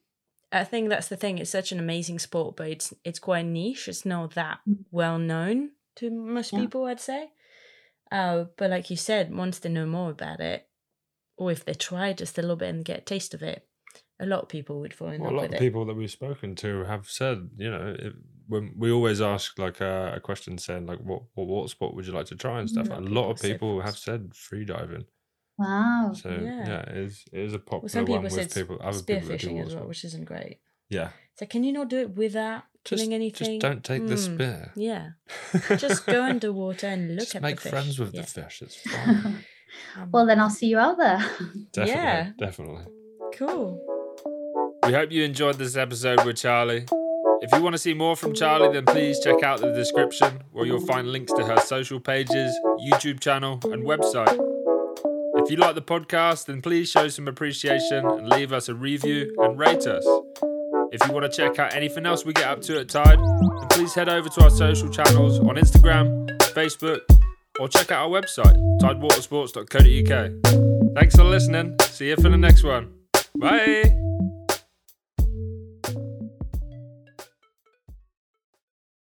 I 0.52 0.64
think 0.64 0.88
that's 0.88 1.08
the 1.08 1.16
thing. 1.16 1.38
It's 1.38 1.50
such 1.50 1.72
an 1.72 1.78
amazing 1.78 2.18
sport, 2.20 2.56
but 2.56 2.68
it's 2.68 2.94
it's 3.04 3.18
quite 3.18 3.44
niche. 3.44 3.88
It's 3.88 4.06
not 4.06 4.34
that 4.34 4.58
Mm. 4.66 4.84
well 4.90 5.18
known 5.18 5.70
to 5.96 6.10
most 6.10 6.52
Yeah. 6.52 6.60
people, 6.60 6.86
I'd 6.86 7.00
say. 7.00 7.30
Uh, 8.10 8.44
but 8.56 8.70
like 8.70 8.88
you 8.88 8.96
said, 8.96 9.34
once 9.34 9.58
they 9.58 9.68
know 9.68 9.86
more 9.86 10.10
about 10.10 10.40
it, 10.40 10.68
or 11.36 11.50
if 11.50 11.64
they 11.64 11.74
try 11.74 12.12
just 12.12 12.38
a 12.38 12.40
little 12.42 12.56
bit 12.56 12.68
and 12.74 12.84
get 12.84 12.98
a 12.98 13.02
taste 13.02 13.34
of 13.34 13.42
it, 13.42 13.66
a 14.20 14.26
lot 14.26 14.42
of 14.42 14.48
people 14.48 14.80
would 14.80 14.94
fall 14.94 15.08
in 15.10 15.20
Well, 15.20 15.32
a 15.32 15.36
lot 15.36 15.52
of 15.52 15.58
people 15.58 15.84
that 15.86 15.96
we've 15.96 16.10
spoken 16.10 16.54
to 16.56 16.84
have 16.84 17.08
said, 17.10 17.50
you 17.56 17.70
know, 17.70 17.96
it, 17.98 18.12
when 18.48 18.72
we 18.76 18.90
always 18.92 19.20
ask 19.20 19.58
like 19.58 19.80
a, 19.80 20.14
a 20.16 20.20
question 20.20 20.58
saying 20.58 20.86
like, 20.86 21.00
what, 21.00 21.22
what 21.34 21.46
water 21.46 21.68
sport 21.68 21.94
would 21.94 22.06
you 22.06 22.12
like 22.12 22.26
to 22.26 22.36
try 22.36 22.60
and 22.60 22.68
stuff? 22.70 22.88
Mm. 22.88 22.96
And 22.98 23.08
a 23.08 23.10
lot 23.10 23.30
of 23.30 23.40
People 23.40 23.80
say 23.80 23.84
have 23.86 23.96
said 23.98 24.34
free 24.34 24.64
diving. 24.64 25.04
wow 25.58 26.12
So 26.14 26.28
Yeah. 26.30 26.68
yeah, 26.68 26.80
it 26.90 26.96
is 26.96 27.24
it 27.32 27.40
is 27.40 27.52
a 27.54 27.56
Well, 27.58 27.64
popular 27.80 27.88
some 27.88 28.04
one 28.06 28.22
people 28.22 28.36
with 28.36 28.54
people 28.54 28.78
other 28.82 29.02
people 29.02 29.28
that 29.28 29.40
do 29.40 29.46
spearfishing 29.48 29.54
water 29.54 29.66
as 29.66 29.74
well, 29.74 29.78
sport. 29.78 29.88
which 29.88 30.04
isn't 30.04 30.24
great. 30.24 30.60
Yeah, 30.88 31.10
So 31.38 31.46
can 31.46 31.64
you 31.64 31.72
not 31.72 31.88
do 31.88 31.98
it 31.98 32.10
without 32.16 32.62
just, 32.84 33.00
killing 33.00 33.12
anything? 33.14 33.58
just 33.58 33.60
don't 33.60 33.82
take 33.82 34.06
the 34.06 34.14
Hmm, 34.14 34.34
spear. 34.34 34.72
Yeah, 34.76 35.08
just 35.78 36.06
go 36.06 36.22
underwater 36.22 36.86
and 36.86 37.10
look 37.16 37.24
Just 37.24 37.36
at 37.36 37.42
make 37.42 37.56
the 37.56 37.62
fish. 37.62 37.70
friends 37.70 37.98
with 37.98 38.14
yeah. 38.14 38.20
the 38.20 38.26
fish. 38.28 38.62
It's 38.62 38.76
fine. 38.90 39.42
Um, 39.96 40.10
well 40.12 40.24
then 40.26 40.38
i'll 40.40 40.48
see 40.48 40.68
you 40.68 40.78
out 40.78 40.96
there 40.96 41.18
definitely, 41.72 41.92
Yeah. 42.02 42.30
definitely. 42.38 42.84
cool. 43.34 43.82
We 44.86 44.92
hope 44.92 45.10
you 45.10 45.24
enjoyed 45.24 45.56
this 45.58 45.74
episode 45.76 46.24
with 46.24 46.36
Charlie. 46.36 46.86
If 47.46 47.56
you 47.56 47.62
want 47.62 47.74
to 47.74 47.78
see 47.78 47.94
more 47.94 48.16
from 48.16 48.34
Charlie, 48.34 48.72
then 48.72 48.84
please 48.84 49.20
check 49.20 49.44
out 49.44 49.60
the 49.60 49.72
description 49.72 50.42
where 50.50 50.66
you'll 50.66 50.84
find 50.84 51.12
links 51.12 51.32
to 51.34 51.44
her 51.44 51.60
social 51.60 52.00
pages, 52.00 52.52
YouTube 52.90 53.20
channel, 53.20 53.60
and 53.66 53.84
website. 53.84 54.36
If 55.36 55.48
you 55.48 55.56
like 55.56 55.76
the 55.76 55.82
podcast, 55.82 56.46
then 56.46 56.60
please 56.60 56.90
show 56.90 57.06
some 57.06 57.28
appreciation 57.28 58.04
and 58.04 58.28
leave 58.30 58.52
us 58.52 58.68
a 58.68 58.74
review 58.74 59.32
and 59.38 59.56
rate 59.56 59.86
us. 59.86 60.04
If 60.90 61.06
you 61.06 61.12
want 61.12 61.30
to 61.30 61.30
check 61.30 61.60
out 61.60 61.72
anything 61.72 62.04
else 62.04 62.24
we 62.24 62.32
get 62.32 62.48
up 62.48 62.62
to 62.62 62.80
at 62.80 62.88
Tide, 62.88 63.20
then 63.20 63.68
please 63.70 63.94
head 63.94 64.08
over 64.08 64.28
to 64.28 64.42
our 64.42 64.50
social 64.50 64.88
channels 64.88 65.38
on 65.38 65.54
Instagram, 65.54 66.26
Facebook, 66.52 67.02
or 67.60 67.68
check 67.68 67.92
out 67.92 68.10
our 68.10 68.20
website, 68.20 68.56
tidewatersports.co.uk. 68.80 70.94
Thanks 70.96 71.14
for 71.14 71.22
listening. 71.22 71.76
See 71.82 72.08
you 72.08 72.16
for 72.16 72.28
the 72.28 72.38
next 72.38 72.64
one. 72.64 72.92
Bye. 73.38 74.05